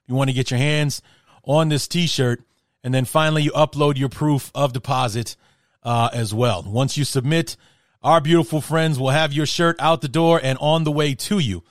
you 0.08 0.16
want 0.16 0.30
to 0.30 0.34
get 0.34 0.52
your 0.52 0.60
hands 0.60 1.02
on 1.44 1.70
this 1.70 1.88
t-shirt, 1.88 2.44
and 2.84 2.94
then 2.94 3.06
finally 3.06 3.44
you 3.44 3.52
upload 3.52 3.98
your 3.98 4.10
proof 4.10 4.52
of 4.54 4.74
deposit 4.74 5.36
uh, 5.84 6.10
as 6.14 6.34
well. 6.34 6.64
Once 6.64 6.98
you 6.98 7.04
submit, 7.04 7.56
our 8.04 8.20
beautiful 8.20 8.62
friends 8.62 9.00
will 9.00 9.10
have 9.10 9.34
your 9.34 9.46
shirt 9.46 9.78
out 9.80 10.02
the 10.02 10.08
door 10.08 10.39
and 10.42 10.58
on 10.60 10.84
the 10.84 10.92
way 10.92 11.16
to 11.16 11.39
you. 11.39 11.63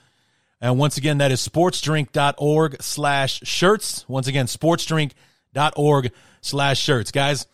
And 0.59 0.77
once 0.79 0.97
again, 0.97 1.17
that 1.17 1.31
is 1.31 1.45
sportsdrink.org 1.45 2.81
slash 2.81 3.41
shirts. 3.43 4.07
Once 4.07 4.27
again, 4.27 4.47
sportsdrink.org 4.47 6.11
slash 6.41 6.79
shirts. 6.79 7.11
Guys, 7.11 7.45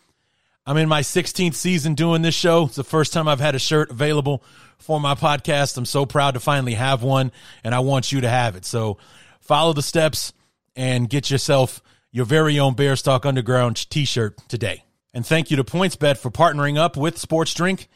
I'm 0.64 0.76
in 0.76 0.88
my 0.88 1.00
16th 1.00 1.54
season 1.54 1.94
doing 1.94 2.22
this 2.22 2.34
show. 2.34 2.66
It's 2.66 2.76
the 2.76 2.84
first 2.84 3.12
time 3.12 3.26
I've 3.26 3.40
had 3.40 3.54
a 3.54 3.58
shirt 3.58 3.90
available 3.90 4.44
for 4.78 5.00
my 5.00 5.14
podcast. 5.14 5.76
I'm 5.76 5.84
so 5.84 6.06
proud 6.06 6.34
to 6.34 6.40
finally 6.40 6.74
have 6.74 7.02
one, 7.02 7.32
and 7.64 7.74
I 7.74 7.80
want 7.80 8.12
you 8.12 8.20
to 8.20 8.28
have 8.28 8.56
it. 8.56 8.64
So 8.64 8.98
follow 9.40 9.72
the 9.72 9.82
steps 9.82 10.32
and 10.76 11.10
get 11.10 11.30
yourself 11.30 11.82
your 12.12 12.24
very 12.24 12.58
own 12.58 12.74
Bears 12.74 13.02
Talk 13.02 13.26
Underground 13.26 13.90
t 13.90 14.04
shirt 14.04 14.38
today. 14.48 14.84
And 15.12 15.26
thank 15.26 15.50
you 15.50 15.56
to 15.56 15.64
PointsBet 15.64 16.18
for 16.18 16.30
partnering 16.30 16.78
up 16.78 16.96
with 16.96 17.18
Sports 17.18 17.52
Drink. 17.54 17.88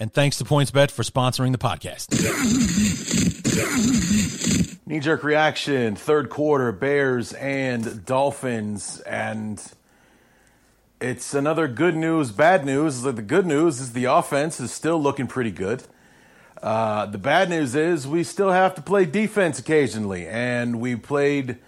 And 0.00 0.10
thanks 0.10 0.38
to 0.38 0.44
PointsBet 0.44 0.90
for 0.90 1.02
sponsoring 1.02 1.52
the 1.52 1.58
podcast. 1.58 2.08
Knee 4.86 4.98
jerk 4.98 5.22
reaction, 5.22 5.94
third 5.94 6.30
quarter, 6.30 6.72
Bears 6.72 7.34
and 7.34 8.06
Dolphins. 8.06 9.00
And 9.00 9.62
it's 11.02 11.34
another 11.34 11.68
good 11.68 11.94
news, 11.96 12.30
bad 12.30 12.64
news. 12.64 13.02
The 13.02 13.12
good 13.12 13.44
news 13.44 13.78
is 13.78 13.92
the 13.92 14.06
offense 14.06 14.58
is 14.58 14.72
still 14.72 14.98
looking 14.98 15.26
pretty 15.26 15.50
good. 15.50 15.82
Uh, 16.62 17.04
the 17.04 17.18
bad 17.18 17.50
news 17.50 17.74
is 17.74 18.08
we 18.08 18.24
still 18.24 18.52
have 18.52 18.74
to 18.76 18.80
play 18.80 19.04
defense 19.04 19.58
occasionally. 19.58 20.26
And 20.26 20.80
we 20.80 20.96
played 20.96 21.58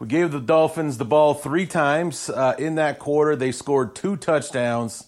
we 0.00 0.08
gave 0.08 0.32
the 0.32 0.40
Dolphins 0.40 0.98
the 0.98 1.04
ball 1.04 1.34
three 1.34 1.66
times 1.66 2.30
uh, 2.30 2.56
in 2.58 2.74
that 2.74 2.98
quarter. 2.98 3.36
They 3.36 3.52
scored 3.52 3.94
two 3.94 4.16
touchdowns 4.16 5.06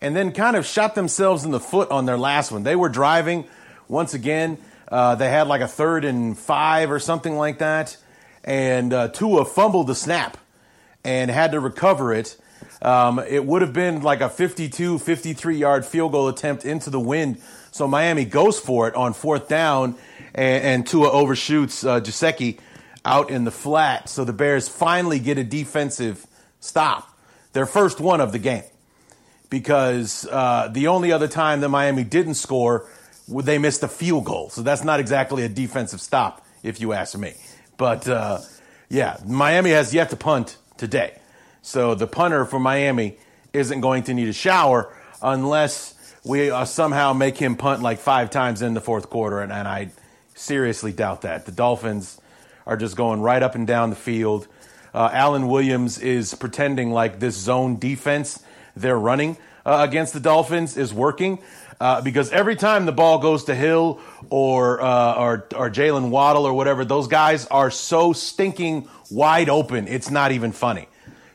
and 0.00 0.14
then 0.14 0.32
kind 0.32 0.56
of 0.56 0.64
shot 0.64 0.94
themselves 0.94 1.44
in 1.44 1.50
the 1.50 1.60
foot 1.60 1.90
on 1.90 2.06
their 2.06 2.18
last 2.18 2.52
one. 2.52 2.62
They 2.62 2.76
were 2.76 2.88
driving 2.88 3.46
once 3.88 4.14
again. 4.14 4.58
Uh, 4.86 5.14
they 5.16 5.28
had 5.28 5.48
like 5.48 5.60
a 5.60 5.68
third 5.68 6.04
and 6.04 6.38
five 6.38 6.90
or 6.90 6.98
something 6.98 7.36
like 7.36 7.58
that. 7.58 7.96
And 8.44 8.92
uh, 8.92 9.08
Tua 9.08 9.44
fumbled 9.44 9.88
the 9.88 9.94
snap 9.94 10.36
and 11.04 11.30
had 11.30 11.52
to 11.52 11.60
recover 11.60 12.12
it. 12.12 12.36
Um, 12.80 13.18
it 13.18 13.44
would 13.44 13.62
have 13.62 13.72
been 13.72 14.02
like 14.02 14.20
a 14.20 14.28
52, 14.28 14.98
53 14.98 15.56
yard 15.56 15.84
field 15.84 16.12
goal 16.12 16.28
attempt 16.28 16.64
into 16.64 16.90
the 16.90 17.00
wind. 17.00 17.40
So 17.70 17.86
Miami 17.86 18.24
goes 18.24 18.58
for 18.58 18.88
it 18.88 18.94
on 18.94 19.12
fourth 19.12 19.48
down, 19.48 19.96
and, 20.34 20.64
and 20.64 20.86
Tua 20.86 21.10
overshoots 21.10 21.84
uh, 21.84 22.00
Gesicki 22.00 22.58
out 23.04 23.30
in 23.30 23.44
the 23.44 23.50
flat. 23.50 24.08
So 24.08 24.24
the 24.24 24.32
Bears 24.32 24.68
finally 24.68 25.18
get 25.18 25.38
a 25.38 25.44
defensive 25.44 26.26
stop, 26.60 27.18
their 27.52 27.66
first 27.66 28.00
one 28.00 28.20
of 28.20 28.32
the 28.32 28.38
game. 28.38 28.64
Because 29.50 30.26
uh, 30.30 30.68
the 30.70 30.88
only 30.88 31.10
other 31.12 31.28
time 31.28 31.60
that 31.60 31.68
Miami 31.70 32.04
didn't 32.04 32.34
score, 32.34 32.86
they 33.28 33.58
missed 33.58 33.82
a 33.82 33.88
field 33.88 34.24
goal. 34.24 34.50
So 34.50 34.62
that's 34.62 34.84
not 34.84 35.00
exactly 35.00 35.42
a 35.44 35.48
defensive 35.48 36.00
stop, 36.00 36.44
if 36.62 36.80
you 36.80 36.92
ask 36.92 37.16
me. 37.16 37.34
But 37.76 38.06
uh, 38.08 38.40
yeah, 38.88 39.16
Miami 39.26 39.70
has 39.70 39.94
yet 39.94 40.10
to 40.10 40.16
punt 40.16 40.56
today. 40.76 41.18
So 41.62 41.94
the 41.94 42.06
punter 42.06 42.44
for 42.44 42.58
Miami 42.58 43.18
isn't 43.52 43.80
going 43.80 44.04
to 44.04 44.14
need 44.14 44.28
a 44.28 44.32
shower 44.32 44.92
unless 45.22 45.94
we 46.24 46.50
uh, 46.50 46.64
somehow 46.64 47.12
make 47.12 47.38
him 47.38 47.56
punt 47.56 47.82
like 47.82 47.98
five 47.98 48.30
times 48.30 48.62
in 48.62 48.74
the 48.74 48.80
fourth 48.80 49.08
quarter. 49.10 49.40
And, 49.40 49.52
and 49.52 49.66
I 49.66 49.90
seriously 50.34 50.92
doubt 50.92 51.22
that. 51.22 51.46
The 51.46 51.52
Dolphins 51.52 52.20
are 52.66 52.76
just 52.76 52.96
going 52.96 53.20
right 53.20 53.42
up 53.42 53.54
and 53.54 53.66
down 53.66 53.90
the 53.90 53.96
field. 53.96 54.46
Uh, 54.94 55.10
Alan 55.12 55.48
Williams 55.48 55.98
is 55.98 56.34
pretending 56.34 56.90
like 56.90 57.18
this 57.18 57.36
zone 57.36 57.78
defense 57.78 58.42
they're 58.80 58.98
running 58.98 59.36
uh, 59.64 59.86
against 59.88 60.12
the 60.12 60.20
Dolphins 60.20 60.76
is 60.76 60.92
working. 60.92 61.38
Uh, 61.80 62.00
because 62.00 62.30
every 62.32 62.56
time 62.56 62.86
the 62.86 62.92
ball 62.92 63.18
goes 63.18 63.44
to 63.44 63.54
Hill 63.54 64.00
or 64.30 64.82
uh, 64.82 65.14
or, 65.14 65.46
or 65.54 65.70
Jaylen 65.70 66.10
Waddle 66.10 66.44
or 66.44 66.52
whatever, 66.52 66.84
those 66.84 67.06
guys 67.06 67.46
are 67.46 67.70
so 67.70 68.12
stinking 68.12 68.88
wide 69.10 69.48
open. 69.48 69.86
It's 69.86 70.10
not 70.10 70.32
even 70.32 70.50
funny. 70.50 70.88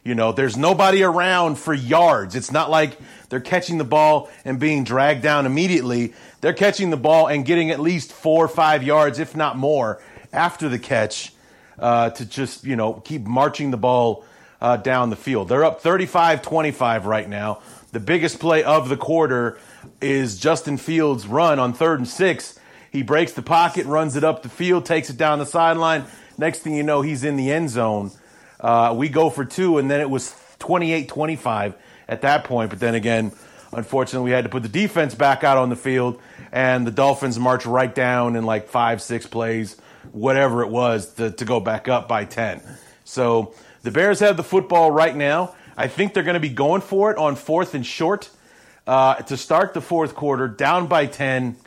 You 0.04 0.16
know, 0.16 0.34
there's 0.34 0.58
nobody 0.58 1.02
around 1.02 1.56
for 1.56 1.74
yards. 1.74 2.36
It's 2.36 2.52
not 2.52 2.70
like 2.70 2.98
they're 3.30 3.40
catching 3.40 3.78
the 3.78 3.86
ball 3.86 4.30
and 4.44 4.60
being 4.60 4.84
dragged 4.84 5.24
down 5.24 5.46
immediately. 5.46 6.14
They're 6.42 6.52
catching 6.52 6.90
the 6.90 6.98
ball 6.98 7.28
and 7.28 7.46
getting 7.46 7.72
at 7.72 7.80
least 7.80 8.12
four 8.12 8.44
or 8.44 8.50
five 8.50 8.84
yards, 8.84 9.20
if 9.20 9.34
not 9.34 9.58
more, 9.58 10.02
after 10.34 10.68
the 10.68 10.78
catch 10.78 11.32
uh, 11.80 12.10
to 12.10 12.26
just, 12.26 12.66
you 12.66 12.76
know, 12.76 12.96
keep 12.96 13.22
marching 13.22 13.72
the 13.72 13.78
ball 13.78 14.26
uh, 14.64 14.78
down 14.78 15.10
the 15.10 15.16
field. 15.16 15.50
They're 15.50 15.66
up 15.66 15.82
35 15.82 16.42
25 16.42 17.06
right 17.06 17.30
now. 17.30 17.62
The 17.92 18.00
biggest 18.00 18.40
play 18.40 18.64
of 18.64 18.90
the 18.90 18.98
quarter 18.98 19.60
is 20.02 20.40
Justin 20.40 20.78
Fields' 20.78 21.28
run 21.28 21.60
on 21.60 21.74
third 21.74 22.00
and 22.00 22.08
six. 22.08 22.58
He 22.90 23.04
breaks 23.04 23.34
the 23.34 23.42
pocket, 23.42 23.86
runs 23.86 24.16
it 24.16 24.24
up 24.24 24.42
the 24.42 24.50
field, 24.50 24.86
takes 24.86 25.10
it 25.10 25.18
down 25.18 25.40
the 25.40 25.46
sideline. 25.46 26.06
Next 26.38 26.60
thing 26.60 26.76
you 26.76 26.84
know, 26.84 27.02
he's 27.02 27.24
in 27.24 27.36
the 27.36 27.52
end 27.52 27.70
zone. 27.70 28.12
Uh, 28.60 28.94
we 28.98 29.10
go 29.10 29.30
for 29.30 29.44
two, 29.44 29.78
and 29.78 29.92
then 29.92 30.00
it 30.00 30.10
was 30.10 30.34
28 30.60 31.10
25 31.10 31.76
at 32.08 32.22
that 32.22 32.46
point. 32.46 32.70
But 32.70 32.80
then 32.80 32.96
again, 32.96 33.34
unfortunately, 33.74 34.30
we 34.30 34.32
had 34.32 34.46
to 34.46 34.50
put 34.50 34.64
the 34.64 34.70
defense 34.70 35.14
back 35.14 35.44
out 35.44 35.58
on 35.58 35.70
the 35.70 35.76
field, 35.76 36.22
and 36.54 36.88
the 36.88 36.92
Dolphins 36.92 37.38
march 37.38 37.66
right 37.66 37.94
down 37.94 38.38
in 38.38 38.46
like 38.46 38.70
five, 38.70 39.02
six 39.02 39.28
plays 39.28 39.76
whatever 40.12 40.64
it 40.64 40.70
was 40.70 41.14
to, 41.16 41.32
to 41.32 41.46
go 41.46 41.60
back 41.60 41.88
up 41.88 42.08
by 42.08 42.26
10. 42.26 42.62
So 43.06 43.54
the 43.84 43.92
Bears 43.92 44.20
have 44.22 44.38
the 44.38 44.44
football 44.44 44.90
right 44.90 45.16
now. 45.16 45.56
I 45.76 45.88
think 45.88 46.14
they're 46.14 46.24
going 46.24 46.36
to 46.36 46.40
be 46.40 46.50
going 46.50 46.82
for 46.82 47.12
it 47.12 47.18
on 47.18 47.36
fourth 47.36 47.76
and 47.76 47.86
short 47.86 48.30
uh, 48.88 49.16
to 49.16 49.38
start 49.38 49.74
the 49.74 49.82
fourth 49.82 50.16
quarter, 50.16 50.48
down 50.48 50.88
by 50.88 51.06
10. 51.06 51.58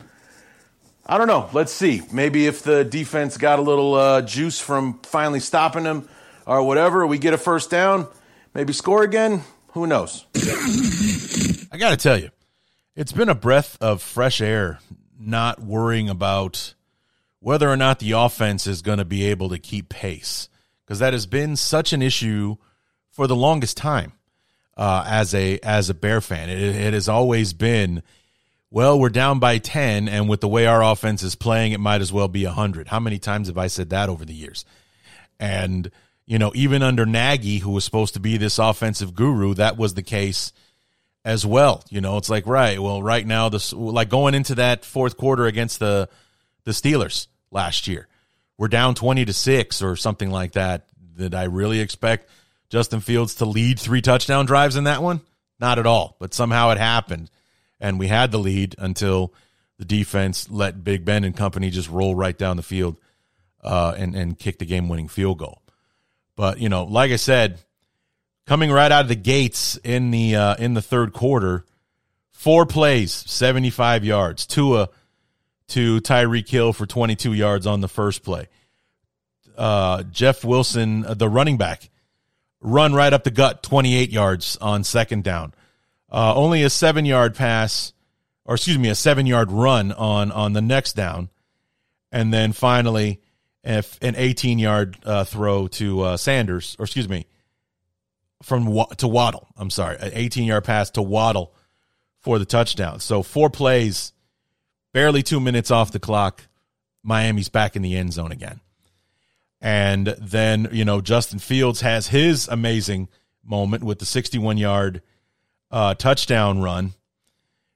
I 1.06 1.18
don't 1.18 1.26
know. 1.26 1.48
Let's 1.52 1.72
see. 1.72 2.02
Maybe 2.10 2.46
if 2.46 2.62
the 2.62 2.84
defense 2.84 3.36
got 3.36 3.58
a 3.58 3.62
little 3.62 3.94
uh, 3.94 4.22
juice 4.22 4.58
from 4.58 4.98
finally 5.00 5.40
stopping 5.40 5.84
them 5.84 6.08
or 6.46 6.62
whatever, 6.62 7.06
we 7.06 7.18
get 7.18 7.34
a 7.34 7.38
first 7.38 7.70
down, 7.70 8.06
maybe 8.54 8.72
score 8.72 9.02
again. 9.02 9.42
Who 9.72 9.86
knows? 9.86 10.24
I 11.70 11.76
got 11.78 11.90
to 11.90 11.96
tell 11.96 12.18
you, 12.18 12.30
it's 12.94 13.12
been 13.12 13.28
a 13.28 13.34
breath 13.34 13.76
of 13.80 14.00
fresh 14.00 14.40
air 14.40 14.78
not 15.18 15.60
worrying 15.60 16.08
about 16.08 16.74
whether 17.40 17.68
or 17.68 17.76
not 17.76 17.98
the 17.98 18.12
offense 18.12 18.66
is 18.66 18.80
going 18.80 18.98
to 18.98 19.04
be 19.04 19.24
able 19.24 19.50
to 19.50 19.58
keep 19.58 19.88
pace 19.90 20.48
because 20.86 21.00
that 21.00 21.12
has 21.12 21.26
been 21.26 21.56
such 21.56 21.92
an 21.92 22.00
issue 22.00 22.56
for 23.10 23.26
the 23.26 23.36
longest 23.36 23.76
time 23.76 24.12
uh, 24.76 25.04
as 25.06 25.34
a 25.34 25.58
as 25.60 25.90
a 25.90 25.94
Bear 25.94 26.20
fan. 26.20 26.48
It, 26.48 26.60
it 26.60 26.94
has 26.94 27.08
always 27.08 27.52
been, 27.52 28.02
well, 28.70 28.98
we're 28.98 29.08
down 29.08 29.38
by 29.38 29.58
ten, 29.58 30.08
and 30.08 30.28
with 30.28 30.40
the 30.40 30.48
way 30.48 30.66
our 30.66 30.82
offense 30.82 31.22
is 31.22 31.34
playing, 31.34 31.72
it 31.72 31.80
might 31.80 32.00
as 32.00 32.12
well 32.12 32.28
be 32.28 32.44
hundred. 32.44 32.88
How 32.88 33.00
many 33.00 33.18
times 33.18 33.48
have 33.48 33.58
I 33.58 33.66
said 33.66 33.90
that 33.90 34.08
over 34.08 34.24
the 34.24 34.34
years? 34.34 34.64
And 35.40 35.90
you 36.26 36.38
know, 36.38 36.52
even 36.54 36.82
under 36.82 37.06
Nagy, 37.06 37.58
who 37.58 37.70
was 37.70 37.84
supposed 37.84 38.14
to 38.14 38.20
be 38.20 38.36
this 38.36 38.58
offensive 38.58 39.14
guru, 39.14 39.54
that 39.54 39.76
was 39.76 39.94
the 39.94 40.02
case 40.02 40.52
as 41.24 41.44
well. 41.46 41.84
You 41.88 42.00
know, 42.00 42.16
it's 42.18 42.30
like 42.30 42.46
right, 42.46 42.80
well, 42.80 43.02
right 43.02 43.26
now, 43.26 43.48
this 43.48 43.72
like 43.72 44.08
going 44.08 44.34
into 44.34 44.54
that 44.56 44.84
fourth 44.84 45.16
quarter 45.16 45.46
against 45.46 45.80
the 45.80 46.08
the 46.64 46.72
Steelers 46.72 47.28
last 47.50 47.88
year. 47.88 48.08
We're 48.58 48.68
down 48.68 48.94
20 48.94 49.24
to 49.26 49.32
6 49.32 49.82
or 49.82 49.96
something 49.96 50.30
like 50.30 50.52
that. 50.52 50.86
Did 51.16 51.34
I 51.34 51.44
really 51.44 51.80
expect 51.80 52.28
Justin 52.68 53.00
Fields 53.00 53.36
to 53.36 53.44
lead 53.44 53.78
three 53.78 54.02
touchdown 54.02 54.46
drives 54.46 54.76
in 54.76 54.84
that 54.84 55.02
one? 55.02 55.20
Not 55.60 55.78
at 55.78 55.86
all. 55.86 56.16
But 56.18 56.34
somehow 56.34 56.70
it 56.70 56.78
happened. 56.78 57.30
And 57.80 57.98
we 57.98 58.08
had 58.08 58.30
the 58.32 58.38
lead 58.38 58.74
until 58.78 59.32
the 59.78 59.84
defense 59.84 60.50
let 60.50 60.82
Big 60.82 61.04
Ben 61.04 61.24
and 61.24 61.36
company 61.36 61.70
just 61.70 61.90
roll 61.90 62.14
right 62.14 62.36
down 62.36 62.56
the 62.56 62.62
field 62.62 62.96
uh, 63.62 63.94
and, 63.96 64.14
and 64.14 64.38
kick 64.38 64.58
the 64.58 64.64
game 64.64 64.88
winning 64.88 65.08
field 65.08 65.38
goal. 65.38 65.62
But, 66.34 66.58
you 66.58 66.68
know, 66.68 66.84
like 66.84 67.10
I 67.10 67.16
said, 67.16 67.58
coming 68.46 68.70
right 68.70 68.90
out 68.92 69.02
of 69.02 69.08
the 69.08 69.14
gates 69.14 69.78
in 69.84 70.10
the 70.10 70.36
uh, 70.36 70.54
in 70.56 70.74
the 70.74 70.82
third 70.82 71.12
quarter, 71.12 71.64
four 72.30 72.66
plays, 72.66 73.12
75 73.12 74.04
yards. 74.04 74.46
Tua 74.46 74.88
to 75.68 76.00
Tyreek 76.00 76.48
Hill 76.48 76.72
for 76.72 76.86
22 76.86 77.32
yards 77.32 77.66
on 77.66 77.80
the 77.80 77.88
first 77.88 78.22
play. 78.22 78.48
Uh, 79.56 80.02
Jeff 80.04 80.44
Wilson, 80.44 81.04
uh, 81.04 81.14
the 81.14 81.28
running 81.28 81.56
back, 81.56 81.90
run 82.60 82.92
right 82.92 83.12
up 83.12 83.24
the 83.24 83.30
gut, 83.30 83.62
28 83.62 84.10
yards 84.10 84.56
on 84.60 84.84
second 84.84 85.24
down. 85.24 85.54
Uh, 86.10 86.34
only 86.34 86.62
a 86.62 86.70
seven 86.70 87.04
yard 87.04 87.34
pass 87.34 87.92
or 88.46 88.54
excuse 88.54 88.78
me, 88.78 88.88
a 88.88 88.94
seven 88.94 89.26
yard 89.26 89.50
run 89.50 89.92
on 89.92 90.32
on 90.32 90.52
the 90.52 90.62
next 90.62 90.94
down, 90.94 91.28
and 92.12 92.32
then 92.32 92.52
finally, 92.52 93.20
if 93.64 93.98
an 94.00 94.14
18 94.16 94.58
yard 94.58 94.96
uh, 95.04 95.24
throw 95.24 95.66
to 95.68 96.00
uh, 96.00 96.16
Sanders, 96.16 96.76
or 96.78 96.84
excuse 96.84 97.08
me, 97.08 97.26
from 98.42 98.84
to 98.98 99.08
Waddle. 99.08 99.48
I'm 99.56 99.70
sorry, 99.70 99.96
an 99.98 100.12
18 100.14 100.44
yard 100.44 100.64
pass 100.64 100.90
to 100.92 101.02
Waddle 101.02 101.52
for 102.20 102.38
the 102.38 102.44
touchdown. 102.44 103.00
So 103.00 103.22
four 103.22 103.50
plays, 103.50 104.12
barely 104.96 105.22
two 105.22 105.40
minutes 105.40 105.70
off 105.70 105.92
the 105.92 106.00
clock. 106.00 106.44
Miami's 107.02 107.50
back 107.50 107.76
in 107.76 107.82
the 107.82 107.94
end 107.94 108.14
zone 108.14 108.32
again. 108.32 108.60
And 109.60 110.06
then, 110.06 110.70
you 110.72 110.86
know, 110.86 111.02
Justin 111.02 111.38
Fields 111.38 111.82
has 111.82 112.06
his 112.06 112.48
amazing 112.48 113.08
moment 113.44 113.84
with 113.84 113.98
the 113.98 114.06
61 114.06 114.56
yard 114.56 115.02
uh, 115.70 115.92
touchdown 115.96 116.62
run. 116.62 116.94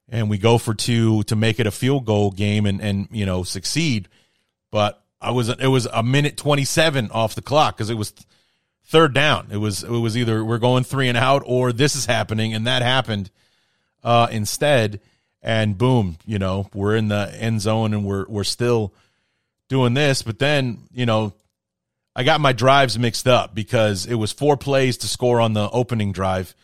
And 0.09 0.31
we 0.31 0.39
go 0.39 0.57
for 0.57 0.73
two 0.73 1.23
to 1.25 1.37
make 1.37 1.61
it 1.61 1.67
a 1.67 1.71
field 1.71 2.07
goal 2.07 2.31
game 2.31 2.65
and, 2.65 2.81
and 2.81 3.07
you 3.11 3.27
know, 3.27 3.43
succeed. 3.43 4.09
But 4.71 5.05
I 5.21 5.33
was, 5.33 5.51
it 5.51 5.67
was 5.67 5.87
a 5.93 6.03
minute 6.03 6.39
27 6.39 7.11
off 7.11 7.35
the 7.35 7.43
clock 7.43 7.77
because 7.77 7.91
it 7.91 7.99
was 7.99 8.15
third 8.87 9.13
down. 9.13 9.49
It 9.51 9.59
was, 9.59 9.85
it 9.85 9.91
was 9.91 10.17
either 10.17 10.43
we're 10.43 10.57
going 10.57 10.85
three 10.85 11.11
and 11.11 11.19
out 11.19 11.43
or 11.45 11.71
this 11.71 11.97
is 11.97 12.07
happening. 12.07 12.55
And 12.55 12.67
that 12.67 12.81
happened 12.81 13.31
uh, 14.03 14.29
instead. 14.31 15.03
And 15.43 15.79
boom, 15.79 16.19
you 16.27 16.39
know, 16.39 16.69
we're 16.75 16.97
in 16.97 17.09
the 17.09 17.35
end 17.35 17.63
zone 17.63 17.95
and 17.95 18.05
we're, 18.05 18.27
we're 18.29 18.45
still 18.45 18.93
doing 19.69 19.95
this. 19.95 20.23
But 20.23 20.39
then, 20.39 20.83
you 20.93 21.07
know, 21.07 21.33
I 22.15 22.25
got 22.25 22.41
my 22.41 22.53
drives 22.53 22.99
mixed 22.99 23.27
up 23.27 23.55
because 23.55 24.05
it 24.05 24.15
was 24.15 24.33
four 24.33 24.57
plays 24.57 24.99
to 24.99 25.09
score 25.09 25.41
on 25.41 25.55
the 25.55 25.71
opening 25.71 26.13
drive 26.13 26.55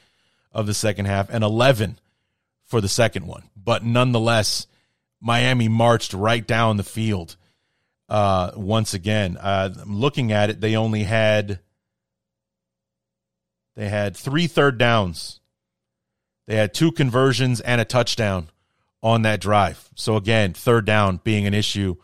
of 0.53 0.67
the 0.67 0.75
second 0.75 1.07
half 1.07 1.31
and 1.31 1.43
11 1.43 1.99
for 2.65 2.81
the 2.81 2.89
second 2.89 3.27
one. 3.27 3.45
But 3.57 3.85
nonetheless, 3.85 4.67
Miami 5.21 5.69
marched 5.69 6.13
right 6.13 6.47
down 6.47 6.77
the 6.77 6.83
field 6.83 7.37
uh, 8.09 8.53
once 8.57 8.93
again. 8.93 9.37
Uh, 9.39 9.71
looking 9.87 10.33
at 10.33 10.51
it, 10.51 10.61
they 10.61 10.77
only 10.77 11.05
had 11.05 11.61
they 13.75 13.89
had 13.89 14.17
three 14.17 14.47
third 14.47 14.79
downs. 14.79 15.41
They 16.47 16.57
had 16.57 16.73
two 16.73 16.93
conversions 16.93 17.61
and 17.61 17.81
a 17.81 17.85
touchdown 17.85 18.49
on 19.03 19.23
that 19.23 19.41
drive. 19.41 19.89
So 19.95 20.17
again, 20.17 20.53
third 20.53 20.85
down 20.85 21.21
being 21.23 21.47
an 21.47 21.55
issue 21.55 21.97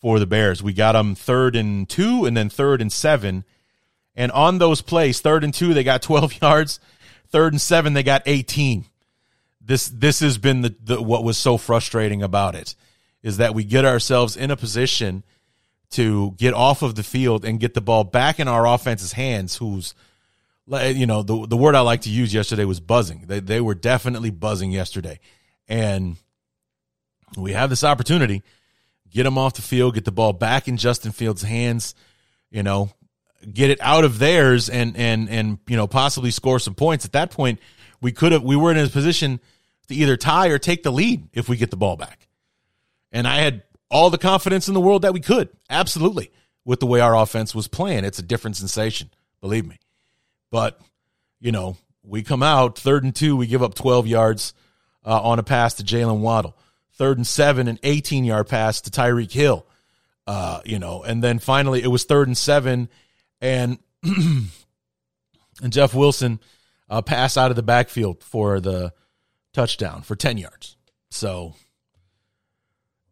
for 0.00 0.18
the 0.18 0.26
Bears. 0.26 0.62
We 0.62 0.72
got 0.72 0.92
them 0.92 1.14
third 1.14 1.56
and 1.56 1.88
two 1.88 2.24
and 2.24 2.36
then 2.36 2.50
third 2.50 2.80
and 2.82 2.92
seven. 2.92 3.44
And 4.14 4.30
on 4.32 4.58
those 4.58 4.82
plays, 4.82 5.20
third 5.20 5.44
and 5.44 5.54
two, 5.54 5.74
they 5.74 5.84
got 5.84 6.02
12 6.02 6.42
yards. 6.42 6.80
Third 7.28 7.52
and 7.52 7.60
seven, 7.60 7.94
they 7.94 8.02
got 8.02 8.22
18. 8.26 8.84
This 9.60 9.88
this 9.88 10.20
has 10.20 10.36
been 10.36 10.60
the, 10.60 10.74
the 10.82 11.02
what 11.02 11.24
was 11.24 11.38
so 11.38 11.56
frustrating 11.56 12.22
about 12.22 12.54
it 12.54 12.74
is 13.22 13.38
that 13.38 13.54
we 13.54 13.64
get 13.64 13.86
ourselves 13.86 14.36
in 14.36 14.50
a 14.50 14.56
position 14.56 15.24
to 15.90 16.32
get 16.32 16.52
off 16.52 16.82
of 16.82 16.96
the 16.96 17.02
field 17.02 17.44
and 17.44 17.58
get 17.58 17.72
the 17.72 17.80
ball 17.80 18.04
back 18.04 18.38
in 18.38 18.46
our 18.46 18.66
offense's 18.66 19.12
hands 19.12 19.56
who's 19.56 19.94
you 20.66 21.06
know 21.06 21.22
the 21.22 21.46
the 21.46 21.56
word 21.56 21.74
I 21.74 21.80
like 21.80 22.02
to 22.02 22.10
use 22.10 22.34
yesterday 22.34 22.64
was 22.64 22.80
buzzing. 22.80 23.24
They 23.26 23.40
they 23.40 23.60
were 23.60 23.74
definitely 23.74 24.30
buzzing 24.30 24.70
yesterday. 24.70 25.18
And 25.68 26.16
we 27.36 27.52
have 27.52 27.70
this 27.70 27.84
opportunity 27.84 28.42
get 29.10 29.24
him 29.24 29.38
off 29.38 29.54
the 29.54 29.62
field, 29.62 29.94
get 29.94 30.04
the 30.04 30.12
ball 30.12 30.32
back 30.32 30.66
in 30.66 30.76
Justin 30.76 31.12
Fields' 31.12 31.42
hands, 31.42 31.94
you 32.50 32.62
know, 32.62 32.90
get 33.52 33.70
it 33.70 33.80
out 33.80 34.04
of 34.04 34.18
theirs 34.18 34.68
and 34.68 34.96
and 34.96 35.30
and 35.30 35.58
you 35.68 35.76
know, 35.76 35.86
possibly 35.86 36.30
score 36.30 36.58
some 36.58 36.74
points. 36.74 37.04
At 37.04 37.12
that 37.12 37.30
point, 37.30 37.60
we 38.00 38.12
could 38.12 38.32
have 38.32 38.42
we 38.42 38.56
were 38.56 38.70
in 38.70 38.78
a 38.78 38.88
position 38.88 39.40
to 39.88 39.94
either 39.94 40.16
tie 40.16 40.48
or 40.48 40.58
take 40.58 40.82
the 40.82 40.92
lead 40.92 41.28
if 41.32 41.48
we 41.48 41.56
get 41.56 41.70
the 41.70 41.76
ball 41.76 41.96
back. 41.96 42.28
And 43.12 43.28
I 43.28 43.38
had 43.38 43.62
all 43.90 44.10
the 44.10 44.18
confidence 44.18 44.66
in 44.66 44.74
the 44.74 44.80
world 44.80 45.02
that 45.02 45.14
we 45.14 45.20
could. 45.20 45.48
Absolutely. 45.70 46.30
With 46.64 46.80
the 46.80 46.86
way 46.86 47.00
our 47.00 47.14
offense 47.14 47.54
was 47.54 47.68
playing. 47.68 48.04
It's 48.04 48.18
a 48.18 48.22
different 48.22 48.56
sensation, 48.56 49.10
believe 49.40 49.66
me. 49.66 49.78
But, 50.50 50.80
you 51.38 51.52
know, 51.52 51.76
we 52.02 52.22
come 52.22 52.42
out 52.42 52.78
third 52.78 53.04
and 53.04 53.14
two, 53.14 53.36
we 53.36 53.46
give 53.46 53.62
up 53.62 53.74
12 53.74 54.06
yards 54.06 54.54
uh, 55.04 55.20
on 55.20 55.38
a 55.38 55.42
pass 55.42 55.74
to 55.74 55.82
Jaylen 55.82 56.20
Waddle 56.20 56.56
third 56.94 57.18
and 57.18 57.26
seven, 57.26 57.68
an 57.68 57.78
18 57.82 58.24
yard 58.24 58.48
pass 58.48 58.80
to 58.82 58.90
Tyreek 58.90 59.32
Hill. 59.32 59.66
Uh, 60.26 60.60
you 60.64 60.78
know, 60.78 61.02
and 61.02 61.22
then 61.22 61.38
finally 61.38 61.82
it 61.82 61.88
was 61.88 62.04
third 62.04 62.28
and 62.28 62.38
seven, 62.38 62.88
and 63.42 63.78
and 64.02 64.48
Jeff 65.68 65.92
Wilson 65.92 66.40
uh, 66.88 67.02
pass 67.02 67.36
out 67.36 67.50
of 67.50 67.56
the 67.56 67.62
backfield 67.62 68.22
for 68.22 68.58
the 68.58 68.94
touchdown 69.52 70.00
for 70.00 70.16
10 70.16 70.38
yards. 70.38 70.76
So 71.10 71.54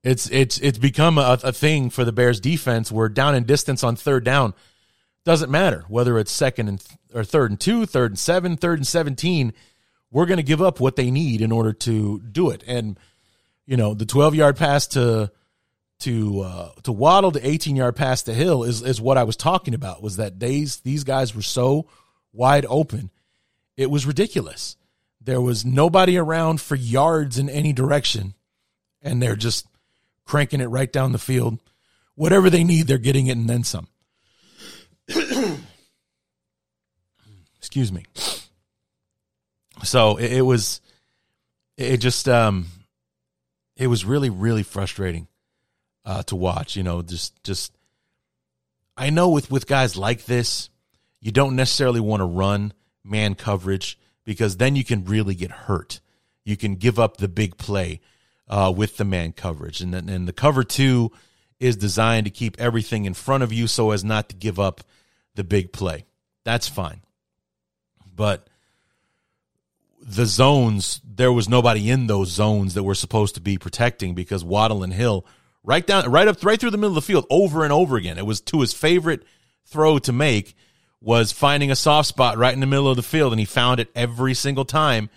it's 0.03 0.28
it's 0.30 0.59
it's 0.59 0.78
become 0.78 1.18
a, 1.18 1.38
a 1.43 1.53
thing 1.53 1.90
for 1.90 2.05
the 2.05 2.12
Bears 2.12 2.40
defense 2.40 2.90
where 2.90 3.11
down 3.11 3.34
in 3.34 3.45
distance 3.45 3.84
on 3.84 3.95
third 3.95 4.24
down 4.24 4.55
doesn't 5.24 5.51
matter 5.51 5.84
whether 5.88 6.18
it's 6.18 6.32
second 6.32 6.68
and 6.68 6.80
th- 6.80 6.99
or 7.14 7.24
third 7.24 7.51
and 7.51 7.61
two, 7.61 7.84
third 7.84 8.12
and 8.12 8.18
seven, 8.18 8.57
third 8.57 8.78
and 8.78 8.86
17, 8.86 9.53
we're 10.12 10.26
going 10.26 10.36
to 10.36 10.44
give 10.44 10.62
up 10.62 10.78
what 10.78 10.94
they 10.94 11.10
need 11.10 11.40
in 11.40 11.50
order 11.50 11.72
to 11.72 12.20
do 12.20 12.50
it. 12.50 12.62
And 12.66 12.98
you 13.66 13.76
know, 13.76 13.94
the 13.94 14.06
12 14.06 14.34
yard 14.34 14.56
pass 14.56 14.86
to 14.88 15.32
to 16.00 16.40
uh, 16.40 16.70
to 16.82 16.92
Waddle, 16.92 17.30
the 17.30 17.46
18 17.46 17.76
yard 17.76 17.96
pass 17.96 18.22
to 18.24 18.34
Hill 18.34 18.64
is 18.64 18.82
is 18.82 19.00
what 19.00 19.16
I 19.18 19.24
was 19.24 19.36
talking 19.36 19.74
about. 19.74 20.02
Was 20.02 20.16
that 20.16 20.38
these 20.38 20.80
these 20.80 21.04
guys 21.04 21.34
were 21.34 21.42
so 21.42 21.86
wide 22.32 22.66
open, 22.68 23.10
it 23.76 23.90
was 23.90 24.06
ridiculous. 24.06 24.76
There 25.20 25.40
was 25.40 25.64
nobody 25.64 26.18
around 26.18 26.60
for 26.60 26.74
yards 26.74 27.38
in 27.38 27.48
any 27.48 27.72
direction, 27.72 28.34
and 29.00 29.22
they're 29.22 29.36
just 29.36 29.66
cranking 30.24 30.60
it 30.60 30.66
right 30.66 30.92
down 30.92 31.12
the 31.12 31.18
field. 31.18 31.60
Whatever 32.14 32.50
they 32.50 32.64
need, 32.64 32.88
they're 32.88 32.98
getting 32.98 33.28
it 33.28 33.36
and 33.36 33.48
then 33.48 33.62
some. 33.62 33.86
Excuse 37.58 37.92
me. 37.92 38.04
So 39.83 40.16
it, 40.16 40.33
it 40.33 40.43
was, 40.43 40.80
it 41.76 41.99
just 41.99 42.28
um, 42.28 42.66
it 43.76 43.87
was 43.87 44.05
really 44.05 44.30
really 44.30 44.62
frustrating 44.62 45.28
uh, 46.05 46.22
to 46.24 46.37
watch. 46.37 46.76
You 46.76 46.83
know, 46.83 47.03
just 47.03 47.43
just 47.43 47.72
I 48.97 49.11
know 49.11 49.28
with 49.28 49.51
with 49.51 49.66
guys 49.66 49.97
like 49.97 50.24
this, 50.24 50.70
you 51.20 51.33
don't 51.33 51.57
necessarily 51.57 52.01
want 52.01 52.20
to 52.20 52.26
run 52.26 52.72
man 53.05 53.35
coverage 53.35 53.99
because 54.24 54.57
then 54.57 54.76
you 54.76 54.85
can 54.85 55.05
really 55.05 55.35
get 55.35 55.51
hurt. 55.51 56.01
You 56.45 56.57
can 56.57 56.76
give 56.76 56.99
up 56.99 57.16
the 57.16 57.28
big 57.28 57.57
play 57.57 58.01
uh, 58.49 58.72
with 58.74 58.97
the 58.97 59.05
man 59.05 59.33
coverage, 59.33 59.80
and 59.80 59.95
then 59.95 60.09
and 60.09 60.28
the 60.28 60.33
cover 60.33 60.64
two 60.64 61.11
is 61.59 61.76
designed 61.76 62.26
to 62.26 62.30
keep 62.30 62.61
everything 62.61 63.05
in 63.05 63.14
front 63.14 63.43
of 63.43 63.53
you 63.53 63.68
so 63.68 63.93
as 63.93 64.05
not 64.05 64.28
to 64.28 64.37
give 64.37 64.59
up 64.59 64.80
the 65.35 65.45
big 65.45 65.72
play. 65.72 66.05
That's 66.45 66.68
fine, 66.68 67.03
but 68.14 68.49
the 70.03 70.26
zones, 70.26 71.00
there 71.05 71.32
was 71.32 71.48
nobody 71.48 71.88
in 71.88 72.07
those 72.07 72.30
zones 72.30 72.74
that 72.74 72.82
we're 72.82 72.94
supposed 72.94 73.36
to 73.36 73.40
be 73.40 73.57
protecting 73.57 74.14
because 74.14 74.44
Waddle 74.44 74.82
and 74.82 74.92
Hill 74.92 75.24
right 75.62 75.86
down, 75.86 76.11
right 76.11 76.28
up, 76.28 76.44
right 76.44 76.59
through 76.59 76.70
the 76.70 76.76
middle 76.76 76.96
of 76.96 77.07
the 77.07 77.12
field 77.12 77.26
over 77.30 77.64
and 77.64 77.72
over 77.72 77.96
again. 77.96 78.18
It 78.18 78.26
was 78.26 78.40
to 78.42 78.61
his 78.61 78.72
favorite 78.72 79.24
throw 79.64 79.98
to 80.00 80.12
make 80.12 80.55
was 81.00 81.32
finding 81.32 81.70
a 81.70 81.76
soft 81.76 82.09
spot 82.09 82.38
right 82.38 82.55
in 82.55 82.61
the 82.61 82.66
middle 82.66 82.88
of 82.88 82.96
the 82.96 83.03
field, 83.03 83.32
and 83.32 83.40
he 83.40 83.46
found 83.46 83.80
it 83.80 83.90
every 83.94 84.34
single 84.34 84.64
time. 84.64 85.11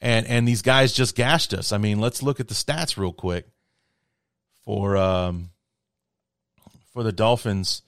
And 0.00 0.26
and 0.26 0.46
these 0.46 0.62
guys 0.62 0.92
just 0.92 1.16
gashed 1.16 1.52
us. 1.52 1.72
I 1.72 1.78
mean, 1.78 1.98
let's 1.98 2.22
look 2.22 2.38
at 2.38 2.48
the 2.48 2.54
stats 2.54 2.96
real 2.96 3.12
quick 3.12 3.46
for 4.64 4.96
um 4.96 5.50
for 6.92 7.02
the 7.02 7.12
Dolphins. 7.12 7.82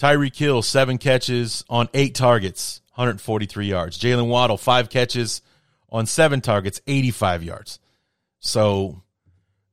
Tyreek 0.00 0.36
Hill, 0.36 0.62
seven 0.62 0.98
catches 0.98 1.64
on 1.68 1.88
eight 1.92 2.14
targets. 2.14 2.79
143 3.00 3.66
yards. 3.66 3.98
Jaylen 3.98 4.28
Waddle, 4.28 4.58
five 4.58 4.90
catches 4.90 5.40
on 5.88 6.04
seven 6.04 6.42
targets, 6.42 6.82
85 6.86 7.42
yards. 7.42 7.78
So, 8.40 9.02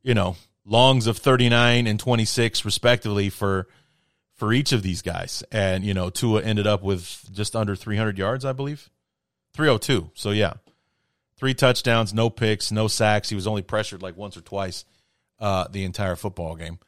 you 0.02 0.14
know, 0.14 0.38
longs 0.66 1.08
of 1.08 1.18
39 1.18 1.88
and 1.88 2.00
26 2.00 2.64
respectively 2.64 3.30
for 3.30 3.68
for 4.34 4.54
each 4.54 4.72
of 4.72 4.82
these 4.82 5.02
guys. 5.02 5.44
And, 5.52 5.84
you 5.84 5.94
know, 5.94 6.10
Tua 6.10 6.42
ended 6.42 6.68
up 6.68 6.84
with 6.84 7.26
just 7.34 7.54
under 7.56 7.76
300 7.76 8.18
yards, 8.18 8.46
I 8.46 8.54
believe. 8.54 8.90
302. 9.54 10.12
So, 10.14 10.30
yeah. 10.30 10.54
Three 11.36 11.54
touchdowns, 11.54 12.14
no 12.14 12.30
picks, 12.30 12.72
no 12.72 12.88
sacks. 12.88 13.30
He 13.30 13.36
was 13.36 13.48
only 13.48 13.62
pressured 13.62 14.02
like 14.02 14.16
once 14.16 14.38
or 14.38 14.42
twice 14.42 14.86
uh, 15.40 15.68
the 15.70 15.84
entire 15.84 16.16
football 16.16 16.56
game. 16.56 16.80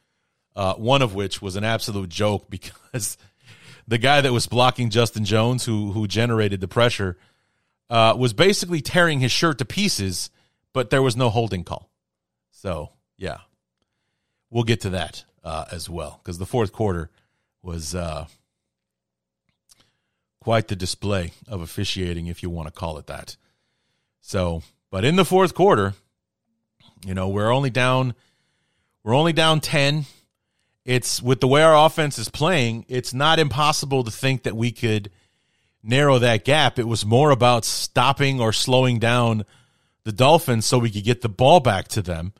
Uh, 0.56 0.74
one 0.74 1.02
of 1.02 1.14
which 1.14 1.42
was 1.42 1.56
an 1.56 1.64
absolute 1.64 2.08
joke 2.08 2.48
because 2.50 3.18
the 3.90 3.98
guy 3.98 4.20
that 4.20 4.32
was 4.32 4.46
blocking 4.46 4.88
Justin 4.88 5.24
Jones, 5.24 5.64
who 5.64 5.90
who 5.90 6.06
generated 6.06 6.60
the 6.60 6.68
pressure, 6.68 7.18
uh, 7.90 8.14
was 8.16 8.32
basically 8.32 8.80
tearing 8.80 9.18
his 9.18 9.32
shirt 9.32 9.58
to 9.58 9.64
pieces, 9.64 10.30
but 10.72 10.90
there 10.90 11.02
was 11.02 11.16
no 11.16 11.28
holding 11.28 11.64
call. 11.64 11.90
So 12.52 12.90
yeah, 13.18 13.38
we'll 14.48 14.62
get 14.62 14.80
to 14.82 14.90
that 14.90 15.24
uh, 15.42 15.64
as 15.72 15.90
well 15.90 16.20
because 16.22 16.38
the 16.38 16.46
fourth 16.46 16.70
quarter 16.70 17.10
was 17.62 17.92
uh, 17.92 18.26
quite 20.40 20.68
the 20.68 20.76
display 20.76 21.32
of 21.48 21.60
officiating, 21.60 22.28
if 22.28 22.44
you 22.44 22.48
want 22.48 22.68
to 22.68 22.72
call 22.72 22.96
it 22.96 23.08
that. 23.08 23.36
So, 24.20 24.62
but 24.92 25.04
in 25.04 25.16
the 25.16 25.24
fourth 25.24 25.52
quarter, 25.52 25.94
You 27.04 27.14
know, 27.14 27.28
we're 27.28 27.50
only 27.50 27.70
down 27.70 28.14
we're 29.02 29.16
only 29.16 29.32
down 29.32 29.60
10. 29.60 30.04
It's 30.84 31.22
with 31.22 31.40
the 31.40 31.48
way 31.48 31.62
our 31.62 31.86
offense 31.86 32.18
is 32.18 32.28
playing, 32.28 32.86
it's 32.88 33.12
not 33.12 33.38
impossible 33.38 34.04
to 34.04 34.10
think 34.10 34.44
that 34.44 34.56
we 34.56 34.72
could 34.72 35.10
narrow 35.82 36.18
that 36.18 36.44
gap. 36.44 36.78
It 36.78 36.88
was 36.88 37.04
more 37.04 37.30
about 37.30 37.64
stopping 37.64 38.40
or 38.40 38.52
slowing 38.52 38.98
down 38.98 39.44
the 40.04 40.12
Dolphins 40.12 40.66
so 40.66 40.78
we 40.78 40.90
could 40.90 41.04
get 41.04 41.20
the 41.20 41.28
ball 41.28 41.60
back 41.60 41.88
to 41.88 42.02
them. 42.02 42.32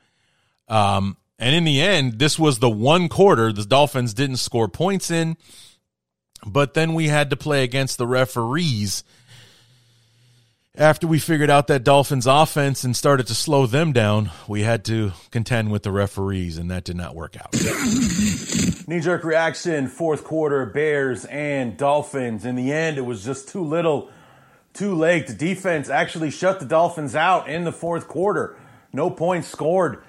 Um, 0.67 1.17
and 1.37 1.55
in 1.55 1.63
the 1.63 1.81
end, 1.81 2.19
this 2.19 2.37
was 2.37 2.59
the 2.59 2.69
one 2.69 3.09
quarter 3.09 3.51
the 3.51 3.65
Dolphins 3.65 4.13
didn't 4.13 4.37
score 4.37 4.67
points 4.67 5.11
in, 5.11 5.37
but 6.45 6.73
then 6.73 6.93
we 6.93 7.07
had 7.07 7.29
to 7.29 7.35
play 7.35 7.63
against 7.63 7.97
the 7.97 8.07
referees 8.07 9.03
after 10.75 11.05
we 11.05 11.19
figured 11.19 11.49
out 11.49 11.67
that 11.67 11.83
Dolphins 11.83 12.25
offense 12.25 12.83
and 12.83 12.95
started 12.95 13.27
to 13.27 13.35
slow 13.35 13.65
them 13.65 13.91
down, 13.91 14.31
we 14.47 14.61
had 14.61 14.85
to 14.85 15.11
contend 15.29 15.71
with 15.71 15.83
the 15.83 15.91
referees, 15.91 16.57
and 16.57 16.71
that 16.71 16.85
did 16.85 16.95
not 16.95 17.13
work 17.13 17.35
out. 17.37 17.53
Knee 18.87 19.01
jerk 19.01 19.23
reaction, 19.25 19.87
fourth 19.87 20.23
quarter, 20.23 20.65
Bears 20.65 21.25
and 21.25 21.75
Dolphins. 21.75 22.45
In 22.45 22.55
the 22.55 22.71
end, 22.71 22.97
it 22.97 23.01
was 23.01 23.25
just 23.25 23.49
too 23.49 23.63
little, 23.63 24.09
too 24.73 24.95
late. 24.95 25.27
The 25.27 25.33
defense 25.33 25.89
actually 25.89 26.31
shut 26.31 26.59
the 26.59 26.65
Dolphins 26.65 27.15
out 27.15 27.49
in 27.49 27.65
the 27.65 27.73
fourth 27.73 28.07
quarter. 28.07 28.57
No 28.93 29.09
points 29.09 29.49
scored 29.49 30.01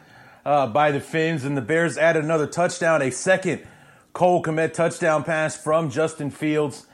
uh, 0.45 0.69
by 0.69 0.93
the 0.93 1.01
Fins, 1.01 1.45
and 1.45 1.57
the 1.57 1.63
Bears 1.63 1.99
added 1.99 2.23
another 2.23 2.47
touchdown, 2.47 3.03
a 3.03 3.11
second 3.11 3.67
Cole 4.13 4.43
Kmet 4.43 4.75
touchdown 4.75 5.25
pass 5.25 5.57
from 5.57 5.91
Justin 5.91 6.31
Fields. 6.31 6.87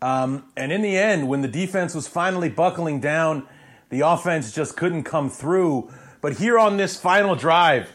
Um, 0.00 0.44
and 0.56 0.70
in 0.70 0.82
the 0.82 0.96
end, 0.96 1.28
when 1.28 1.42
the 1.42 1.48
defense 1.48 1.94
was 1.94 2.06
finally 2.06 2.48
buckling 2.48 3.00
down, 3.00 3.46
the 3.88 4.00
offense 4.00 4.52
just 4.52 4.76
couldn't 4.76 5.04
come 5.04 5.30
through. 5.30 5.90
But 6.20 6.34
here 6.34 6.58
on 6.58 6.76
this 6.76 7.00
final 7.00 7.34
drive, 7.34 7.90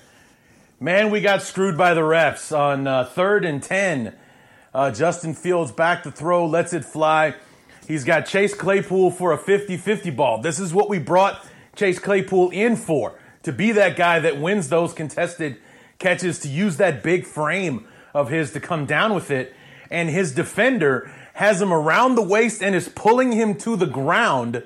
man, 0.79 1.09
we 1.09 1.21
got 1.21 1.41
screwed 1.41 1.77
by 1.77 1.93
the 1.93 2.01
refs 2.01 2.57
on 2.57 2.87
uh, 2.87 3.05
third 3.05 3.45
and 3.45 3.61
10. 3.61 4.15
Uh, 4.73 4.91
Justin 4.91 5.33
Fields 5.33 5.71
back 5.71 6.03
to 6.03 6.11
throw, 6.11 6.45
lets 6.45 6.73
it 6.73 6.83
fly. 6.83 7.35
He's 7.87 8.03
got 8.03 8.25
Chase 8.25 8.53
Claypool 8.53 9.11
for 9.11 9.31
a 9.31 9.37
50 9.37 9.77
50 9.77 10.09
ball. 10.09 10.41
This 10.41 10.59
is 10.59 10.73
what 10.73 10.89
we 10.89 10.99
brought 10.99 11.45
Chase 11.75 11.99
Claypool 11.99 12.49
in 12.51 12.75
for 12.75 13.17
to 13.43 13.51
be 13.51 13.71
that 13.73 13.95
guy 13.95 14.19
that 14.19 14.39
wins 14.39 14.69
those 14.69 14.93
contested 14.93 15.57
catches, 15.99 16.39
to 16.39 16.49
use 16.49 16.77
that 16.77 17.03
big 17.03 17.25
frame 17.25 17.87
of 18.13 18.29
his 18.29 18.51
to 18.51 18.59
come 18.59 18.85
down 18.85 19.13
with 19.13 19.31
it. 19.31 19.53
And 19.91 20.09
his 20.09 20.33
defender 20.33 21.11
has 21.33 21.61
him 21.61 21.73
around 21.73 22.15
the 22.15 22.23
waist 22.23 22.61
and 22.63 22.75
is 22.75 22.89
pulling 22.89 23.31
him 23.31 23.55
to 23.55 23.75
the 23.75 23.87
ground. 23.87 24.63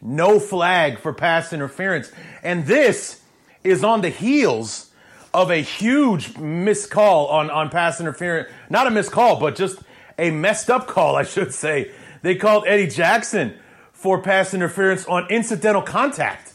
No 0.00 0.40
flag 0.40 0.98
for 0.98 1.12
pass 1.12 1.52
interference. 1.52 2.10
And 2.42 2.66
this 2.66 3.20
is 3.62 3.84
on 3.84 4.00
the 4.00 4.08
heels 4.08 4.90
of 5.32 5.50
a 5.50 5.58
huge 5.58 6.36
missed 6.38 6.90
call 6.90 7.28
on, 7.28 7.50
on 7.50 7.68
pass 7.68 8.00
interference. 8.00 8.48
Not 8.68 8.86
a 8.86 8.90
missed 8.90 9.12
call, 9.12 9.38
but 9.38 9.56
just 9.56 9.78
a 10.18 10.30
messed 10.30 10.70
up 10.70 10.86
call, 10.86 11.16
I 11.16 11.22
should 11.22 11.52
say. 11.52 11.92
They 12.22 12.34
called 12.34 12.64
Eddie 12.66 12.88
Jackson 12.88 13.54
for 13.92 14.20
pass 14.22 14.54
interference 14.54 15.06
on 15.06 15.26
incidental 15.30 15.82
contact. 15.82 16.52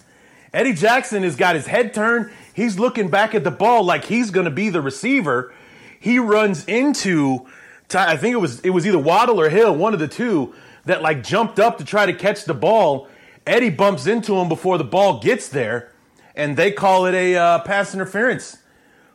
Eddie 0.53 0.73
Jackson 0.73 1.23
has 1.23 1.35
got 1.35 1.55
his 1.55 1.67
head 1.67 1.93
turned. 1.93 2.31
He's 2.53 2.79
looking 2.79 3.09
back 3.09 3.35
at 3.35 3.43
the 3.43 3.51
ball 3.51 3.83
like 3.83 4.05
he's 4.05 4.31
going 4.31 4.45
to 4.45 4.51
be 4.51 4.69
the 4.69 4.81
receiver. 4.81 5.53
He 5.99 6.17
runs 6.17 6.65
into 6.65 7.45
I 7.93 8.17
think 8.17 8.33
it 8.33 8.39
was 8.39 8.59
it 8.61 8.71
was 8.71 8.87
either 8.87 8.99
Waddle 8.99 9.39
or 9.39 9.49
Hill, 9.49 9.75
one 9.75 9.93
of 9.93 9.99
the 9.99 10.07
two, 10.07 10.53
that 10.85 11.01
like 11.01 11.23
jumped 11.23 11.59
up 11.59 11.77
to 11.77 11.85
try 11.85 12.05
to 12.05 12.13
catch 12.13 12.45
the 12.45 12.53
ball. 12.53 13.07
Eddie 13.45 13.69
bumps 13.69 14.07
into 14.07 14.35
him 14.35 14.49
before 14.49 14.77
the 14.77 14.83
ball 14.83 15.19
gets 15.19 15.49
there, 15.49 15.91
and 16.35 16.57
they 16.57 16.71
call 16.71 17.05
it 17.05 17.13
a 17.13 17.35
uh, 17.35 17.59
pass 17.59 17.93
interference 17.93 18.57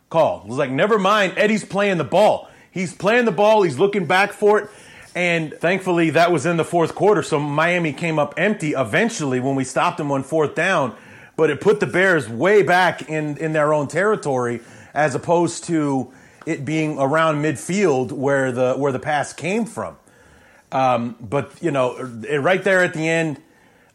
call. 0.09 0.43
It 0.43 0.49
was 0.49 0.59
like, 0.59 0.71
never 0.71 0.99
mind, 0.99 1.35
Eddie's 1.37 1.65
playing 1.65 1.99
the 1.99 2.05
ball. 2.05 2.49
He's 2.71 2.95
playing 2.95 3.25
the 3.25 3.33
ball. 3.33 3.63
He's 3.63 3.79
looking 3.79 4.07
back 4.07 4.33
for 4.33 4.59
it. 4.61 4.71
And 5.15 5.53
thankfully, 5.55 6.11
that 6.11 6.31
was 6.31 6.47
in 6.47 6.57
the 6.57 6.65
fourth 6.65 6.95
quarter. 6.95 7.23
So 7.23 7.41
Miami 7.41 7.93
came 7.93 8.19
up 8.19 8.35
empty 8.37 8.73
eventually 8.73 9.41
when 9.41 9.57
we 9.57 9.65
stopped 9.65 9.99
them 9.99 10.13
on 10.13 10.23
fourth 10.23 10.55
down. 10.55 10.95
But 11.37 11.51
it 11.51 11.61
put 11.61 11.81
the 11.81 11.87
Bears 11.87 12.29
way 12.29 12.63
back 12.63 13.09
in, 13.09 13.37
in 13.39 13.53
their 13.53 13.73
own 13.73 13.89
territory 13.89 14.61
as 14.95 15.15
opposed 15.15 15.65
to 15.65 16.13
it 16.47 16.65
being 16.65 16.99
around 16.99 17.43
midfield 17.43 18.13
where 18.13 18.53
the 18.53 18.75
where 18.75 18.93
the 18.93 18.99
pass 18.99 19.33
came 19.33 19.65
from. 19.65 19.97
Um, 20.73 21.17
but 21.21 21.53
you 21.61 21.71
know, 21.71 21.99
right 22.01 22.63
there 22.63 22.83
at 22.83 22.95
the 22.95 23.09
end, 23.09 23.41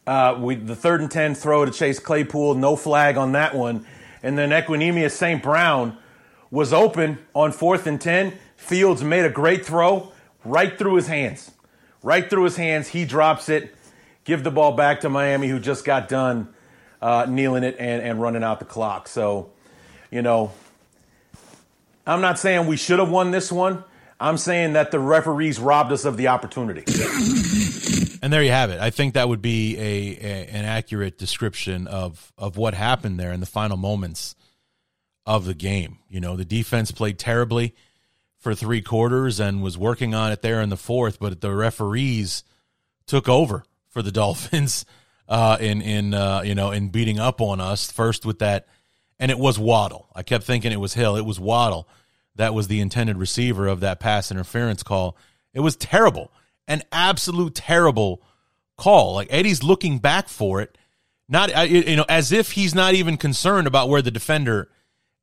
uh, 0.06 0.38
we 0.40 0.56
the 0.56 0.76
third 0.76 1.00
and 1.00 1.10
ten 1.10 1.34
throw 1.34 1.64
to 1.64 1.70
Chase 1.70 1.98
Claypool, 1.98 2.54
no 2.54 2.76
flag 2.76 3.16
on 3.16 3.32
that 3.32 3.54
one, 3.54 3.86
and 4.22 4.36
then 4.36 4.50
Equanimeous 4.50 5.12
St. 5.12 5.42
Brown 5.42 5.96
was 6.50 6.72
open 6.72 7.18
on 7.34 7.52
fourth 7.52 7.86
and 7.86 8.00
ten. 8.00 8.34
Fields 8.56 9.02
made 9.02 9.24
a 9.24 9.30
great 9.30 9.64
throw 9.64 10.12
right 10.44 10.78
through 10.78 10.94
his 10.96 11.08
hands, 11.08 11.50
right 12.02 12.28
through 12.28 12.44
his 12.44 12.56
hands. 12.56 12.88
He 12.88 13.04
drops 13.04 13.48
it, 13.48 13.74
give 14.24 14.44
the 14.44 14.50
ball 14.50 14.72
back 14.72 15.00
to 15.00 15.08
Miami, 15.08 15.48
who 15.48 15.58
just 15.58 15.84
got 15.84 16.08
done 16.08 16.48
uh, 17.02 17.26
kneeling 17.28 17.64
it 17.64 17.76
and, 17.78 18.02
and 18.02 18.20
running 18.20 18.42
out 18.42 18.58
the 18.58 18.64
clock. 18.64 19.08
So, 19.08 19.50
you 20.10 20.22
know, 20.22 20.52
I'm 22.06 22.20
not 22.20 22.38
saying 22.38 22.66
we 22.66 22.76
should 22.76 22.98
have 22.98 23.10
won 23.10 23.30
this 23.32 23.50
one. 23.50 23.84
I'm 24.18 24.38
saying 24.38 24.74
that 24.74 24.90
the 24.90 24.98
referees 24.98 25.58
robbed 25.58 25.92
us 25.92 26.04
of 26.04 26.16
the 26.16 26.28
opportunity. 26.28 26.84
And 28.22 28.32
there 28.32 28.42
you 28.42 28.50
have 28.50 28.70
it. 28.70 28.80
I 28.80 28.90
think 28.90 29.14
that 29.14 29.28
would 29.28 29.42
be 29.42 29.76
a, 29.78 30.16
a, 30.16 30.46
an 30.48 30.64
accurate 30.64 31.16
description 31.16 31.86
of 31.86 32.32
of 32.36 32.56
what 32.56 32.74
happened 32.74 33.20
there 33.20 33.30
in 33.30 33.38
the 33.38 33.46
final 33.46 33.76
moments 33.76 34.34
of 35.24 35.44
the 35.44 35.54
game. 35.54 35.98
You 36.08 36.18
know, 36.20 36.34
the 36.34 36.44
defense 36.44 36.90
played 36.90 37.20
terribly 37.20 37.74
for 38.38 38.52
three 38.54 38.80
quarters 38.80 39.38
and 39.38 39.62
was 39.62 39.78
working 39.78 40.12
on 40.12 40.32
it 40.32 40.42
there 40.42 40.60
in 40.60 40.70
the 40.70 40.76
fourth, 40.76 41.20
but 41.20 41.40
the 41.40 41.54
referees 41.54 42.42
took 43.06 43.28
over 43.28 43.64
for 43.88 44.02
the 44.02 44.10
Dolphins 44.22 44.84
uh, 45.28 45.58
in 45.60 45.80
in 45.82 46.14
uh, 46.14 46.42
you 46.44 46.54
know 46.54 46.72
in 46.72 46.88
beating 46.88 47.20
up 47.20 47.40
on 47.40 47.60
us 47.60 47.92
first 47.92 48.26
with 48.26 48.40
that 48.40 48.66
and 49.18 49.30
it 49.30 49.38
was 49.38 49.58
Waddle. 49.58 50.08
I 50.14 50.22
kept 50.22 50.44
thinking 50.44 50.72
it 50.72 50.80
was 50.80 50.94
Hill. 50.94 51.16
It 51.16 51.24
was 51.24 51.40
Waddle 51.40 51.88
that 52.36 52.54
was 52.54 52.68
the 52.68 52.80
intended 52.80 53.16
receiver 53.16 53.66
of 53.66 53.80
that 53.80 54.00
pass 54.00 54.30
interference 54.30 54.82
call. 54.82 55.16
It 55.52 55.60
was 55.60 55.76
terrible, 55.76 56.30
an 56.68 56.82
absolute 56.92 57.54
terrible 57.54 58.22
call. 58.76 59.14
Like 59.14 59.28
Eddie's 59.30 59.62
looking 59.62 59.98
back 59.98 60.28
for 60.28 60.60
it, 60.60 60.78
not 61.28 61.70
you 61.70 61.96
know 61.96 62.04
as 62.08 62.30
if 62.32 62.52
he's 62.52 62.74
not 62.74 62.94
even 62.94 63.16
concerned 63.16 63.66
about 63.66 63.88
where 63.88 64.02
the 64.02 64.10
defender 64.10 64.70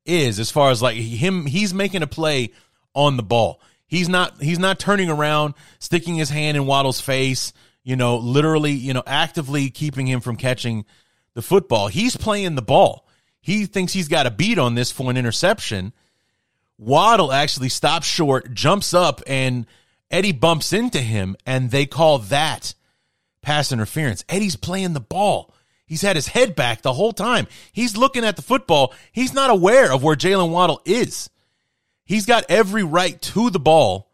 is 0.06 0.40
as 0.40 0.52
far 0.52 0.72
as 0.72 0.82
like 0.82 0.98
him. 0.98 1.46
He's 1.46 1.74
making 1.74 2.02
a 2.02 2.08
play 2.08 2.52
on 2.94 3.16
the 3.16 3.24
ball. 3.24 3.62
He's 3.86 4.10
not. 4.10 4.42
He's 4.42 4.60
not 4.60 4.80
turning 4.80 5.10
around, 5.10 5.54
sticking 5.80 6.16
his 6.16 6.30
hand 6.30 6.58
in 6.58 6.66
Waddle's 6.66 7.00
face. 7.00 7.54
You 7.84 7.96
know, 7.96 8.18
literally, 8.18 8.72
you 8.72 8.94
know, 8.94 9.04
actively 9.06 9.70
keeping 9.70 10.08
him 10.08 10.22
from 10.22 10.36
catching 10.36 10.86
the 11.36 11.42
football. 11.42 11.90
He's 11.90 12.16
playing 12.16 12.56
the 12.56 12.62
ball. 12.62 13.08
He 13.44 13.66
thinks 13.66 13.92
he's 13.92 14.08
got 14.08 14.26
a 14.26 14.32
beat 14.32 14.58
on 14.58 14.74
this 14.74 14.90
for 14.90 15.12
an 15.12 15.18
interception. 15.18 15.92
Waddle 16.78 17.34
actually 17.34 17.68
stops 17.68 18.08
short, 18.08 18.54
jumps 18.54 18.94
up, 18.94 19.22
and 19.28 19.68
Eddie 20.10 20.32
bumps 20.32 20.72
into 20.72 21.00
him, 21.00 21.36
and 21.46 21.70
they 21.70 21.86
call 21.86 22.20
that 22.20 22.74
pass 23.42 23.74
interference. 23.74 24.24
Eddie's 24.30 24.56
playing 24.56 24.94
the 24.94 25.02
ball. 25.02 25.54
He's 25.86 26.02
had 26.02 26.16
his 26.16 26.28
head 26.28 26.56
back 26.56 26.84
the 26.84 26.94
whole 26.94 27.12
time. 27.12 27.48
He's 27.74 27.98
looking 27.98 28.24
at 28.24 28.38
the 28.38 28.42
football. 28.42 28.94
He's 29.12 29.34
not 29.34 29.50
aware 29.50 29.92
of 29.92 30.02
where 30.02 30.16
Jaylen 30.16 30.52
Waddle 30.52 30.82
is. 30.86 31.30
He's 32.06 32.26
got 32.26 32.46
every 32.48 32.84
right 32.84 33.22
to 33.24 33.50
the 33.50 33.60
ball 33.60 34.10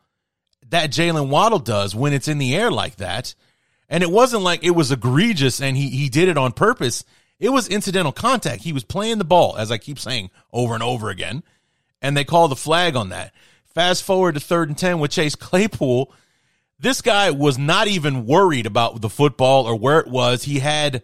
that 0.69 0.89
Jaylen 0.89 1.29
Waddle 1.29 1.59
does 1.59 1.93
when 1.93 2.13
it's 2.13 2.27
in 2.27 2.39
the 2.39 2.55
air 2.55 2.71
like 2.71 2.95
that. 2.95 3.35
And 3.87 4.01
it 4.01 4.09
wasn't 4.09 4.41
like 4.41 4.63
it 4.63 4.71
was 4.71 4.91
egregious 4.91 5.61
and 5.61 5.77
he, 5.77 5.91
he 5.91 6.09
did 6.09 6.29
it 6.29 6.37
on 6.37 6.51
purpose. 6.51 7.03
It 7.39 7.49
was 7.49 7.67
incidental 7.67 8.11
contact. 8.11 8.63
He 8.63 8.73
was 8.73 8.83
playing 8.83 9.17
the 9.17 9.23
ball, 9.23 9.55
as 9.57 9.71
I 9.71 9.77
keep 9.77 9.97
saying 9.97 10.29
over 10.51 10.73
and 10.73 10.83
over 10.83 11.09
again, 11.09 11.43
and 12.01 12.15
they 12.15 12.25
call 12.25 12.47
the 12.47 12.55
flag 12.55 12.95
on 12.95 13.09
that. 13.09 13.33
Fast 13.73 14.03
forward 14.03 14.35
to 14.35 14.41
third 14.41 14.67
and 14.67 14.77
10 14.77 14.99
with 14.99 15.11
Chase 15.11 15.35
Claypool. 15.35 16.13
This 16.79 17.01
guy 17.01 17.31
was 17.31 17.57
not 17.57 17.87
even 17.87 18.25
worried 18.25 18.65
about 18.65 19.01
the 19.01 19.09
football 19.09 19.65
or 19.65 19.75
where 19.75 19.99
it 19.99 20.07
was. 20.07 20.43
He 20.43 20.59
had, 20.59 21.01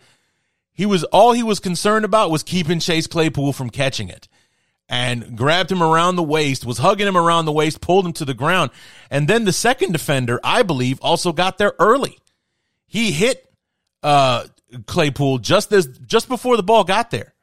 he 0.74 0.86
was, 0.86 1.04
all 1.06 1.34
he 1.34 1.44
was 1.44 1.60
concerned 1.60 2.06
about 2.06 2.32
was 2.32 2.44
keeping 2.44 2.80
Chase 2.80 3.08
Claypool 3.08 3.54
from 3.54 3.70
catching 3.70 4.10
it 4.10 4.28
and 4.88 5.38
grabbed 5.38 5.72
him 5.72 5.82
around 5.82 6.16
the 6.16 6.24
waist, 6.24 6.66
was 6.66 6.78
hugging 6.78 7.08
him 7.08 7.18
around 7.18 7.46
the 7.46 7.52
waist, 7.52 7.82
pulled 7.82 8.06
him 8.06 8.14
to 8.14 8.26
the 8.26 8.34
ground. 8.34 8.72
And 9.10 9.28
then 9.28 9.46
the 9.46 9.54
second 9.54 9.92
defender, 9.92 10.40
I 10.44 10.64
believe, 10.64 11.00
also 11.02 11.34
got 11.34 11.58
there 11.58 11.74
early. 11.80 12.20
He 12.88 13.12
hit 13.12 13.50
uh, 14.04 14.46
Claypool 14.86 15.40
just 15.40 15.72
as 15.72 15.88
just 16.00 16.28
before 16.28 16.58
the 16.58 16.64
ball 16.64 16.84
got 16.84 17.12
there. 17.12 17.34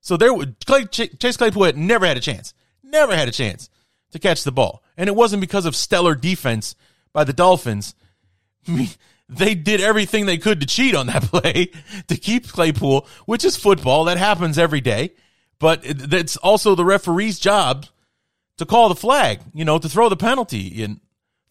So 0.00 0.16
there, 0.16 0.32
Clay, 0.64 0.86
Chase 0.86 1.36
Claypool 1.36 1.64
had 1.64 1.76
never 1.76 2.06
had 2.06 2.16
a 2.16 2.20
chance, 2.20 2.54
never 2.82 3.14
had 3.14 3.28
a 3.28 3.32
chance 3.32 3.68
to 4.12 4.18
catch 4.18 4.44
the 4.44 4.52
ball, 4.52 4.82
and 4.96 5.08
it 5.08 5.14
wasn't 5.14 5.40
because 5.40 5.66
of 5.66 5.76
stellar 5.76 6.14
defense 6.14 6.74
by 7.12 7.24
the 7.24 7.32
Dolphins. 7.32 7.94
they 9.28 9.54
did 9.54 9.80
everything 9.80 10.26
they 10.26 10.38
could 10.38 10.60
to 10.60 10.66
cheat 10.66 10.94
on 10.94 11.06
that 11.06 11.22
play 11.30 11.70
to 12.08 12.16
keep 12.16 12.48
Claypool, 12.48 13.06
which 13.26 13.44
is 13.44 13.56
football 13.56 14.04
that 14.04 14.18
happens 14.18 14.58
every 14.58 14.80
day. 14.80 15.12
but 15.58 15.80
it's 15.84 16.36
also 16.38 16.74
the 16.74 16.84
referee's 16.84 17.38
job 17.38 17.86
to 18.56 18.66
call 18.66 18.88
the 18.88 18.94
flag, 18.94 19.40
you 19.54 19.64
know, 19.64 19.78
to 19.78 19.88
throw 19.88 20.08
the 20.08 20.16
penalty 20.16 20.82
and 20.82 21.00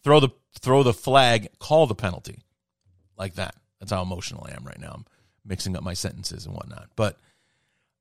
throw 0.04 0.20
the 0.20 0.30
throw 0.60 0.82
the 0.82 0.92
flag, 0.92 1.48
call 1.58 1.86
the 1.86 1.94
penalty. 1.94 2.38
Like 3.16 3.34
that. 3.34 3.54
That's 3.78 3.92
how 3.92 4.02
emotional 4.02 4.46
I 4.48 4.54
am 4.54 4.64
right 4.64 4.78
now. 4.78 4.92
I'm 4.94 5.04
mixing 5.44 5.76
up 5.76 5.82
my 5.82 5.94
sentences 5.94 6.46
and 6.46 6.54
whatnot. 6.54 6.88
But 6.96 7.18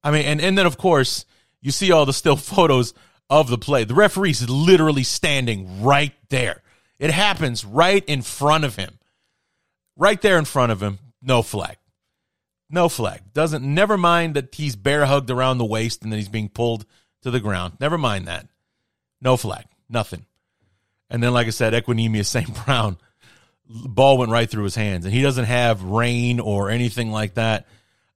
I 0.04 0.12
mean, 0.12 0.26
and, 0.26 0.42
and 0.42 0.58
then 0.58 0.66
of 0.66 0.78
course 0.78 1.26
you 1.62 1.72
see 1.72 1.92
all 1.92 2.06
the 2.06 2.14
still 2.14 2.36
photos 2.38 2.94
of 3.30 3.50
the 3.50 3.58
play. 3.58 3.84
The 3.84 3.94
referee's 3.94 4.48
literally 4.50 5.04
standing 5.04 5.84
right 5.84 6.14
there. 6.30 6.62
It 6.98 7.12
happens 7.12 7.64
right 7.64 8.04
in 8.06 8.22
front 8.22 8.66
of 8.66 8.76
him. 8.76 8.98
Right 9.96 10.22
there 10.22 10.38
in 10.38 10.46
front 10.46 10.72
of 10.72 10.82
him. 10.82 11.00
No 11.22 11.42
flag. 11.42 11.78
No 12.70 12.88
flag. 12.88 13.22
Doesn't 13.34 13.64
never 13.64 13.98
mind 13.98 14.36
that 14.36 14.54
he's 14.54 14.76
bear 14.76 15.06
hugged 15.06 15.30
around 15.30 15.58
the 15.58 15.66
waist 15.66 16.04
and 16.04 16.12
then 16.12 16.20
he's 16.20 16.30
being 16.30 16.50
pulled 16.50 16.86
to 17.22 17.32
the 17.32 17.40
ground. 17.40 17.74
Never 17.80 17.98
mind 17.98 18.28
that. 18.28 18.48
No 19.22 19.38
flag. 19.38 19.66
Nothing. 19.90 20.26
And 21.10 21.24
then, 21.24 21.34
like 21.34 21.48
I 21.48 21.52
said, 21.52 21.74
Equanimeous 21.74 22.28
St. 22.28 22.66
Brown, 22.66 22.98
ball 23.70 24.18
went 24.18 24.32
right 24.32 24.50
through 24.50 24.64
his 24.64 24.76
hands. 24.76 25.06
And 25.06 25.14
he 25.14 25.22
doesn't 25.22 25.46
have 25.46 25.84
rain 25.84 26.40
or 26.40 26.70
anything 26.70 27.12
like 27.12 27.36
that 27.36 27.68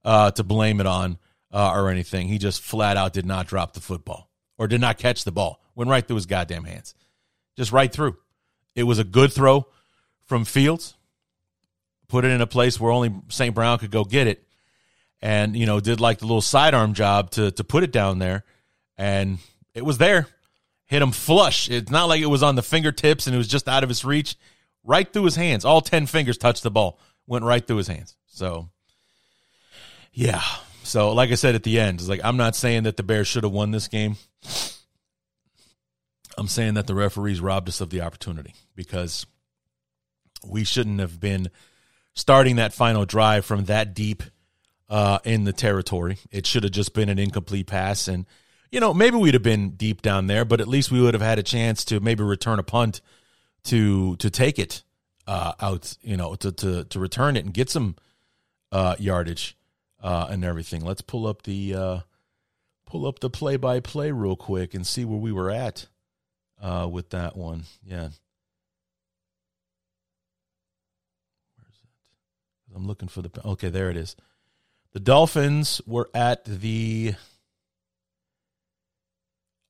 uh, 0.04 0.30
to 0.32 0.44
blame 0.44 0.80
it 0.80 0.86
on 0.86 1.18
uh, 1.52 1.72
or 1.74 1.90
anything. 1.90 2.28
He 2.28 2.38
just 2.38 2.62
flat 2.62 2.96
out 2.96 3.12
did 3.12 3.26
not 3.26 3.46
drop 3.46 3.72
the 3.72 3.80
football 3.80 4.30
or 4.58 4.66
did 4.66 4.80
not 4.80 4.98
catch 4.98 5.24
the 5.24 5.32
ball. 5.32 5.60
Went 5.74 5.90
right 5.90 6.06
through 6.06 6.16
his 6.16 6.26
goddamn 6.26 6.64
hands. 6.64 6.94
Just 7.56 7.72
right 7.72 7.92
through. 7.92 8.16
It 8.74 8.84
was 8.84 8.98
a 8.98 9.04
good 9.04 9.32
throw 9.32 9.66
from 10.24 10.44
Fields. 10.44 10.94
Put 12.08 12.24
it 12.24 12.30
in 12.30 12.40
a 12.40 12.46
place 12.46 12.78
where 12.78 12.92
only 12.92 13.14
St. 13.28 13.54
Brown 13.54 13.78
could 13.78 13.90
go 13.90 14.04
get 14.04 14.26
it. 14.26 14.46
And, 15.22 15.56
you 15.56 15.64
know, 15.64 15.80
did 15.80 16.00
like 16.00 16.18
the 16.18 16.26
little 16.26 16.42
sidearm 16.42 16.92
job 16.92 17.30
to 17.32 17.50
to 17.52 17.64
put 17.64 17.82
it 17.82 17.92
down 17.92 18.18
there. 18.18 18.44
And 18.98 19.38
it 19.72 19.84
was 19.84 19.98
there 19.98 20.28
hit 20.86 21.02
him 21.02 21.12
flush. 21.12 21.70
It's 21.70 21.90
not 21.90 22.08
like 22.08 22.20
it 22.20 22.26
was 22.26 22.42
on 22.42 22.54
the 22.54 22.62
fingertips 22.62 23.26
and 23.26 23.34
it 23.34 23.38
was 23.38 23.48
just 23.48 23.68
out 23.68 23.82
of 23.82 23.88
his 23.88 24.04
reach. 24.04 24.36
Right 24.84 25.10
through 25.10 25.24
his 25.24 25.36
hands. 25.36 25.64
All 25.64 25.80
10 25.80 26.06
fingers 26.06 26.38
touched 26.38 26.62
the 26.62 26.70
ball. 26.70 26.98
Went 27.26 27.44
right 27.44 27.66
through 27.66 27.78
his 27.78 27.88
hands. 27.88 28.16
So, 28.26 28.68
yeah. 30.12 30.42
So, 30.82 31.12
like 31.12 31.30
I 31.30 31.34
said 31.34 31.54
at 31.54 31.62
the 31.62 31.80
end, 31.80 32.00
it's 32.00 32.08
like 32.08 32.20
I'm 32.22 32.36
not 32.36 32.54
saying 32.54 32.82
that 32.82 32.98
the 32.98 33.02
Bears 33.02 33.26
should 33.26 33.44
have 33.44 33.52
won 33.52 33.70
this 33.70 33.88
game. 33.88 34.16
I'm 36.36 36.48
saying 36.48 36.74
that 36.74 36.86
the 36.86 36.94
referees 36.94 37.40
robbed 37.40 37.68
us 37.68 37.80
of 37.80 37.90
the 37.90 38.02
opportunity 38.02 38.54
because 38.74 39.24
we 40.46 40.64
shouldn't 40.64 41.00
have 41.00 41.18
been 41.18 41.48
starting 42.12 42.56
that 42.56 42.74
final 42.74 43.06
drive 43.06 43.46
from 43.46 43.64
that 43.64 43.94
deep 43.94 44.22
uh, 44.90 45.20
in 45.24 45.44
the 45.44 45.52
territory. 45.52 46.18
It 46.30 46.46
should 46.46 46.64
have 46.64 46.72
just 46.72 46.92
been 46.92 47.08
an 47.08 47.18
incomplete 47.18 47.66
pass 47.66 48.08
and– 48.08 48.26
you 48.74 48.80
know, 48.80 48.92
maybe 48.92 49.16
we'd 49.16 49.34
have 49.34 49.42
been 49.44 49.70
deep 49.70 50.02
down 50.02 50.26
there, 50.26 50.44
but 50.44 50.60
at 50.60 50.66
least 50.66 50.90
we 50.90 51.00
would 51.00 51.14
have 51.14 51.22
had 51.22 51.38
a 51.38 51.44
chance 51.44 51.84
to 51.84 52.00
maybe 52.00 52.24
return 52.24 52.58
a 52.58 52.64
punt 52.64 53.00
to 53.64 54.16
to 54.16 54.30
take 54.30 54.58
it 54.58 54.82
uh, 55.26 55.52
out, 55.60 55.96
you 56.02 56.16
know, 56.16 56.34
to 56.36 56.52
to 56.52 56.84
to 56.84 56.98
return 56.98 57.36
it 57.36 57.44
and 57.44 57.54
get 57.54 57.70
some 57.70 57.96
uh, 58.72 58.96
yardage 58.98 59.56
uh, 60.02 60.28
and 60.30 60.44
everything. 60.44 60.84
Let's 60.84 61.00
pull 61.00 61.26
up 61.26 61.42
the 61.42 61.74
uh, 61.74 61.98
pull 62.86 63.06
up 63.06 63.20
the 63.20 63.30
play 63.30 63.56
by 63.56 63.80
play 63.80 64.10
real 64.10 64.36
quick 64.36 64.74
and 64.74 64.86
see 64.86 65.04
where 65.04 65.18
we 65.18 65.32
were 65.32 65.50
at 65.50 65.86
uh, 66.60 66.88
with 66.90 67.10
that 67.10 67.36
one. 67.36 67.64
Yeah. 67.84 68.08
I'm 72.74 72.86
looking 72.88 73.08
for 73.08 73.22
the 73.22 73.30
okay. 73.44 73.68
There 73.68 73.88
it 73.88 73.96
is. 73.96 74.16
The 74.92 75.00
Dolphins 75.00 75.80
were 75.86 76.10
at 76.12 76.44
the 76.44 77.14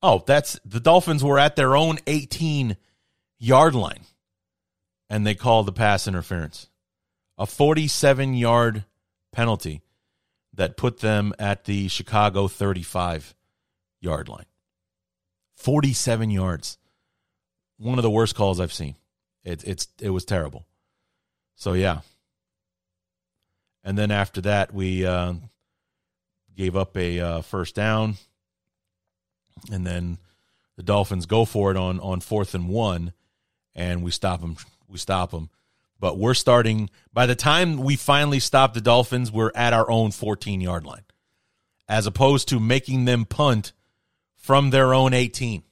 Oh, 0.03 0.23
that's 0.27 0.59
the 0.67 0.81
Dolphins 0.81 1.25
were 1.25 1.39
at 1.39 1.57
their 1.57 1.75
own 1.75 1.99
18 2.07 2.77
yard 3.45 3.75
line 3.75 4.05
and 5.11 5.27
they 5.27 5.35
called 5.35 5.67
the 5.67 5.73
pass 5.73 6.09
interference. 6.09 6.69
A 7.37 7.47
47 7.47 8.35
yard 8.35 8.85
penalty 9.33 9.83
that 10.53 10.77
put 10.77 11.01
them 11.01 11.35
at 11.39 11.65
the 11.65 11.89
Chicago 11.89 12.49
35 12.49 13.35
yard 14.01 14.29
line. 14.29 14.47
47 15.57 16.31
yards. 16.31 16.79
One 17.79 17.99
of 17.99 18.03
the 18.03 18.11
worst 18.11 18.35
calls 18.35 18.61
I've 18.61 18.73
seen. 18.73 18.95
It, 19.45 19.63
it's 19.65 19.89
it 20.01 20.11
was 20.11 20.25
terrible. 20.25 20.65
So 21.55 21.75
yeah. 21.75 22.01
And 23.83 23.99
then 23.99 24.11
after 24.11 24.41
that, 24.43 24.73
we 24.73 25.05
uh, 25.05 25.35
gave 26.57 26.77
up 26.77 26.97
a 26.97 27.21
uh, 27.21 27.41
first 27.43 27.75
down 27.75 28.17
and 29.71 29.87
then 29.87 30.19
the 30.77 30.83
Dolphins 30.83 31.27
go 31.27 31.45
for 31.45 31.71
it 31.71 31.77
on 31.77 32.01
on 32.01 32.21
fourth 32.21 32.55
and 32.55 32.69
one, 32.69 33.13
and 33.75 34.03
we 34.03 34.11
stop 34.11 34.41
them. 34.41 34.57
We 34.89 34.99
stop 34.99 35.31
them, 35.31 35.51
but 35.99 36.19
we're 36.19 36.35
starting. 36.35 36.91
By 37.13 37.27
the 37.27 37.35
time 37.35 37.79
we 37.79 37.97
finally 37.97 38.41
stop 38.41 38.75
the 38.75 38.81
Dolphins, 38.81 39.33
we're 39.33 39.53
at 39.55 39.73
our 39.73 39.91
own 39.91 40.11
14 40.11 40.61
yard 40.61 40.85
line, 40.85 41.05
as 41.89 42.07
opposed 42.07 42.49
to 42.49 42.61
making 42.61 43.05
them 43.05 43.25
punt 43.25 43.73
from 44.37 44.71
their 44.71 44.95
own 44.95 45.15
18. 45.15 45.63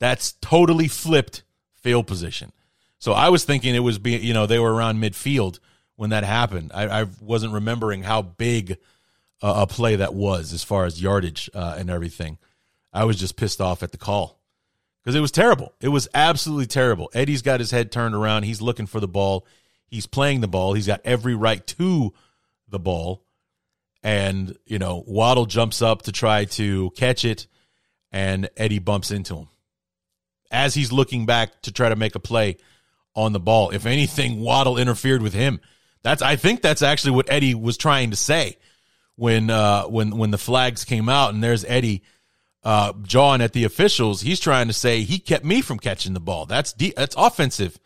That's 0.00 0.32
totally 0.40 0.88
flipped 0.88 1.44
field 1.74 2.06
position. 2.06 2.52
So 2.98 3.12
I 3.12 3.28
was 3.28 3.44
thinking 3.44 3.74
it 3.74 3.80
was 3.80 3.98
being, 3.98 4.22
you 4.22 4.34
know, 4.34 4.46
they 4.46 4.58
were 4.58 4.72
around 4.72 4.98
midfield 4.98 5.58
when 5.96 6.10
that 6.10 6.24
happened. 6.24 6.72
I, 6.74 7.02
I 7.02 7.06
wasn't 7.20 7.52
remembering 7.52 8.02
how 8.02 8.22
big 8.22 8.78
a 9.42 9.66
play 9.66 9.96
that 9.96 10.14
was 10.14 10.52
as 10.52 10.62
far 10.62 10.84
as 10.84 11.02
yardage 11.02 11.50
uh, 11.52 11.74
and 11.76 11.90
everything. 11.90 12.38
I 12.92 13.04
was 13.04 13.18
just 13.18 13.36
pissed 13.36 13.60
off 13.60 13.82
at 13.82 13.90
the 13.90 13.98
call 13.98 14.41
because 15.02 15.16
it 15.16 15.20
was 15.20 15.32
terrible. 15.32 15.72
It 15.80 15.88
was 15.88 16.08
absolutely 16.14 16.66
terrible. 16.66 17.10
Eddie's 17.14 17.42
got 17.42 17.60
his 17.60 17.70
head 17.70 17.90
turned 17.90 18.14
around. 18.14 18.44
He's 18.44 18.62
looking 18.62 18.86
for 18.86 19.00
the 19.00 19.08
ball. 19.08 19.46
He's 19.86 20.06
playing 20.06 20.40
the 20.40 20.48
ball. 20.48 20.74
He's 20.74 20.86
got 20.86 21.00
every 21.04 21.34
right 21.34 21.66
to 21.66 22.12
the 22.68 22.78
ball. 22.78 23.24
And, 24.02 24.56
you 24.66 24.78
know, 24.78 25.04
Waddle 25.06 25.46
jumps 25.46 25.82
up 25.82 26.02
to 26.02 26.12
try 26.12 26.44
to 26.46 26.90
catch 26.90 27.24
it, 27.24 27.46
and 28.10 28.48
Eddie 28.56 28.80
bumps 28.80 29.10
into 29.10 29.36
him. 29.36 29.48
As 30.50 30.74
he's 30.74 30.92
looking 30.92 31.24
back 31.24 31.62
to 31.62 31.72
try 31.72 31.88
to 31.88 31.96
make 31.96 32.14
a 32.14 32.20
play 32.20 32.56
on 33.14 33.32
the 33.32 33.40
ball, 33.40 33.70
if 33.70 33.86
anything, 33.86 34.40
Waddle 34.40 34.76
interfered 34.76 35.22
with 35.22 35.34
him. 35.34 35.60
That's 36.02 36.20
I 36.20 36.36
think 36.36 36.62
that's 36.62 36.82
actually 36.82 37.12
what 37.12 37.30
Eddie 37.30 37.54
was 37.54 37.76
trying 37.76 38.10
to 38.10 38.16
say 38.16 38.56
when 39.14 39.50
uh, 39.50 39.84
when 39.84 40.16
when 40.16 40.32
the 40.32 40.38
flags 40.38 40.84
came 40.84 41.08
out, 41.08 41.32
and 41.32 41.42
there's 41.42 41.64
Eddie 41.64 42.02
uh, 42.64 42.92
jawing 43.02 43.40
at 43.40 43.52
the 43.52 43.64
officials. 43.64 44.20
He's 44.20 44.40
trying 44.40 44.68
to 44.68 44.72
say 44.72 45.02
he 45.02 45.18
kept 45.18 45.44
me 45.44 45.60
from 45.60 45.78
catching 45.78 46.14
the 46.14 46.20
ball. 46.20 46.46
That's 46.46 46.72
de- 46.72 46.94
that's 46.96 47.14
offensive 47.18 47.78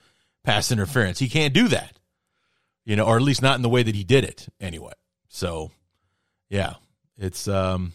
pass 0.44 0.70
interference. 0.70 1.18
He 1.18 1.28
can't 1.28 1.54
do 1.54 1.68
that, 1.68 1.98
you 2.84 2.96
know, 2.96 3.06
or 3.06 3.16
at 3.16 3.22
least 3.22 3.42
not 3.42 3.56
in 3.56 3.62
the 3.62 3.68
way 3.68 3.82
that 3.82 3.94
he 3.94 4.04
did 4.04 4.24
it 4.24 4.48
anyway. 4.60 4.92
So, 5.28 5.70
yeah, 6.48 6.74
it's 7.18 7.48
um, 7.48 7.92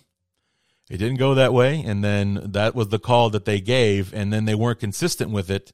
it 0.89 0.97
didn't 0.97 1.17
go 1.17 1.35
that 1.35 1.53
way, 1.53 1.83
and 1.85 2.03
then 2.03 2.51
that 2.51 2.75
was 2.75 2.89
the 2.89 2.99
call 2.99 3.29
that 3.31 3.45
they 3.45 3.61
gave, 3.61 4.13
and 4.13 4.33
then 4.33 4.45
they 4.45 4.55
weren't 4.55 4.79
consistent 4.79 5.31
with 5.31 5.49
it, 5.49 5.71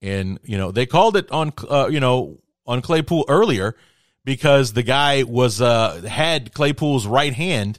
and 0.00 0.38
you 0.44 0.56
know 0.56 0.70
they 0.70 0.86
called 0.86 1.16
it 1.16 1.30
on 1.30 1.52
uh, 1.68 1.88
you 1.90 2.00
know 2.00 2.38
on 2.66 2.80
Claypool 2.80 3.24
earlier 3.28 3.76
because 4.24 4.72
the 4.72 4.82
guy 4.82 5.22
was 5.24 5.60
uh, 5.60 6.02
had 6.02 6.52
Claypool's 6.52 7.06
right 7.06 7.32
hand 7.32 7.78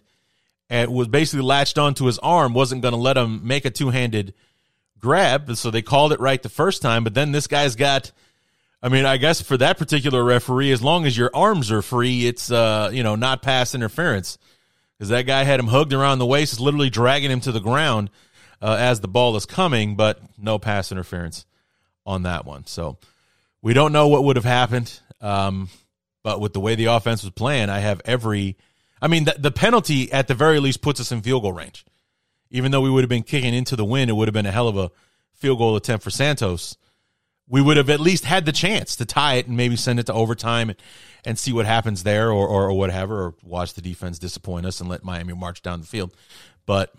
and 0.70 0.94
was 0.94 1.08
basically 1.08 1.44
latched 1.44 1.78
onto 1.78 2.06
his 2.06 2.20
arm, 2.20 2.54
wasn't 2.54 2.82
going 2.82 2.94
to 2.94 3.00
let 3.00 3.18
him 3.18 3.46
make 3.48 3.66
a 3.66 3.70
two 3.70 3.90
handed 3.90 4.34
grab. 5.00 5.56
So 5.56 5.72
they 5.72 5.82
called 5.82 6.14
it 6.14 6.20
right 6.20 6.42
the 6.42 6.50
first 6.50 6.82
time. 6.82 7.04
But 7.04 7.14
then 7.14 7.32
this 7.32 7.48
guy's 7.48 7.76
got, 7.76 8.12
I 8.84 8.90
mean, 8.90 9.06
I 9.06 9.18
guess 9.18 9.42
for 9.42 9.58
that 9.58 9.78
particular 9.78 10.24
referee, 10.24 10.72
as 10.72 10.82
long 10.82 11.06
as 11.06 11.18
your 11.18 11.32
arms 11.34 11.72
are 11.72 11.82
free, 11.82 12.28
it's 12.28 12.52
uh, 12.52 12.92
you 12.94 13.04
know 13.04 13.16
not 13.16 13.42
pass 13.42 13.74
interference 13.74 14.38
because 14.98 15.10
that 15.10 15.24
guy 15.24 15.44
had 15.44 15.60
him 15.60 15.68
hugged 15.68 15.94
around 15.94 16.20
the 16.20 16.26
waist, 16.26 16.54
is 16.54 16.60
literally 16.60 16.90
dragging 16.90 17.32
him 17.32 17.40
to 17.42 17.52
the 17.52 17.62
ground 17.62 18.10
uh, 18.62 18.76
as 18.80 19.00
the 19.00 19.08
ball 19.08 19.36
is 19.36 19.46
coming, 19.46 19.96
but 19.96 20.20
no 20.38 20.60
pass 20.60 20.92
interference 20.92 21.46
on 22.06 22.24
that 22.24 22.46
one. 22.46 22.66
So 22.66 22.98
we 23.62 23.74
don't 23.74 23.94
know 23.94 24.08
what 24.08 24.24
would 24.24 24.36
have 24.36 24.46
happened. 24.46 25.00
Um, 25.22 25.70
but 26.22 26.42
with 26.42 26.54
the 26.54 26.60
way 26.60 26.76
the 26.76 26.86
offense 26.86 27.24
was 27.24 27.32
playing, 27.32 27.70
I 27.70 27.80
have 27.80 28.02
every. 28.06 28.58
I 29.02 29.08
mean, 29.08 29.26
the, 29.26 29.36
the 29.38 29.52
penalty 29.52 30.12
at 30.12 30.28
the 30.28 30.34
very 30.34 30.60
least 30.60 30.82
puts 30.82 31.00
us 31.00 31.12
in 31.12 31.22
field 31.22 31.44
goal 31.44 31.54
range. 31.54 31.86
Even 32.52 32.72
though 32.72 32.82
we 32.82 32.90
would 32.90 33.04
have 33.04 33.10
been 33.10 33.24
kicking 33.24 33.54
into 33.54 33.76
the 33.76 33.86
wind, 33.86 34.10
it 34.10 34.14
would 34.14 34.28
have 34.28 34.34
been 34.34 34.46
a 34.46 34.52
hell 34.52 34.68
of 34.68 34.78
a 34.78 34.92
field 35.34 35.60
goal 35.60 35.76
attempt 35.76 36.04
for 36.04 36.10
Santos. 36.10 36.78
We 37.48 37.62
would 37.62 37.78
have 37.78 37.90
at 37.90 38.00
least 38.00 38.26
had 38.26 38.46
the 38.46 38.52
chance 38.52 38.96
to 38.98 39.06
tie 39.06 39.36
it 39.36 39.48
and 39.48 39.58
maybe 39.58 39.76
send 39.76 40.00
it 40.00 40.06
to 40.08 40.14
overtime 40.14 40.70
and, 40.70 40.80
and 41.26 41.40
see 41.40 41.54
what 41.54 41.66
happens 41.66 42.04
there 42.04 42.32
or, 42.32 42.48
or, 42.48 42.70
or 42.70 42.74
whatever, 42.74 43.24
or 43.24 43.36
watch 43.44 43.74
the 43.74 43.82
defense 43.82 44.20
disappoint 44.20 44.66
us 44.66 44.80
and 44.80 44.90
let 44.90 45.04
Miami 45.04 45.34
march 45.34 45.62
down 45.62 45.82
the 45.82 45.88
field. 45.88 46.14
But, 46.66 46.94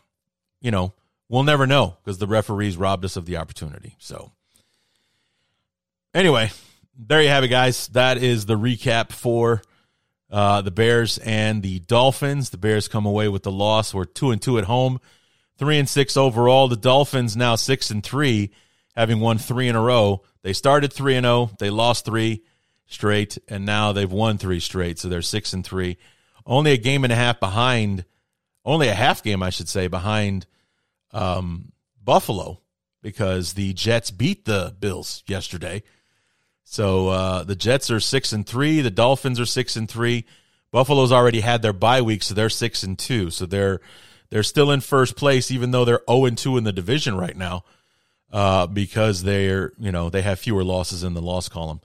you 0.60 0.70
know, 0.70 0.94
we'll 1.28 1.42
never 1.42 1.66
know 1.66 1.96
because 2.02 2.18
the 2.18 2.26
referees 2.26 2.76
robbed 2.76 3.04
us 3.04 3.16
of 3.16 3.26
the 3.26 3.36
opportunity. 3.36 3.96
So, 3.98 4.32
anyway, 6.14 6.50
there 6.98 7.22
you 7.22 7.28
have 7.28 7.44
it, 7.44 7.48
guys. 7.48 7.88
That 7.88 8.18
is 8.18 8.46
the 8.46 8.58
recap 8.58 9.12
for 9.12 9.62
uh, 10.30 10.62
the 10.62 10.70
Bears 10.70 11.18
and 11.18 11.62
the 11.62 11.80
Dolphins. 11.80 12.50
The 12.50 12.58
Bears 12.58 12.88
come 12.88 13.06
away 13.06 13.28
with 13.28 13.42
the 13.42 13.52
loss. 13.52 13.92
We're 13.92 14.04
two 14.04 14.30
and 14.30 14.40
two 14.40 14.58
at 14.58 14.64
home, 14.64 15.00
three 15.58 15.78
and 15.78 15.88
six 15.88 16.16
overall. 16.16 16.68
The 16.68 16.76
Dolphins 16.76 17.36
now 17.36 17.56
six 17.56 17.90
and 17.90 18.02
three, 18.02 18.50
having 18.94 19.20
won 19.20 19.38
three 19.38 19.68
in 19.68 19.76
a 19.76 19.80
row. 19.80 20.22
They 20.42 20.52
started 20.52 20.92
three 20.92 21.16
and 21.16 21.24
zero. 21.24 21.34
Oh. 21.34 21.50
They 21.58 21.70
lost 21.70 22.04
three 22.04 22.42
straight, 22.86 23.38
and 23.48 23.64
now 23.64 23.92
they've 23.92 24.10
won 24.10 24.38
three 24.38 24.60
straight. 24.60 24.98
So 24.98 25.08
they're 25.08 25.22
six 25.22 25.52
and 25.52 25.64
three, 25.64 25.96
only 26.46 26.72
a 26.72 26.78
game 26.78 27.04
and 27.04 27.12
a 27.12 27.16
half 27.16 27.40
behind, 27.40 28.04
only 28.64 28.88
a 28.88 28.94
half 28.94 29.22
game, 29.22 29.42
I 29.42 29.50
should 29.50 29.68
say, 29.68 29.88
behind 29.88 30.46
um, 31.12 31.72
Buffalo 32.02 32.60
because 33.02 33.54
the 33.54 33.72
Jets 33.72 34.10
beat 34.10 34.44
the 34.44 34.74
Bills 34.78 35.22
yesterday. 35.26 35.82
So 36.70 37.08
uh, 37.08 37.42
the 37.42 37.56
Jets 37.56 37.90
are 37.90 37.98
six 37.98 38.32
and 38.32 38.46
three. 38.46 38.80
The 38.80 38.92
Dolphins 38.92 39.40
are 39.40 39.44
six 39.44 39.74
and 39.74 39.90
three. 39.90 40.24
Buffalo's 40.70 41.10
already 41.10 41.40
had 41.40 41.62
their 41.62 41.72
bye 41.72 42.00
week, 42.00 42.22
so 42.22 42.32
they're 42.32 42.48
six 42.48 42.84
and 42.84 42.96
two. 42.96 43.30
So 43.30 43.44
they're 43.44 43.80
they're 44.28 44.44
still 44.44 44.70
in 44.70 44.80
first 44.80 45.16
place, 45.16 45.50
even 45.50 45.72
though 45.72 45.84
they're 45.84 46.02
zero 46.08 46.26
and 46.26 46.38
two 46.38 46.56
in 46.56 46.62
the 46.62 46.72
division 46.72 47.16
right 47.16 47.36
now, 47.36 47.64
uh, 48.32 48.68
because 48.68 49.24
they're 49.24 49.72
you 49.80 49.90
know 49.90 50.10
they 50.10 50.22
have 50.22 50.38
fewer 50.38 50.62
losses 50.62 51.02
in 51.02 51.14
the 51.14 51.20
loss 51.20 51.48
column. 51.48 51.80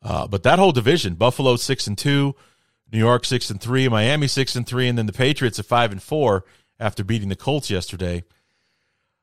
Uh, 0.00 0.28
but 0.28 0.44
that 0.44 0.60
whole 0.60 0.70
division, 0.70 1.14
Buffalo 1.14 1.56
six 1.56 1.88
and 1.88 1.98
two, 1.98 2.36
New 2.92 3.00
York 3.00 3.24
six 3.24 3.50
and 3.50 3.60
three, 3.60 3.88
Miami 3.88 4.28
six 4.28 4.54
and 4.54 4.64
three, 4.64 4.86
and 4.86 4.96
then 4.96 5.06
the 5.06 5.12
Patriots 5.12 5.58
at 5.58 5.66
five 5.66 5.90
and 5.90 6.00
four 6.00 6.44
after 6.78 7.02
beating 7.02 7.30
the 7.30 7.36
Colts 7.36 7.68
yesterday. 7.68 8.22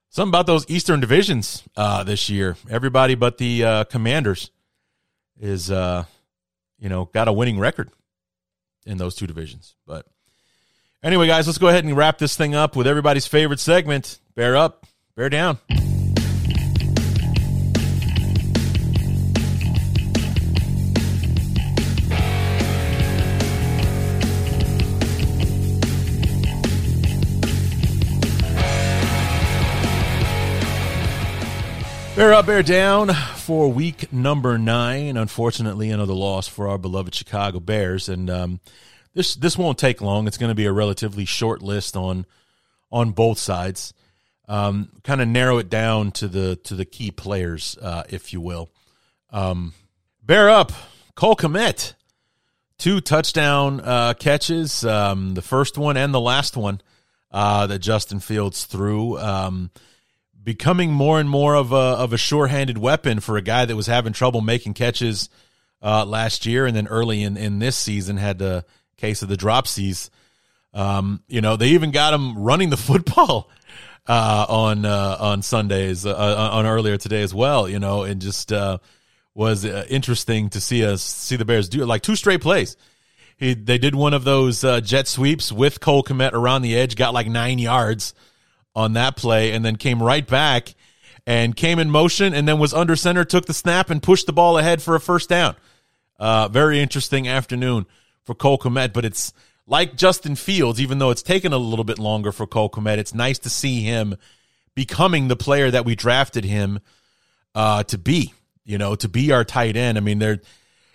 Something 0.09 0.31
about 0.31 0.47
those 0.47 0.69
Eastern 0.69 0.99
divisions 0.99 1.63
uh, 1.77 2.03
this 2.03 2.29
year. 2.29 2.57
Everybody 2.69 3.15
but 3.15 3.37
the 3.37 3.63
uh, 3.63 3.83
Commanders 3.85 4.51
is, 5.41 5.69
uh, 5.69 6.05
you 6.79 6.87
know, 6.87 7.05
got 7.05 7.27
a 7.27 7.33
winning 7.33 7.59
record 7.59 7.89
in 8.85 8.97
those 8.97 9.15
two 9.15 9.27
divisions. 9.27 9.75
But 9.85 10.05
anyway, 11.03 11.27
guys, 11.27 11.47
let's 11.47 11.57
go 11.57 11.67
ahead 11.67 11.83
and 11.83 11.97
wrap 11.97 12.17
this 12.17 12.37
thing 12.37 12.55
up 12.55 12.75
with 12.75 12.87
everybody's 12.87 13.27
favorite 13.27 13.59
segment. 13.59 14.19
Bear 14.35 14.55
up, 14.55 14.85
bear 15.15 15.29
down. 15.29 15.57
Bear 32.21 32.33
up, 32.33 32.45
bear 32.45 32.61
down 32.61 33.11
for 33.35 33.67
week 33.67 34.13
number 34.13 34.59
nine. 34.59 35.17
Unfortunately, 35.17 35.89
another 35.89 36.13
loss 36.13 36.47
for 36.47 36.67
our 36.67 36.77
beloved 36.77 37.15
Chicago 37.15 37.59
Bears, 37.59 38.09
and 38.09 38.29
um, 38.29 38.59
this 39.15 39.33
this 39.33 39.57
won't 39.57 39.79
take 39.79 40.01
long. 40.01 40.27
It's 40.27 40.37
going 40.37 40.51
to 40.51 40.55
be 40.55 40.67
a 40.67 40.71
relatively 40.71 41.25
short 41.25 41.63
list 41.63 41.97
on 41.97 42.27
on 42.91 43.09
both 43.09 43.39
sides. 43.39 43.95
Um, 44.47 44.91
kind 45.03 45.19
of 45.19 45.29
narrow 45.29 45.57
it 45.57 45.67
down 45.67 46.11
to 46.11 46.27
the 46.27 46.57
to 46.57 46.75
the 46.75 46.85
key 46.85 47.09
players, 47.09 47.75
uh, 47.81 48.03
if 48.07 48.33
you 48.33 48.39
will. 48.39 48.69
Um, 49.31 49.73
bear 50.21 50.47
up, 50.47 50.71
Cole 51.15 51.35
Kmet, 51.35 51.95
two 52.77 53.01
touchdown 53.01 53.79
uh, 53.79 54.13
catches, 54.13 54.85
um, 54.85 55.33
the 55.33 55.41
first 55.41 55.75
one 55.75 55.97
and 55.97 56.13
the 56.13 56.21
last 56.21 56.55
one 56.55 56.81
uh, 57.31 57.65
that 57.65 57.79
Justin 57.79 58.19
Fields 58.19 58.65
threw. 58.65 59.17
Becoming 60.43 60.91
more 60.91 61.19
and 61.19 61.29
more 61.29 61.55
of 61.55 61.71
a 61.71 61.75
of 61.75 62.13
a 62.13 62.17
sure-handed 62.17 62.77
weapon 62.77 63.19
for 63.19 63.37
a 63.37 63.41
guy 63.41 63.65
that 63.65 63.75
was 63.75 63.87
having 63.87 64.13
trouble 64.13 64.41
making 64.41 64.73
catches 64.73 65.29
uh, 65.81 66.05
last 66.05 66.45
year, 66.45 66.65
and 66.65 66.75
then 66.75 66.87
early 66.87 67.23
in 67.23 67.37
in 67.37 67.59
this 67.59 67.77
season 67.77 68.17
had 68.17 68.39
the 68.39 68.65
case 68.97 69.21
of 69.21 69.29
the 69.29 69.37
dropsies. 69.37 70.09
Um, 70.73 71.21
you 71.27 71.41
know, 71.41 71.57
they 71.57 71.69
even 71.69 71.91
got 71.91 72.13
him 72.13 72.37
running 72.37 72.69
the 72.69 72.77
football 72.89 73.49
uh, 74.07 74.45
on 74.47 74.85
uh, 74.85 75.17
on 75.19 75.41
Sundays 75.41 76.05
uh, 76.05 76.11
uh, 76.11 76.49
on 76.53 76.65
earlier 76.65 76.97
today 76.97 77.21
as 77.21 77.33
well. 77.33 77.67
You 77.67 77.79
know, 77.79 78.03
and 78.03 78.21
just 78.21 78.51
uh, 78.51 78.77
was 79.33 79.65
interesting 79.65 80.49
to 80.51 80.61
see 80.61 80.85
us 80.85 81.03
see 81.03 81.35
the 81.35 81.45
Bears 81.45 81.69
do 81.69 81.85
like 81.85 82.01
two 82.01 82.15
straight 82.15 82.41
plays. 82.41 82.77
He, 83.37 83.55
they 83.55 83.79
did 83.79 83.95
one 83.95 84.13
of 84.13 84.23
those 84.23 84.61
jet 84.83 85.07
sweeps 85.07 85.51
with 85.51 85.79
Cole 85.79 86.03
Kmet 86.03 86.33
around 86.33 86.61
the 86.61 86.75
edge, 86.75 86.95
got 86.95 87.13
like 87.13 87.27
nine 87.27 87.57
yards 87.57 88.13
on 88.75 88.93
that 88.93 89.15
play 89.15 89.51
and 89.51 89.63
then 89.65 89.75
came 89.75 90.01
right 90.01 90.25
back 90.25 90.75
and 91.27 91.55
came 91.55 91.79
in 91.79 91.89
motion 91.89 92.33
and 92.33 92.47
then 92.47 92.59
was 92.59 92.73
under 92.73 92.95
center, 92.95 93.23
took 93.23 93.45
the 93.45 93.53
snap 93.53 93.89
and 93.89 94.01
pushed 94.01 94.25
the 94.25 94.33
ball 94.33 94.57
ahead 94.57 94.81
for 94.81 94.95
a 94.95 94.99
first 94.99 95.29
down. 95.29 95.55
Uh, 96.19 96.47
very 96.47 96.79
interesting 96.79 97.27
afternoon 97.27 97.85
for 98.23 98.35
Cole 98.35 98.57
Kmet, 98.57 98.93
but 98.93 99.05
it's 99.05 99.33
like 99.67 99.95
Justin 99.95 100.35
Fields, 100.35 100.79
even 100.79 100.99
though 100.99 101.09
it's 101.09 101.23
taken 101.23 101.53
a 101.53 101.57
little 101.57 101.85
bit 101.85 101.99
longer 101.99 102.31
for 102.31 102.45
Cole 102.45 102.69
Kmet, 102.69 102.97
it's 102.97 103.13
nice 103.13 103.39
to 103.39 103.49
see 103.49 103.81
him 103.81 104.15
becoming 104.75 105.27
the 105.27 105.35
player 105.35 105.71
that 105.71 105.85
we 105.85 105.95
drafted 105.95 106.45
him 106.45 106.79
uh, 107.55 107.83
to 107.83 107.97
be, 107.97 108.33
you 108.65 108.77
know, 108.77 108.95
to 108.95 109.09
be 109.09 109.31
our 109.31 109.43
tight 109.43 109.75
end. 109.75 109.97
I 109.97 110.01
mean, 110.01 110.19
there, 110.19 110.39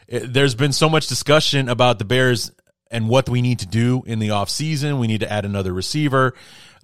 there's 0.08 0.54
been 0.54 0.72
so 0.72 0.88
much 0.88 1.08
discussion 1.08 1.68
about 1.68 1.98
the 1.98 2.04
Bears 2.04 2.52
and 2.90 3.08
what 3.08 3.28
we 3.28 3.42
need 3.42 3.58
to 3.60 3.66
do 3.66 4.02
in 4.06 4.18
the 4.18 4.28
offseason. 4.28 5.00
We 5.00 5.06
need 5.06 5.20
to 5.20 5.32
add 5.32 5.44
another 5.44 5.72
receiver 5.72 6.34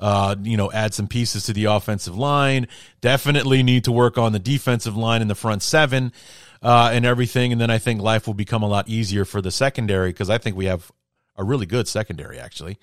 uh, 0.03 0.35
you 0.43 0.57
know, 0.57 0.71
add 0.73 0.93
some 0.93 1.07
pieces 1.07 1.45
to 1.45 1.53
the 1.53 1.67
offensive 1.67 2.19
line. 2.19 2.67
Definitely 3.01 3.63
need 3.63 3.85
to 3.85 3.93
work 3.93 4.19
on 4.19 4.33
the 4.33 4.41
defensive 4.41 4.97
line 4.97 5.23
in 5.23 5.29
the 5.29 5.37
front 5.37 5.63
seven 5.63 6.13
uh, 6.61 6.91
and 6.93 7.07
everything. 7.07 7.53
And 7.53 7.61
then 7.61 7.71
I 7.71 7.79
think 7.79 8.03
life 8.03 8.27
will 8.27 8.35
become 8.35 8.65
a 8.65 8.69
lot 8.69 8.89
easier 8.89 9.25
for 9.25 9.41
the 9.41 9.53
secondary 9.53 10.11
because 10.11 10.29
I 10.29 10.39
think 10.39 10.57
we 10.57 10.65
have 10.65 10.91
a 11.37 11.45
really 11.45 11.67
good 11.67 11.87
secondary 11.87 12.41
actually. 12.41 12.79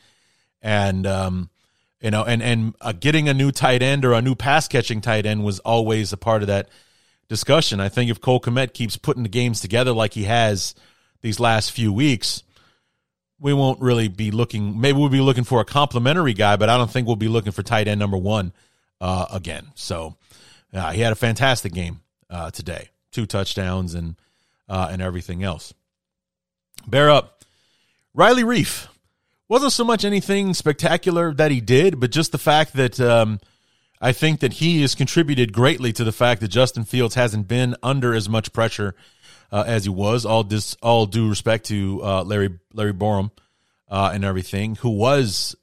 And 0.62 1.06
um, 1.06 1.50
you 2.00 2.10
know, 2.10 2.24
and 2.24 2.42
and 2.42 2.74
uh, 2.80 2.94
getting 2.94 3.28
a 3.28 3.34
new 3.34 3.52
tight 3.52 3.82
end 3.82 4.06
or 4.06 4.14
a 4.14 4.22
new 4.22 4.36
pass 4.36 4.70
catching 4.70 5.02
tight 5.02 5.26
end 5.26 5.44
was 5.44 5.60
always 5.60 6.14
a 6.14 6.18
part 6.18 6.42
of 6.42 6.48
that 6.48 6.70
discussion. 7.28 7.82
I 7.82 7.90
think 7.90 8.10
if 8.10 8.22
Cole 8.22 8.40
Kmet 8.40 8.74
keeps 8.74 8.96
putting 8.96 9.24
the 9.24 9.30
games 9.30 9.60
together 9.60 9.92
like 9.92 10.14
he 10.14 10.24
has 10.24 10.74
these 11.22 11.38
last 11.38 11.74
few 11.74 11.92
weeks 11.92 12.44
we 13.40 13.54
won't 13.54 13.80
really 13.82 14.08
be 14.08 14.32
looking. 14.32 14.80
Maybe 14.80 14.98
we'll 14.98 15.10
be 15.10 15.22
looking 15.22 15.44
for 15.44 15.62
a 15.62 15.66
complimentary 15.66 16.34
guy, 16.34 16.56
but 16.56 16.70
I 16.70 16.78
don't 16.78 16.92
think 16.92 17.08
we'll 17.08 17.16
be 17.16 17.28
looking 17.28 17.52
for 17.52 17.64
tight 17.64 17.88
end 17.88 18.00
number 18.00 18.18
one 18.18 18.54
uh, 19.00 19.26
again. 19.32 19.68
So 19.76 20.18
uh, 20.74 20.92
he 20.92 21.02
had 21.02 21.12
a 21.12 21.16
fantastic 21.16 21.74
game 21.74 22.02
uh, 22.30 22.52
today, 22.52 22.90
two 23.12 23.26
touchdowns 23.26 23.94
and 23.94 24.16
uh, 24.68 24.90
and 24.92 25.02
everything 25.02 25.44
else. 25.44 25.74
Bear 26.88 27.10
up, 27.10 27.44
Riley 28.14 28.44
Reiff 28.44 28.88
wasn't 29.48 29.72
so 29.72 29.84
much 29.84 30.06
anything 30.06 30.54
spectacular 30.54 31.34
that 31.34 31.52
he 31.52 31.60
did, 31.60 32.00
but 32.00 32.12
just 32.12 32.32
the 32.32 32.38
fact 32.38 32.74
that 32.74 33.00
um, 33.00 33.40
I 34.00 34.12
think 34.12 34.40
that 34.42 34.54
he 34.54 34.82
has 34.82 34.96
contributed 34.96 35.52
greatly 35.54 35.92
to 35.94 36.04
the 36.04 36.12
fact 36.12 36.42
that 36.42 36.50
Justin 36.50 36.86
Fields 36.86 37.16
hasn't 37.16 37.48
been 37.48 37.76
under 37.82 38.14
as 38.14 38.30
much 38.30 38.54
pressure 38.54 38.96
uh, 39.52 39.64
as 39.66 39.84
he 39.84 39.90
was. 39.90 40.26
All 40.26 40.44
dis, 40.44 40.76
all 40.82 41.06
due 41.06 41.30
respect 41.30 41.66
to 41.68 42.02
uh, 42.04 42.24
Larry 42.24 42.60
Larry 42.74 42.94
Borom 42.94 43.32
uh, 43.88 44.12
and 44.14 44.24
everything, 44.24 44.76
who 44.76 44.90
was 44.90 45.56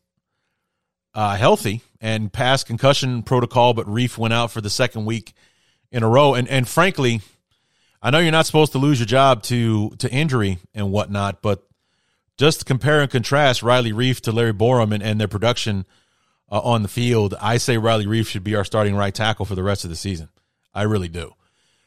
uh, 1.14 1.37
healthy 1.37 1.82
and 2.01 2.32
passed 2.32 2.66
concussion 2.66 3.22
protocol, 3.22 3.74
but 3.74 3.87
Reiff 3.87 4.18
went 4.18 4.34
out 4.34 4.51
for 4.51 4.61
the 4.61 4.70
second 4.70 5.07
week 5.07 5.32
in 5.91 6.03
a 6.03 6.09
row. 6.09 6.34
And 6.34 6.49
and 6.49 6.68
frankly, 6.68 7.20
I 8.03 8.11
know 8.11 8.18
you're 8.18 8.32
not 8.32 8.47
supposed 8.47 8.72
to 8.72 8.78
lose 8.78 8.99
your 8.99 9.07
job 9.07 9.43
to 9.45 9.91
to 9.99 10.11
injury 10.11 10.59
and 10.74 10.93
whatnot, 10.93 11.43
but 11.43 11.62
just 12.37 12.66
compare 12.66 13.01
and 13.01 13.11
contrast 13.11 13.62
Riley 13.62 13.93
Reiff 13.93 14.20
to 14.22 14.32
Larry 14.32 14.53
Borom 14.53 14.93
and, 14.93 15.03
and 15.03 15.18
their 15.18 15.28
production 15.28 15.87
uh, 16.51 16.61
on 16.61 16.82
the 16.82 16.89
field. 16.89 17.34
I 17.41 17.57
say 17.57 17.78
Riley 17.78 18.07
Reiff 18.07 18.26
should 18.26 18.45
be 18.45 18.55
our 18.55 18.64
starting 18.64 18.95
right 18.95 19.14
tackle 19.14 19.47
for 19.47 19.55
the 19.55 19.62
rest 19.62 19.84
of 19.84 19.91
the 19.91 19.97
season. 19.97 20.28
I 20.74 20.82
really 20.82 21.09
do. 21.09 21.32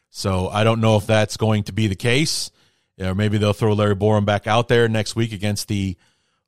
So 0.10 0.49
I 0.49 0.64
don't 0.64 0.82
know 0.82 0.97
if 0.97 1.05
that's 1.05 1.38
going 1.38 1.64
to 1.64 1.72
be 1.72 1.88
the 1.88 1.95
case. 1.95 2.51
Or 2.99 3.16
maybe 3.16 3.38
they'll 3.38 3.53
throw 3.53 3.74
Larry 3.74 3.95
Borom 3.95 4.26
back 4.26 4.47
out 4.47 4.68
there 4.68 4.89
next 4.89 5.16
week 5.16 5.32
against 5.32 5.68
the 5.68 5.95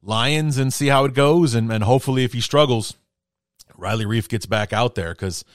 Lions 0.01 0.57
and 0.57 0.73
see 0.73 0.87
how 0.87 1.05
it 1.05 1.13
goes. 1.13 1.53
And, 1.53 1.71
and 1.71 1.83
hopefully, 1.83 2.23
if 2.23 2.33
he 2.33 2.41
struggles, 2.41 2.95
Riley 3.77 4.05
Reiff 4.05 4.27
gets 4.27 4.45
back 4.45 4.73
out 4.73 4.95
there 4.95 5.13
because, 5.13 5.45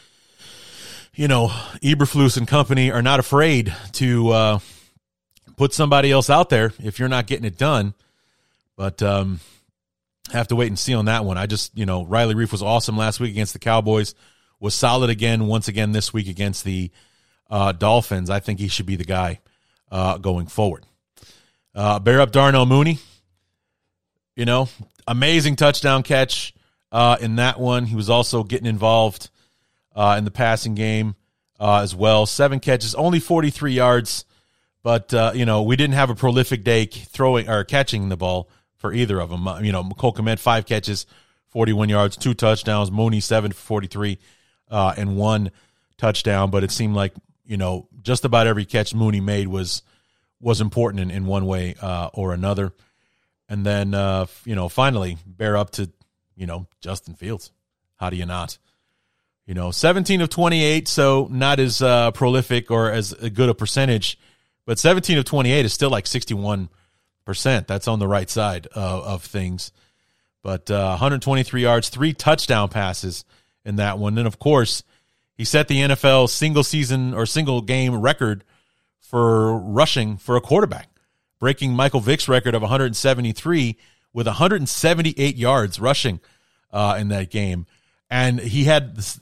you 1.14 1.28
know, 1.28 1.48
Eberflus 1.82 2.36
and 2.36 2.48
company 2.48 2.90
are 2.90 3.02
not 3.02 3.20
afraid 3.20 3.74
to 3.92 4.30
uh, 4.30 4.58
put 5.56 5.74
somebody 5.74 6.10
else 6.10 6.30
out 6.30 6.48
there 6.48 6.72
if 6.82 6.98
you're 6.98 7.08
not 7.08 7.26
getting 7.26 7.44
it 7.44 7.58
done. 7.58 7.94
But 8.76 9.02
um, 9.02 9.40
have 10.32 10.48
to 10.48 10.56
wait 10.56 10.68
and 10.68 10.78
see 10.78 10.94
on 10.94 11.06
that 11.06 11.24
one. 11.24 11.38
I 11.38 11.46
just, 11.46 11.76
you 11.76 11.86
know, 11.86 12.04
Riley 12.04 12.34
Reiff 12.34 12.52
was 12.52 12.62
awesome 12.62 12.96
last 12.96 13.20
week 13.20 13.30
against 13.30 13.52
the 13.52 13.58
Cowboys, 13.58 14.14
was 14.60 14.74
solid 14.74 15.10
again 15.10 15.46
once 15.46 15.68
again 15.68 15.92
this 15.92 16.12
week 16.12 16.28
against 16.28 16.64
the 16.64 16.90
uh, 17.50 17.72
Dolphins, 17.72 18.30
I 18.30 18.40
think 18.40 18.58
he 18.58 18.68
should 18.68 18.86
be 18.86 18.96
the 18.96 19.04
guy 19.04 19.40
uh, 19.90 20.18
going 20.18 20.46
forward. 20.46 20.84
Uh, 21.74 21.98
bear 21.98 22.20
up 22.20 22.32
Darnell 22.32 22.66
Mooney. 22.66 22.98
You 24.34 24.44
know, 24.44 24.68
amazing 25.06 25.56
touchdown 25.56 26.02
catch 26.02 26.54
uh, 26.92 27.16
in 27.20 27.36
that 27.36 27.58
one. 27.58 27.86
He 27.86 27.96
was 27.96 28.10
also 28.10 28.42
getting 28.42 28.66
involved 28.66 29.30
uh, 29.94 30.16
in 30.18 30.24
the 30.24 30.30
passing 30.30 30.74
game 30.74 31.14
uh, 31.58 31.80
as 31.80 31.94
well. 31.94 32.26
Seven 32.26 32.60
catches, 32.60 32.94
only 32.94 33.18
43 33.18 33.72
yards, 33.72 34.26
but 34.82 35.12
you 35.34 35.46
know 35.46 35.62
we 35.62 35.74
didn't 35.76 35.94
have 35.94 36.10
a 36.10 36.14
prolific 36.14 36.64
day 36.64 36.86
throwing 36.86 37.48
or 37.48 37.64
catching 37.64 38.08
the 38.08 38.16
ball 38.16 38.48
for 38.76 38.92
either 38.92 39.20
of 39.20 39.30
them. 39.30 39.48
You 39.64 39.72
know, 39.72 39.82
Cole 39.96 40.12
Kmet 40.12 40.38
five 40.38 40.66
catches, 40.66 41.06
forty 41.48 41.72
one 41.72 41.88
yards, 41.88 42.16
two 42.16 42.34
touchdowns. 42.34 42.90
Mooney 42.90 43.20
seven 43.20 43.52
for 43.52 43.60
forty 43.60 43.86
three, 43.86 44.18
uh, 44.70 44.94
and 44.96 45.16
one 45.16 45.50
touchdown. 45.96 46.50
But 46.50 46.62
it 46.62 46.70
seemed 46.70 46.94
like 46.94 47.12
you 47.46 47.56
know 47.56 47.88
just 48.02 48.24
about 48.24 48.46
every 48.46 48.64
catch 48.64 48.94
Mooney 48.94 49.20
made 49.20 49.48
was 49.48 49.82
was 50.40 50.60
important 50.60 51.00
in, 51.00 51.10
in 51.10 51.26
one 51.26 51.46
way 51.46 51.74
uh, 51.80 52.10
or 52.12 52.32
another. 52.32 52.72
And 53.48 53.64
then 53.64 53.94
uh, 53.94 54.26
you 54.44 54.54
know 54.54 54.68
finally 54.68 55.18
bear 55.26 55.56
up 55.56 55.70
to 55.72 55.90
you 56.36 56.46
know 56.46 56.66
Justin 56.80 57.14
Fields. 57.14 57.50
How 57.96 58.10
do 58.10 58.16
you 58.16 58.26
not? 58.26 58.58
You 59.46 59.54
know, 59.54 59.70
17 59.70 60.22
of 60.22 60.28
28, 60.28 60.88
so 60.88 61.28
not 61.30 61.60
as 61.60 61.80
uh, 61.80 62.10
prolific 62.10 62.70
or 62.70 62.90
as 62.90 63.12
good 63.14 63.48
a 63.48 63.54
percentage, 63.54 64.18
but 64.64 64.76
17 64.76 65.18
of 65.18 65.24
28 65.24 65.64
is 65.64 65.72
still 65.72 65.88
like 65.88 66.04
61%. 66.04 66.68
That's 67.68 67.86
on 67.86 68.00
the 68.00 68.08
right 68.08 68.28
side 68.28 68.66
uh, 68.74 69.02
of 69.04 69.22
things. 69.22 69.70
But 70.42 70.68
uh, 70.68 70.88
123 70.88 71.62
yards, 71.62 71.88
three 71.90 72.12
touchdown 72.12 72.68
passes 72.68 73.24
in 73.64 73.76
that 73.76 73.98
one. 73.98 74.18
And 74.18 74.26
of 74.26 74.40
course, 74.40 74.82
he 75.36 75.44
set 75.44 75.68
the 75.68 75.80
NFL 75.80 76.28
single 76.30 76.64
season 76.64 77.12
or 77.12 77.26
single 77.26 77.60
game 77.60 77.94
record 78.00 78.44
for 79.00 79.56
rushing 79.58 80.16
for 80.16 80.36
a 80.36 80.40
quarterback, 80.40 80.88
breaking 81.38 81.74
Michael 81.74 82.00
Vick's 82.00 82.28
record 82.28 82.54
of 82.54 82.62
173 82.62 83.76
with 84.12 84.26
178 84.26 85.36
yards 85.36 85.78
rushing 85.78 86.20
uh, 86.72 86.96
in 86.98 87.08
that 87.08 87.30
game. 87.30 87.66
And 88.08 88.40
he 88.40 88.64
had 88.64 88.96
this, 88.96 89.20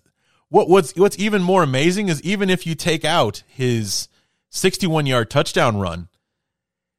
what 0.49 0.69
what's 0.69 0.95
what's 0.95 1.19
even 1.19 1.43
more 1.43 1.63
amazing 1.63 2.09
is 2.09 2.23
even 2.23 2.49
if 2.49 2.67
you 2.67 2.75
take 2.75 3.05
out 3.05 3.43
his 3.49 4.09
61 4.51 5.07
yard 5.07 5.31
touchdown 5.31 5.79
run, 5.79 6.09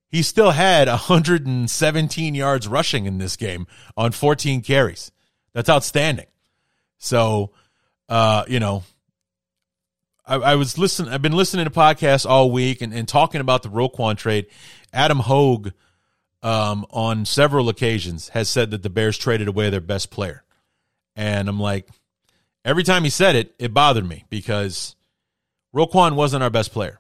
he 0.10 0.22
still 0.22 0.52
had 0.52 0.88
117 0.88 2.36
yards 2.36 2.68
rushing 2.68 3.06
in 3.06 3.18
this 3.18 3.36
game 3.36 3.66
on 3.96 4.12
14 4.12 4.62
carries. 4.62 5.12
That's 5.54 5.70
outstanding. 5.70 6.28
So, 6.98 7.52
uh, 8.10 8.44
you 8.48 8.60
know, 8.60 8.84
I, 10.28 10.36
I, 10.36 10.56
was 10.56 10.78
listening. 10.78 11.12
I've 11.12 11.22
been 11.22 11.34
listening 11.34 11.66
to 11.66 11.72
podcasts 11.72 12.26
all 12.26 12.52
week 12.52 12.82
and, 12.82 12.94
and 12.94 13.08
talking 13.08 13.42
about 13.42 13.64
the 13.64 13.70
Roquan 13.70 14.18
trade. 14.18 14.48
Adam 14.92 15.20
Hoge, 15.20 15.72
um, 16.42 16.86
on 16.90 17.26
several 17.26 17.70
occasions, 17.70 18.30
has 18.30 18.50
said 18.50 18.72
that 18.72 18.82
the 18.84 18.90
Bears 18.90 19.18
traded 19.18 19.48
away 19.48 19.70
their 19.70 19.82
best 19.82 20.10
player, 20.10 20.44
and 21.16 21.48
I'm 21.48 21.60
like, 21.60 21.88
every 22.64 22.84
time 22.84 23.04
he 23.04 23.10
said 23.10 23.36
it, 23.36 23.54
it 23.60 23.74
bothered 23.74 24.08
me 24.08 24.26
because 24.30 24.96
Roquan 25.76 26.16
wasn't 26.16 26.44
our 26.44 26.50
best 26.50 26.72
player. 26.72 27.00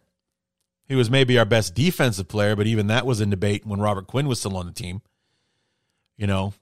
He 0.87 0.95
was 0.95 1.09
maybe 1.09 1.39
our 1.39 1.45
best 1.45 1.73
defensive 1.73 2.27
player, 2.27 2.55
but 2.55 2.67
even 2.67 2.87
that 2.87 3.07
was 3.07 3.21
in 3.21 3.31
debate 3.31 3.65
when 3.65 3.81
Robert 3.81 4.05
Quinn 4.05 4.27
was 4.27 4.39
still 4.39 4.55
on 4.57 4.67
the 4.67 4.71
team. 4.71 5.01
You 6.15 6.27
know, 6.27 6.53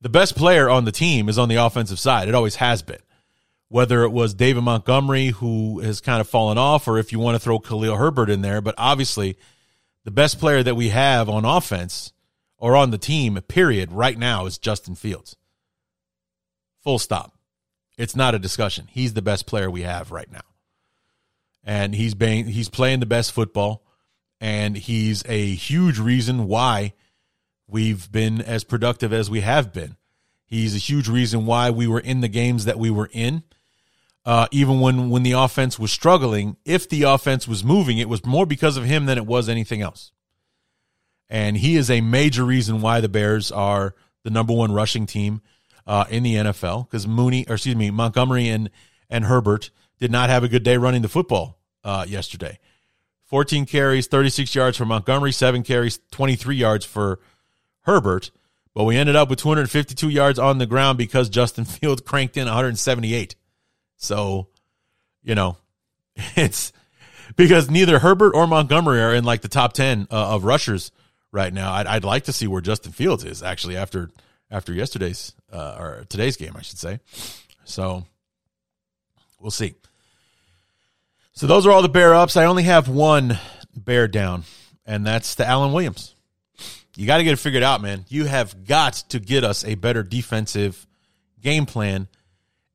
the 0.00 0.10
best 0.10 0.36
player 0.36 0.68
on 0.68 0.84
the 0.84 0.92
team 0.92 1.28
is 1.28 1.38
on 1.38 1.48
the 1.48 1.56
offensive 1.56 1.98
side. 1.98 2.28
It 2.28 2.34
always 2.34 2.56
has 2.56 2.82
been. 2.82 3.00
Whether 3.70 4.02
it 4.02 4.10
was 4.10 4.34
David 4.34 4.62
Montgomery, 4.62 5.28
who 5.28 5.80
has 5.80 6.02
kind 6.02 6.20
of 6.20 6.28
fallen 6.28 6.58
off, 6.58 6.86
or 6.86 6.98
if 6.98 7.12
you 7.12 7.18
want 7.18 7.36
to 7.36 7.38
throw 7.38 7.58
Khalil 7.58 7.96
Herbert 7.96 8.28
in 8.28 8.42
there, 8.42 8.60
but 8.60 8.74
obviously 8.76 9.38
the 10.04 10.10
best 10.10 10.38
player 10.38 10.62
that 10.62 10.74
we 10.74 10.90
have 10.90 11.30
on 11.30 11.46
offense 11.46 12.12
or 12.58 12.76
on 12.76 12.90
the 12.90 12.98
team, 12.98 13.40
period, 13.48 13.92
right 13.92 14.18
now 14.18 14.44
is 14.44 14.58
Justin 14.58 14.94
Fields. 14.96 15.36
Full 16.82 16.98
stop. 16.98 17.38
It's 17.96 18.16
not 18.16 18.34
a 18.34 18.38
discussion. 18.38 18.88
He's 18.90 19.14
the 19.14 19.22
best 19.22 19.46
player 19.46 19.70
we 19.70 19.82
have 19.82 20.10
right 20.10 20.30
now. 20.30 20.40
And 21.62 21.94
he's 21.94 22.14
he's 22.20 22.68
playing 22.68 23.00
the 23.00 23.06
best 23.06 23.32
football 23.32 23.84
and 24.40 24.76
he's 24.76 25.22
a 25.26 25.54
huge 25.54 25.98
reason 25.98 26.46
why 26.46 26.94
we've 27.68 28.10
been 28.10 28.40
as 28.40 28.64
productive 28.64 29.12
as 29.12 29.30
we 29.30 29.42
have 29.42 29.72
been. 29.72 29.96
He's 30.46 30.74
a 30.74 30.78
huge 30.78 31.08
reason 31.08 31.46
why 31.46 31.70
we 31.70 31.86
were 31.86 32.00
in 32.00 32.22
the 32.22 32.28
games 32.28 32.64
that 32.64 32.78
we 32.78 32.90
were 32.90 33.10
in. 33.12 33.44
Uh, 34.30 34.46
even 34.52 34.78
when 34.78 35.10
when 35.10 35.24
the 35.24 35.32
offense 35.32 35.76
was 35.76 35.90
struggling, 35.90 36.56
if 36.64 36.88
the 36.88 37.02
offense 37.02 37.48
was 37.48 37.64
moving, 37.64 37.98
it 37.98 38.08
was 38.08 38.24
more 38.24 38.46
because 38.46 38.76
of 38.76 38.84
him 38.84 39.06
than 39.06 39.18
it 39.18 39.26
was 39.26 39.48
anything 39.48 39.82
else. 39.82 40.12
And 41.28 41.56
he 41.56 41.74
is 41.74 41.90
a 41.90 42.00
major 42.00 42.44
reason 42.44 42.80
why 42.80 43.00
the 43.00 43.08
Bears 43.08 43.50
are 43.50 43.96
the 44.22 44.30
number 44.30 44.52
one 44.52 44.70
rushing 44.70 45.04
team 45.04 45.40
uh, 45.84 46.04
in 46.10 46.22
the 46.22 46.36
NFL 46.36 46.88
because 46.88 47.08
Mooney, 47.08 47.44
or 47.48 47.54
excuse 47.54 47.74
me, 47.74 47.90
Montgomery 47.90 48.46
and 48.46 48.70
and 49.10 49.24
Herbert 49.24 49.70
did 49.98 50.12
not 50.12 50.30
have 50.30 50.44
a 50.44 50.48
good 50.48 50.62
day 50.62 50.76
running 50.76 51.02
the 51.02 51.08
football 51.08 51.58
uh, 51.82 52.06
yesterday. 52.08 52.60
14 53.24 53.66
carries, 53.66 54.06
36 54.06 54.54
yards 54.54 54.76
for 54.76 54.84
Montgomery, 54.84 55.32
seven 55.32 55.64
carries, 55.64 55.98
23 56.12 56.54
yards 56.54 56.84
for 56.84 57.18
Herbert. 57.80 58.30
But 58.74 58.84
we 58.84 58.96
ended 58.96 59.16
up 59.16 59.28
with 59.28 59.40
252 59.40 60.08
yards 60.08 60.38
on 60.38 60.58
the 60.58 60.66
ground 60.66 60.98
because 60.98 61.28
Justin 61.28 61.64
Fields 61.64 62.02
cranked 62.02 62.36
in 62.36 62.44
178. 62.44 63.34
So, 64.00 64.48
you 65.22 65.34
know, 65.34 65.58
it's 66.16 66.72
because 67.36 67.70
neither 67.70 68.00
Herbert 68.00 68.34
or 68.34 68.46
Montgomery 68.46 69.00
are 69.00 69.14
in 69.14 69.24
like 69.24 69.42
the 69.42 69.48
top 69.48 69.74
10 69.74 70.08
uh, 70.10 70.34
of 70.34 70.44
rushers 70.44 70.90
right 71.30 71.52
now. 71.52 71.72
I'd, 71.72 71.86
I'd 71.86 72.04
like 72.04 72.24
to 72.24 72.32
see 72.32 72.46
where 72.46 72.62
Justin 72.62 72.92
Fields 72.92 73.24
is 73.24 73.42
actually 73.42 73.76
after 73.76 74.10
after 74.50 74.72
yesterday's 74.72 75.32
uh, 75.52 75.76
or 75.78 76.04
today's 76.08 76.36
game, 76.36 76.54
I 76.56 76.62
should 76.62 76.78
say. 76.78 76.98
So 77.64 78.04
we'll 79.38 79.52
see. 79.52 79.74
So 81.32 81.46
those 81.46 81.66
are 81.66 81.70
all 81.70 81.82
the 81.82 81.88
bear 81.88 82.14
ups. 82.14 82.36
I 82.36 82.46
only 82.46 82.64
have 82.64 82.88
one 82.88 83.38
bear 83.76 84.08
down, 84.08 84.42
and 84.84 85.06
that's 85.06 85.36
the 85.36 85.46
Alan 85.46 85.72
Williams. 85.72 86.16
You 86.96 87.06
got 87.06 87.18
to 87.18 87.24
get 87.24 87.34
it 87.34 87.38
figured 87.38 87.62
out, 87.62 87.80
man. 87.80 88.06
You 88.08 88.24
have 88.24 88.66
got 88.66 88.94
to 89.10 89.20
get 89.20 89.44
us 89.44 89.64
a 89.64 89.76
better 89.76 90.02
defensive 90.02 90.86
game 91.40 91.64
plan 91.64 92.08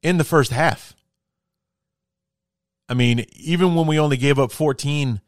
in 0.01 0.17
the 0.17 0.23
first 0.23 0.51
half. 0.51 0.94
I 2.87 2.93
mean, 2.93 3.25
even 3.33 3.75
when 3.75 3.87
we 3.87 3.99
only 3.99 4.17
gave 4.17 4.37
up 4.37 4.51
14 4.51 5.21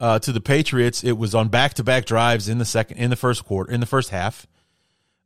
uh, 0.00 0.18
to 0.18 0.32
the 0.32 0.40
Patriots, 0.40 1.04
it 1.04 1.12
was 1.12 1.34
on 1.34 1.48
back 1.48 1.74
to 1.74 1.84
back 1.84 2.04
drives 2.04 2.48
in 2.48 2.58
the 2.58 2.64
second, 2.64 2.98
in 2.98 3.10
the 3.10 3.16
first 3.16 3.44
quarter, 3.44 3.70
in 3.70 3.80
the 3.80 3.86
first 3.86 4.10
half. 4.10 4.46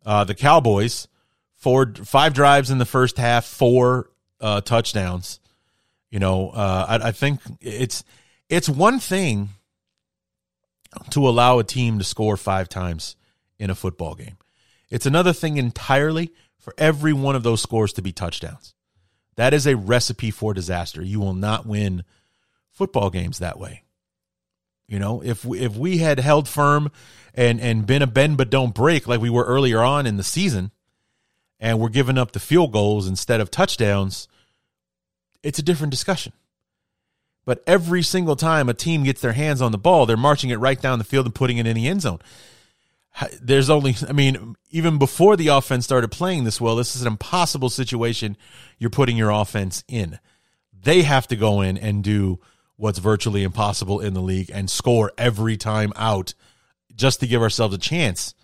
Uh, 0.05 0.25
the 0.25 0.35
Cowboys, 0.35 1.09
four, 1.57 1.93
five 2.05 2.35
drives 2.35 2.71
in 2.71 2.79
the 2.79 2.85
first 2.85 3.17
half, 3.17 3.45
four 3.45 4.11
uh, 4.41 4.61
touchdowns. 4.61 5.41
You 6.11 6.19
know, 6.19 6.51
uh, 6.51 6.87
I, 6.89 7.09
I 7.09 7.13
think 7.13 7.41
it's 7.61 8.05
it's 8.49 8.69
one 8.69 8.99
thing 8.99 9.51
to 11.11 11.29
allow 11.29 11.59
a 11.59 11.65
team 11.65 11.99
to 11.99 12.05
score 12.05 12.37
five 12.37 12.69
times 12.69 13.17
in 13.59 13.71
a 13.71 13.75
football 13.75 14.15
game. 14.15 14.37
It's 14.91 15.07
another 15.07 15.33
thing 15.33 15.57
entirely 15.57 16.33
for 16.59 16.75
every 16.77 17.13
one 17.13 17.37
of 17.37 17.43
those 17.43 17.63
scores 17.63 17.93
to 17.95 18.03
be 18.03 18.13
touchdowns. 18.13 18.75
That 19.37 19.55
is 19.55 19.67
a 19.67 19.77
recipe 19.77 20.31
for 20.31 20.55
disaster. 20.55 21.03
You 21.03 21.21
will 21.21 21.35
not 21.35 21.67
win 21.67 22.05
football 22.71 23.11
games 23.11 23.39
that 23.39 23.59
way. 23.59 23.83
You 24.87 24.99
know, 24.99 25.23
if 25.23 25.45
we, 25.45 25.61
if 25.61 25.77
we 25.77 25.99
had 25.99 26.19
held 26.19 26.49
firm 26.49 26.91
and 27.35 27.61
and 27.61 27.87
been 27.87 28.03
a 28.03 28.09
bend 28.09 28.37
but 28.37 28.51
don't 28.51 28.75
break 28.75 29.07
like 29.07 29.21
we 29.21 29.31
were 29.31 29.45
earlier 29.45 29.81
on 29.81 30.05
in 30.05 30.17
the 30.17 30.25
season, 30.25 30.73
and 31.61 31.79
we're 31.79 31.91
giving 31.91 32.19
up 32.19 32.33
the 32.33 32.41
field 32.41 32.73
goals 32.73 33.07
instead 33.07 33.41
of 33.41 33.51
touchdowns, 33.51 34.27
it's 35.43 35.59
a 35.59 35.63
different 35.63 35.93
discussion. 35.93 36.33
But 37.45 37.63
every 37.67 38.03
single 38.03 38.37
time 38.37 38.69
a 38.69 38.75
team 38.75 39.05
gets 39.05 39.21
their 39.21 39.33
hands 39.33 39.63
on 39.63 39.73
the 39.73 39.79
ball, 39.79 40.07
they're 40.07 40.17
marching 40.17 40.51
it 40.51 40.59
right 40.59 40.81
down 40.81 40.99
the 40.99 41.05
field 41.05 41.27
and 41.27 41.35
putting 41.35 41.59
it 41.59 41.67
in 41.67 41.77
the 41.77 41.89
end 41.89 42.03
zone. 42.03 42.19
There's 43.43 43.69
only, 43.69 43.97
I 44.09 44.13
mean, 44.13 44.57
even 44.71 44.99
before 44.99 45.37
the 45.37 45.49
offense 45.49 45.85
started 45.85 46.11
playing 46.11 46.45
this 46.45 46.61
well, 46.61 46.77
this 46.77 46.97
is 46.97 47.03
an 47.03 47.09
impossible 47.09 47.69
situation 47.69 48.37
you're 48.79 48.91
putting 48.91 49.17
your 49.17 49.31
offense 49.31 49.85
in. 49.89 50.19
They 50.83 51.03
have 51.03 51.27
to 51.29 51.37
go 51.37 51.61
in 51.61 51.77
and 51.77 52.03
do 52.03 52.41
what's 52.77 52.99
virtually 52.99 53.43
impossible 53.43 54.01
in 54.01 54.15
the 54.15 54.23
league 54.23 54.51
and 54.53 54.71
score 54.71 55.13
every 55.19 55.57
time 55.57 55.93
out 55.97 56.35
just 56.95 57.21
to 57.21 57.27
give 57.27 57.43
ourselves 57.43 57.75
a 57.75 57.79
chance 57.79 58.35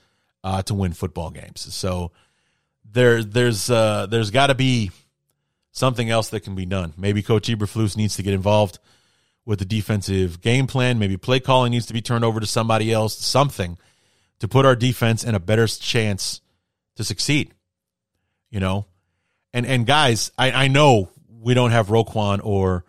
uh, 0.45 0.63
to 0.63 0.75
win 0.75 0.93
football 0.93 1.31
games. 1.31 1.73
So 1.75 2.13
there, 2.85 3.23
there's 3.25 3.71
uh, 3.71 4.07
there's 4.07 4.31
got 4.31 4.49
to 4.49 4.55
be 4.55 4.91
something 5.73 6.11
else 6.11 6.31
that 6.31 6.41
can 6.41 6.55
be 6.55 6.67
done. 6.67 6.93
Maybe 6.97 7.23
Coach 7.23 7.49
Eberflus 7.49 7.97
needs 7.97 8.17
to 8.17 8.23
get 8.23 8.35
involved 8.35 8.79
with 9.47 9.59
the 9.59 9.65
defensive 9.65 10.41
game 10.41 10.67
plan. 10.67 10.99
Maybe 10.99 11.17
play 11.17 11.41
calling 11.41 11.71
needs 11.71 11.87
to 11.87 11.95
be 11.95 12.03
turned 12.03 12.25
over 12.25 12.41
to 12.41 12.47
somebody 12.47 12.93
else. 12.93 13.17
Something 13.17 13.79
to 14.41 14.49
put 14.49 14.67
our 14.67 14.77
defense 14.77 15.25
in 15.25 15.35
a 15.35 15.41
better 15.41 15.67
chance 15.67 16.41
to 16.97 17.05
succeed. 17.05 17.53
You 18.51 18.61
know, 18.61 18.87
and 19.53 19.67
and 19.67 19.87
guys, 19.87 20.31
I, 20.39 20.51
I 20.51 20.69
know 20.69 21.11
we 21.29 21.55
don't 21.55 21.73
have 21.73 21.89
Roquan 21.89 22.41
or 22.43 22.85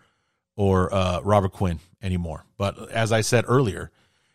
or 0.55 0.93
uh, 0.93 1.21
Robert 1.21 1.53
Quinn 1.53 1.79
anymore. 2.01 2.45
But 2.57 2.91
as 2.91 3.11
I 3.11 3.21
said 3.21 3.45
earlier, 3.47 3.91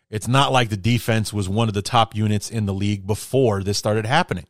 it's 0.09 0.27
not 0.27 0.51
like 0.51 0.69
the 0.69 0.77
defense 0.77 1.33
was 1.33 1.49
one 1.49 1.67
of 1.67 1.73
the 1.73 1.81
top 1.81 2.15
units 2.15 2.49
in 2.49 2.65
the 2.65 2.73
league 2.73 3.05
before 3.05 3.63
this 3.63 3.77
started 3.77 4.05
happening. 4.05 4.47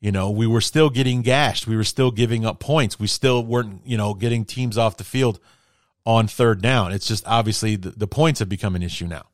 You 0.00 0.12
know, 0.12 0.30
we 0.30 0.46
were 0.46 0.60
still 0.60 0.90
getting 0.90 1.22
gashed. 1.22 1.66
We 1.66 1.76
were 1.76 1.84
still 1.84 2.10
giving 2.10 2.44
up 2.44 2.60
points. 2.60 3.00
We 3.00 3.06
still 3.06 3.44
weren't, 3.44 3.80
you 3.84 3.96
know, 3.96 4.14
getting 4.14 4.44
teams 4.44 4.78
off 4.78 4.96
the 4.96 5.04
field 5.04 5.40
on 6.04 6.28
third 6.28 6.62
down. 6.62 6.92
It's 6.92 7.08
just 7.08 7.26
obviously 7.26 7.76
the, 7.76 7.90
the 7.90 8.06
points 8.06 8.38
have 8.40 8.48
become 8.48 8.76
an 8.76 8.82
issue 8.82 9.06
now. 9.06 9.26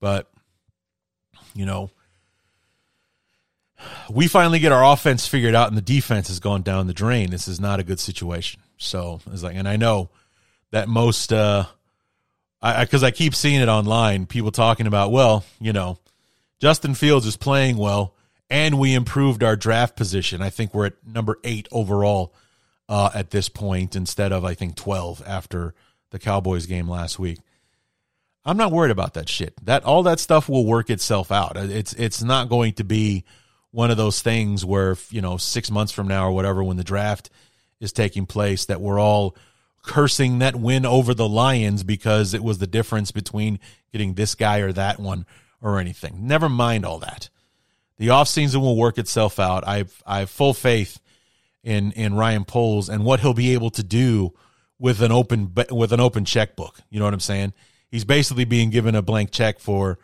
But, 0.00 0.30
you 1.54 1.66
know, 1.66 1.90
we 4.10 4.28
finally 4.28 4.58
get 4.58 4.72
our 4.72 4.84
offense 4.92 5.26
figured 5.26 5.54
out 5.54 5.68
and 5.68 5.76
the 5.76 5.82
defense 5.82 6.28
has 6.28 6.40
gone 6.40 6.62
down 6.62 6.86
the 6.86 6.94
drain. 6.94 7.30
This 7.30 7.48
is 7.48 7.60
not 7.60 7.80
a 7.80 7.84
good 7.84 8.00
situation. 8.00 8.60
So 8.76 9.20
it's 9.32 9.42
like, 9.42 9.56
and 9.56 9.68
I 9.68 9.76
know 9.76 10.10
that 10.70 10.88
most, 10.88 11.32
uh, 11.32 11.64
I, 12.60 12.84
cause 12.86 13.02
I 13.02 13.10
keep 13.10 13.34
seeing 13.34 13.60
it 13.60 13.68
online, 13.68 14.26
people 14.26 14.52
talking 14.52 14.86
about, 14.86 15.10
well, 15.10 15.44
you 15.60 15.72
know, 15.72 15.98
Justin 16.60 16.94
Fields 16.94 17.26
is 17.26 17.36
playing 17.36 17.76
well 17.76 18.14
and 18.48 18.78
we 18.78 18.94
improved 18.94 19.42
our 19.42 19.56
draft 19.56 19.96
position. 19.96 20.42
I 20.42 20.50
think 20.50 20.74
we're 20.74 20.86
at 20.86 21.06
number 21.06 21.38
eight 21.42 21.66
overall 21.72 22.34
uh, 22.88 23.10
at 23.14 23.30
this 23.30 23.48
point 23.48 23.96
instead 23.96 24.32
of 24.32 24.44
I 24.44 24.54
think 24.54 24.76
12 24.76 25.22
after 25.26 25.74
the 26.10 26.18
Cowboys 26.18 26.66
game 26.66 26.88
last 26.88 27.18
week. 27.18 27.38
I'm 28.44 28.56
not 28.56 28.72
worried 28.72 28.90
about 28.90 29.14
that 29.14 29.28
shit. 29.28 29.54
That 29.64 29.84
all 29.84 30.02
that 30.04 30.20
stuff 30.20 30.48
will 30.48 30.66
work 30.66 30.90
itself 30.90 31.30
out. 31.30 31.56
Uh, 31.56 31.68
it's 31.70 31.92
it's 31.94 32.22
not 32.22 32.48
going 32.48 32.74
to 32.74 32.84
be 32.84 33.24
one 33.70 33.90
of 33.90 33.96
those 33.96 34.20
things 34.20 34.64
where 34.64 34.96
you 35.10 35.20
know 35.20 35.36
6 35.36 35.70
months 35.70 35.92
from 35.92 36.08
now 36.08 36.28
or 36.28 36.32
whatever 36.32 36.62
when 36.62 36.76
the 36.76 36.84
draft 36.84 37.30
is 37.80 37.92
taking 37.92 38.26
place 38.26 38.66
that 38.66 38.80
we're 38.80 39.00
all 39.00 39.36
cursing 39.82 40.38
that 40.38 40.54
win 40.54 40.86
over 40.86 41.14
the 41.14 41.28
Lions 41.28 41.82
because 41.82 42.34
it 42.34 42.42
was 42.42 42.58
the 42.58 42.66
difference 42.66 43.10
between 43.10 43.58
getting 43.92 44.14
this 44.14 44.34
guy 44.34 44.58
or 44.58 44.72
that 44.72 44.98
one 44.98 45.26
or 45.60 45.78
anything. 45.78 46.26
Never 46.26 46.48
mind 46.48 46.84
all 46.84 46.98
that. 46.98 47.28
The 47.98 48.08
offseason 48.08 48.60
will 48.60 48.76
work 48.76 48.98
itself 48.98 49.38
out. 49.38 49.66
I've 49.66 50.02
I 50.06 50.20
have 50.20 50.30
full 50.30 50.54
faith 50.54 51.00
in 51.62 51.92
in 51.92 52.14
Ryan 52.14 52.44
Poles 52.44 52.88
and 52.88 53.04
what 53.04 53.20
he'll 53.20 53.34
be 53.34 53.54
able 53.54 53.70
to 53.70 53.82
do 53.82 54.32
with 54.78 55.00
an 55.00 55.12
open 55.12 55.54
with 55.70 55.92
an 55.92 56.00
open 56.00 56.24
checkbook. 56.24 56.80
You 56.90 56.98
know 56.98 57.04
what 57.04 57.14
I'm 57.14 57.20
saying? 57.20 57.52
He's 57.92 58.06
basically 58.06 58.46
being 58.46 58.70
given 58.70 58.94
a 58.94 59.02
blank 59.02 59.30
check 59.30 59.60
for 59.60 59.98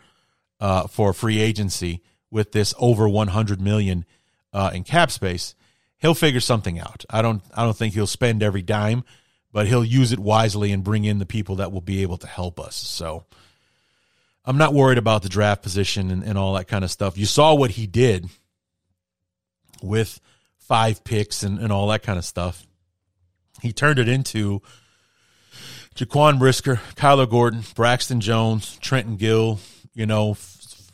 uh, 0.59 0.85
for 0.85 1.11
free 1.11 1.39
agency 1.39 2.03
with 2.29 2.51
this 2.51 2.75
over 2.77 3.09
100 3.09 3.59
million 3.59 4.05
uh, 4.53 4.69
in 4.71 4.83
cap 4.83 5.09
space. 5.09 5.55
He'll 5.97 6.13
figure 6.13 6.39
something 6.39 6.79
out. 6.79 7.03
I 7.09 7.23
don't 7.23 7.41
I 7.53 7.63
don't 7.63 7.75
think 7.75 7.95
he'll 7.95 8.05
spend 8.05 8.43
every 8.43 8.61
dime, 8.61 9.03
but 9.51 9.65
he'll 9.65 9.83
use 9.83 10.11
it 10.11 10.19
wisely 10.19 10.71
and 10.71 10.83
bring 10.83 11.03
in 11.03 11.17
the 11.17 11.25
people 11.25 11.55
that 11.55 11.71
will 11.71 11.81
be 11.81 12.03
able 12.03 12.17
to 12.17 12.27
help 12.27 12.59
us. 12.59 12.75
So 12.75 13.25
I'm 14.45 14.59
not 14.59 14.75
worried 14.75 14.99
about 14.99 15.23
the 15.23 15.29
draft 15.29 15.63
position 15.63 16.11
and, 16.11 16.23
and 16.23 16.37
all 16.37 16.53
that 16.53 16.67
kind 16.67 16.83
of 16.83 16.91
stuff. 16.91 17.17
You 17.17 17.25
saw 17.25 17.55
what 17.55 17.71
he 17.71 17.87
did 17.87 18.29
with 19.81 20.21
five 20.59 21.03
picks 21.03 21.41
and, 21.41 21.57
and 21.57 21.71
all 21.73 21.87
that 21.87 22.03
kind 22.03 22.19
of 22.19 22.25
stuff. 22.25 22.67
He 23.63 23.73
turned 23.73 23.97
it 23.97 24.07
into 24.07 24.61
Jaquan 25.95 26.39
Brisker, 26.39 26.77
Kyler 26.95 27.29
Gordon, 27.29 27.63
Braxton 27.75 28.21
Jones, 28.21 28.77
Trenton 28.81 29.17
Gill. 29.17 29.59
You 29.93 30.05
know, 30.05 30.37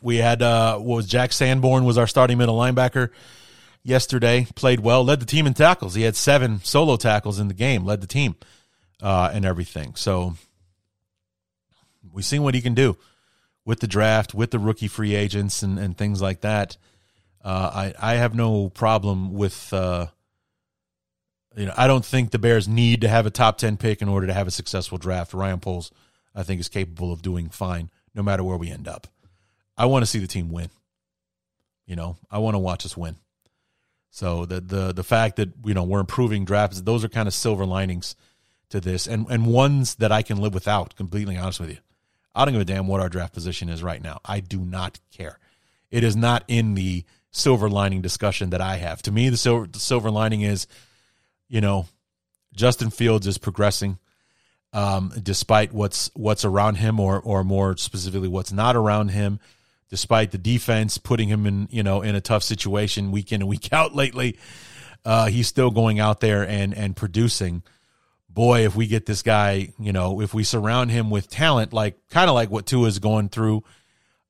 we 0.01 0.17
had 0.17 0.41
uh, 0.41 0.77
what 0.77 0.95
was 0.95 1.07
Jack 1.07 1.31
Sanborn 1.31 1.85
was 1.85 1.97
our 1.97 2.07
starting 2.07 2.37
middle 2.37 2.57
linebacker 2.57 3.09
yesterday. 3.83 4.47
Played 4.55 4.79
well, 4.79 5.03
led 5.03 5.19
the 5.19 5.25
team 5.25 5.47
in 5.47 5.53
tackles. 5.53 5.95
He 5.95 6.03
had 6.03 6.15
seven 6.15 6.59
solo 6.63 6.97
tackles 6.97 7.39
in 7.39 7.47
the 7.47 7.53
game, 7.53 7.85
led 7.85 8.01
the 8.01 8.07
team 8.07 8.35
uh, 9.01 9.29
and 9.33 9.45
everything. 9.45 9.93
So 9.95 10.35
we've 12.11 12.25
seen 12.25 12.43
what 12.43 12.55
he 12.55 12.61
can 12.61 12.73
do 12.73 12.97
with 13.63 13.79
the 13.79 13.87
draft, 13.87 14.33
with 14.33 14.51
the 14.51 14.59
rookie 14.59 14.87
free 14.87 15.15
agents, 15.15 15.61
and, 15.61 15.77
and 15.77 15.97
things 15.97 16.21
like 16.21 16.41
that. 16.41 16.77
Uh, 17.43 17.91
I 17.99 18.13
I 18.13 18.15
have 18.15 18.33
no 18.33 18.69
problem 18.69 19.33
with. 19.33 19.71
You 21.55 21.67
know, 21.67 21.73
I 21.77 21.87
don't 21.87 22.05
think 22.05 22.31
the 22.31 22.39
Bears 22.39 22.67
need 22.67 23.01
to 23.01 23.07
have 23.07 23.25
a 23.25 23.29
top 23.29 23.57
ten 23.57 23.77
pick 23.77 24.01
in 24.01 24.09
order 24.09 24.27
to 24.27 24.33
have 24.33 24.47
a 24.47 24.51
successful 24.51 24.97
draft. 24.97 25.33
Ryan 25.33 25.59
Poles, 25.59 25.91
I 26.33 26.43
think, 26.43 26.59
is 26.59 26.67
capable 26.67 27.13
of 27.13 27.21
doing 27.21 27.49
fine 27.49 27.89
no 28.13 28.23
matter 28.23 28.43
where 28.43 28.57
we 28.57 28.69
end 28.69 28.87
up. 28.87 29.07
I 29.77 29.85
want 29.85 30.03
to 30.03 30.07
see 30.07 30.19
the 30.19 30.27
team 30.27 30.49
win. 30.51 30.69
You 31.85 31.95
know, 31.95 32.17
I 32.31 32.39
want 32.39 32.55
to 32.55 32.59
watch 32.59 32.85
us 32.85 32.97
win. 32.97 33.15
So 34.09 34.45
the 34.45 34.61
the 34.61 34.93
the 34.93 35.03
fact 35.03 35.35
that 35.37 35.49
you 35.65 35.73
know 35.73 35.83
we're 35.83 35.99
improving 35.99 36.45
drafts, 36.45 36.81
those 36.81 37.03
are 37.03 37.09
kind 37.09 37.27
of 37.27 37.33
silver 37.33 37.65
linings 37.65 38.15
to 38.69 38.79
this, 38.79 39.07
and 39.07 39.27
and 39.29 39.45
ones 39.45 39.95
that 39.95 40.11
I 40.11 40.21
can 40.21 40.37
live 40.37 40.53
without. 40.53 40.95
Completely 40.95 41.37
honest 41.37 41.59
with 41.59 41.69
you, 41.69 41.77
I 42.33 42.45
don't 42.45 42.53
give 42.53 42.61
a 42.61 42.65
damn 42.65 42.87
what 42.87 43.01
our 43.01 43.09
draft 43.09 43.33
position 43.33 43.69
is 43.69 43.83
right 43.83 44.01
now. 44.01 44.19
I 44.25 44.39
do 44.39 44.59
not 44.59 44.99
care. 45.11 45.39
It 45.91 46.03
is 46.03 46.15
not 46.15 46.43
in 46.47 46.73
the 46.73 47.03
silver 47.31 47.69
lining 47.69 48.01
discussion 48.01 48.51
that 48.51 48.61
I 48.61 48.77
have. 48.77 49.01
To 49.03 49.11
me, 49.11 49.29
the 49.29 49.37
silver, 49.37 49.67
the 49.67 49.79
silver 49.79 50.09
lining 50.09 50.41
is, 50.41 50.67
you 51.55 51.61
know, 51.61 51.87
Justin 52.53 52.89
Fields 52.89 53.27
is 53.27 53.37
progressing 53.37 53.97
um, 54.73 55.13
despite 55.23 55.71
what's 55.71 56.11
what's 56.13 56.43
around 56.43 56.75
him, 56.75 56.99
or 56.99 57.21
or 57.21 57.45
more 57.45 57.77
specifically, 57.77 58.27
what's 58.27 58.51
not 58.51 58.75
around 58.75 59.07
him. 59.11 59.39
Despite 59.89 60.31
the 60.31 60.37
defense 60.37 60.97
putting 60.97 61.29
him 61.29 61.45
in, 61.45 61.69
you 61.71 61.81
know, 61.81 62.01
in 62.01 62.13
a 62.13 62.19
tough 62.19 62.43
situation 62.43 63.11
week 63.11 63.31
in 63.31 63.41
and 63.41 63.49
week 63.49 63.71
out 63.71 63.95
lately, 63.95 64.37
uh, 65.05 65.27
he's 65.27 65.47
still 65.47 65.71
going 65.71 66.01
out 66.01 66.19
there 66.19 66.45
and 66.45 66.73
and 66.73 66.93
producing. 66.93 67.63
Boy, 68.27 68.65
if 68.65 68.75
we 68.75 68.87
get 68.87 69.05
this 69.05 69.21
guy, 69.21 69.69
you 69.79 69.93
know, 69.93 70.19
if 70.19 70.33
we 70.33 70.43
surround 70.43 70.91
him 70.91 71.09
with 71.09 71.29
talent, 71.29 71.71
like 71.71 71.95
kind 72.09 72.29
of 72.29 72.35
like 72.35 72.51
what 72.51 72.65
Tua 72.65 72.89
is 72.89 72.99
going 72.99 73.29
through 73.29 73.63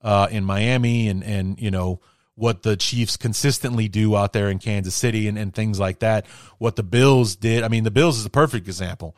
uh, 0.03 0.27
in 0.29 0.45
Miami, 0.45 1.07
and 1.07 1.23
and 1.23 1.59
you 1.59 1.71
know 1.71 2.01
what 2.35 2.63
the 2.63 2.75
Chiefs 2.75 3.17
consistently 3.17 3.87
do 3.87 4.15
out 4.15 4.33
there 4.33 4.49
in 4.49 4.59
Kansas 4.59 4.93
City 4.93 5.27
and, 5.27 5.37
and 5.37 5.53
things 5.53 5.79
like 5.79 5.99
that. 5.99 6.27
What 6.57 6.75
the 6.75 6.83
Bills 6.83 7.35
did. 7.35 7.63
I 7.63 7.69
mean, 7.69 7.85
the 7.85 7.91
Bills 7.91 8.19
is 8.19 8.25
a 8.25 8.29
perfect 8.29 8.67
example. 8.67 9.15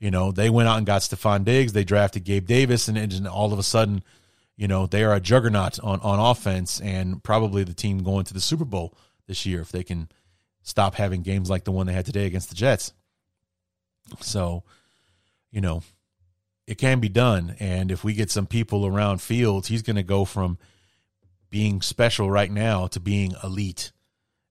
You 0.00 0.10
know, 0.10 0.32
they 0.32 0.50
went 0.50 0.68
out 0.68 0.78
and 0.78 0.86
got 0.86 1.02
Stefon 1.02 1.44
Diggs. 1.44 1.72
They 1.72 1.84
drafted 1.84 2.24
Gabe 2.24 2.46
Davis, 2.46 2.88
and, 2.88 2.98
and 2.98 3.28
all 3.28 3.52
of 3.52 3.58
a 3.58 3.62
sudden, 3.62 4.02
you 4.56 4.66
know, 4.66 4.86
they 4.86 5.04
are 5.04 5.14
a 5.14 5.20
juggernaut 5.20 5.78
on, 5.80 6.00
on 6.00 6.18
offense 6.18 6.80
and 6.80 7.22
probably 7.22 7.64
the 7.64 7.74
team 7.74 8.02
going 8.02 8.24
to 8.24 8.34
the 8.34 8.40
Super 8.40 8.64
Bowl 8.64 8.96
this 9.26 9.44
year 9.46 9.60
if 9.60 9.70
they 9.70 9.82
can 9.82 10.08
stop 10.62 10.94
having 10.94 11.22
games 11.22 11.50
like 11.50 11.64
the 11.64 11.72
one 11.72 11.86
they 11.86 11.92
had 11.92 12.06
today 12.06 12.26
against 12.26 12.48
the 12.48 12.54
Jets. 12.54 12.92
So, 14.20 14.62
you 15.50 15.60
know, 15.60 15.82
it 16.66 16.78
can 16.78 17.00
be 17.00 17.08
done. 17.08 17.56
And 17.58 17.90
if 17.90 18.04
we 18.04 18.14
get 18.14 18.30
some 18.30 18.46
people 18.46 18.86
around 18.86 19.20
Fields, 19.20 19.68
he's 19.68 19.82
going 19.82 19.96
to 19.96 20.02
go 20.02 20.24
from– 20.24 20.56
being 21.54 21.80
special 21.80 22.28
right 22.28 22.50
now 22.50 22.88
to 22.88 22.98
being 22.98 23.32
elite 23.44 23.92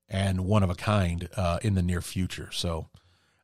and 0.07 0.45
one 0.45 0.63
of 0.63 0.69
a 0.69 0.73
kind 0.73 1.27
uh, 1.35 1.59
in 1.61 1.75
the 1.75 1.81
near 1.81 1.99
future. 1.99 2.49
So 2.53 2.87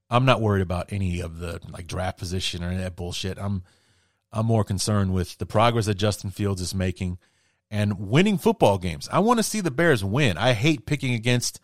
I'm 0.09 0.23
not 0.23 0.39
worried 0.39 0.61
about 0.61 0.93
any 0.93 1.19
of 1.19 1.39
the 1.39 1.59
like 1.69 1.85
draft 1.85 2.17
position 2.17 2.63
or 2.63 2.67
any 2.67 2.77
of 2.77 2.83
that 2.83 2.95
bullshit. 2.95 3.37
I'm 3.37 3.63
I'm 4.31 4.45
more 4.45 4.63
concerned 4.63 5.13
with 5.13 5.37
the 5.39 5.45
progress 5.45 5.87
that 5.87 5.95
Justin 5.95 6.29
Fields 6.29 6.61
is 6.61 6.73
making 6.73 7.17
and 7.69 7.99
winning 7.99 8.37
football 8.37 8.77
games. 8.77 9.09
I 9.11 9.19
want 9.19 9.39
to 9.39 9.43
see 9.43 9.59
the 9.59 9.71
Bears 9.71 10.05
win. 10.05 10.37
I 10.37 10.53
hate 10.53 10.85
picking 10.85 11.13
against 11.13 11.59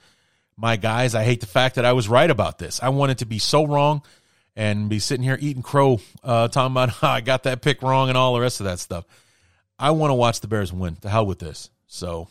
my 0.58 0.76
guys. 0.76 1.16
I 1.16 1.24
hate 1.24 1.40
the 1.40 1.48
fact 1.48 1.76
that 1.76 1.86
I 1.86 1.94
was 1.94 2.10
right 2.10 2.30
about 2.30 2.58
this. 2.58 2.84
I 2.84 2.90
wanted 2.90 3.20
to 3.20 3.26
be 3.26 3.40
so 3.40 3.66
wrong 3.66 4.02
and 4.54 4.90
be 4.90 5.00
sitting 5.00 5.24
here 5.24 5.38
eating 5.40 5.64
crow, 5.64 6.02
uh, 6.26 6.50
talking 6.50 6.74
about 6.74 6.90
how 7.00 7.12
I 7.12 7.22
got 7.22 7.44
that 7.44 7.62
pick 7.62 7.82
wrong 7.82 8.10
and 8.10 8.18
all 8.18 8.34
the 8.34 8.42
rest 8.42 8.60
of 8.60 8.66
that 8.66 8.80
stuff. 8.80 9.06
I 9.80 9.92
want 9.92 10.10
to 10.12 10.16
watch 10.16 10.42
the 10.42 10.50
Bears 10.50 10.74
win. 10.74 10.98
The 11.00 11.10
hell 11.10 11.26
with 11.26 11.40
this. 11.40 11.70
So 11.96 12.28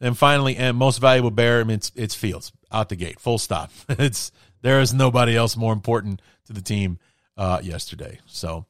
and 0.00 0.16
finally, 0.16 0.56
and 0.56 0.76
most 0.76 1.00
valuable 1.00 1.30
bear, 1.30 1.60
I 1.60 1.64
mean, 1.64 1.76
it's, 1.76 1.92
it's 1.94 2.14
Fields 2.14 2.52
out 2.70 2.88
the 2.88 2.96
gate, 2.96 3.18
full 3.18 3.38
stop. 3.38 3.70
it's 3.88 4.30
there 4.62 4.80
is 4.80 4.92
nobody 4.92 5.36
else 5.36 5.56
more 5.56 5.72
important 5.72 6.20
to 6.46 6.52
the 6.52 6.60
team 6.60 6.98
uh, 7.36 7.60
yesterday. 7.62 8.18
So 8.26 8.66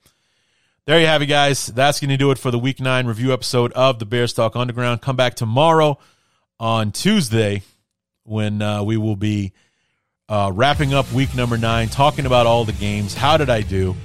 there 0.84 1.00
you 1.00 1.06
have 1.06 1.22
it, 1.22 1.26
guys. 1.26 1.66
That's 1.66 2.00
going 2.00 2.10
to 2.10 2.16
do 2.16 2.30
it 2.30 2.38
for 2.38 2.50
the 2.50 2.58
Week 2.58 2.80
Nine 2.80 3.06
review 3.06 3.32
episode 3.32 3.72
of 3.72 3.98
the 3.98 4.06
Bears 4.06 4.32
Talk 4.32 4.54
Underground. 4.54 5.02
Come 5.02 5.16
back 5.16 5.34
tomorrow 5.34 5.98
on 6.60 6.92
Tuesday 6.92 7.62
when 8.22 8.62
uh, 8.62 8.82
we 8.82 8.96
will 8.96 9.16
be 9.16 9.52
uh, 10.28 10.52
wrapping 10.54 10.94
up 10.94 11.10
Week 11.12 11.34
Number 11.34 11.58
Nine, 11.58 11.88
talking 11.88 12.26
about 12.26 12.46
all 12.46 12.64
the 12.64 12.72
games. 12.72 13.14
How 13.14 13.36
did 13.36 13.50
I 13.50 13.62
do? 13.62 13.96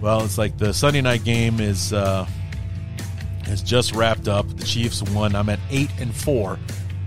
Well, 0.00 0.24
it's 0.24 0.38
like 0.38 0.58
the 0.58 0.74
Sunday 0.74 1.00
night 1.00 1.22
game 1.22 1.60
is 1.60 1.92
uh, 1.92 2.26
has 3.44 3.62
just 3.62 3.94
wrapped 3.94 4.28
up. 4.28 4.48
The 4.56 4.64
Chiefs 4.64 5.02
won. 5.02 5.34
I'm 5.34 5.48
at 5.48 5.60
eight 5.70 5.90
and 5.98 6.14
four 6.14 6.58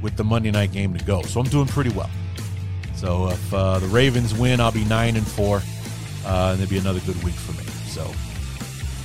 with 0.01 0.17
the 0.17 0.23
Monday 0.23 0.51
night 0.51 0.71
game 0.71 0.93
to 0.97 1.03
go, 1.05 1.21
so 1.23 1.39
I'm 1.39 1.47
doing 1.47 1.67
pretty 1.67 1.91
well. 1.91 2.09
So 2.95 3.29
if 3.29 3.53
uh, 3.53 3.79
the 3.79 3.87
Ravens 3.87 4.33
win, 4.33 4.59
I'll 4.59 4.71
be 4.71 4.85
nine 4.85 5.15
and 5.15 5.27
four, 5.27 5.61
uh, 6.25 6.51
and 6.53 6.61
it'll 6.61 6.69
be 6.69 6.77
another 6.77 6.99
good 7.01 7.21
week 7.23 7.33
for 7.35 7.51
me. 7.53 7.65
So 7.87 8.11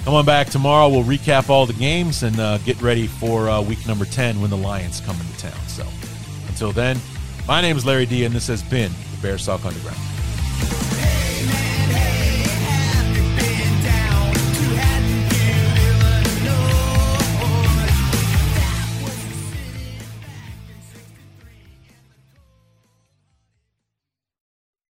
come 0.05 0.15
on 0.15 0.25
back 0.25 0.49
tomorrow. 0.49 0.89
We'll 0.89 1.05
recap 1.05 1.49
all 1.49 1.67
the 1.67 1.73
games 1.73 2.23
and 2.23 2.39
uh, 2.39 2.59
get 2.59 2.81
ready 2.81 3.07
for 3.07 3.49
uh, 3.49 3.61
week 3.63 3.87
number 3.87 4.05
ten 4.05 4.41
when 4.41 4.51
the 4.51 4.57
Lions 4.57 5.01
come 5.01 5.17
into 5.21 5.39
town. 5.39 5.61
So 5.69 5.87
until 6.49 6.73
then, 6.73 6.99
my 7.49 7.61
name 7.61 7.77
is 7.77 7.85
Larry 7.85 8.07
D, 8.07 8.25
and 8.25 8.35
this 8.35 8.47
has 8.47 8.63
been 8.63 8.93
the 9.15 9.23
Bears 9.23 9.47
Talk 9.47 9.65
Underground. 9.65 9.99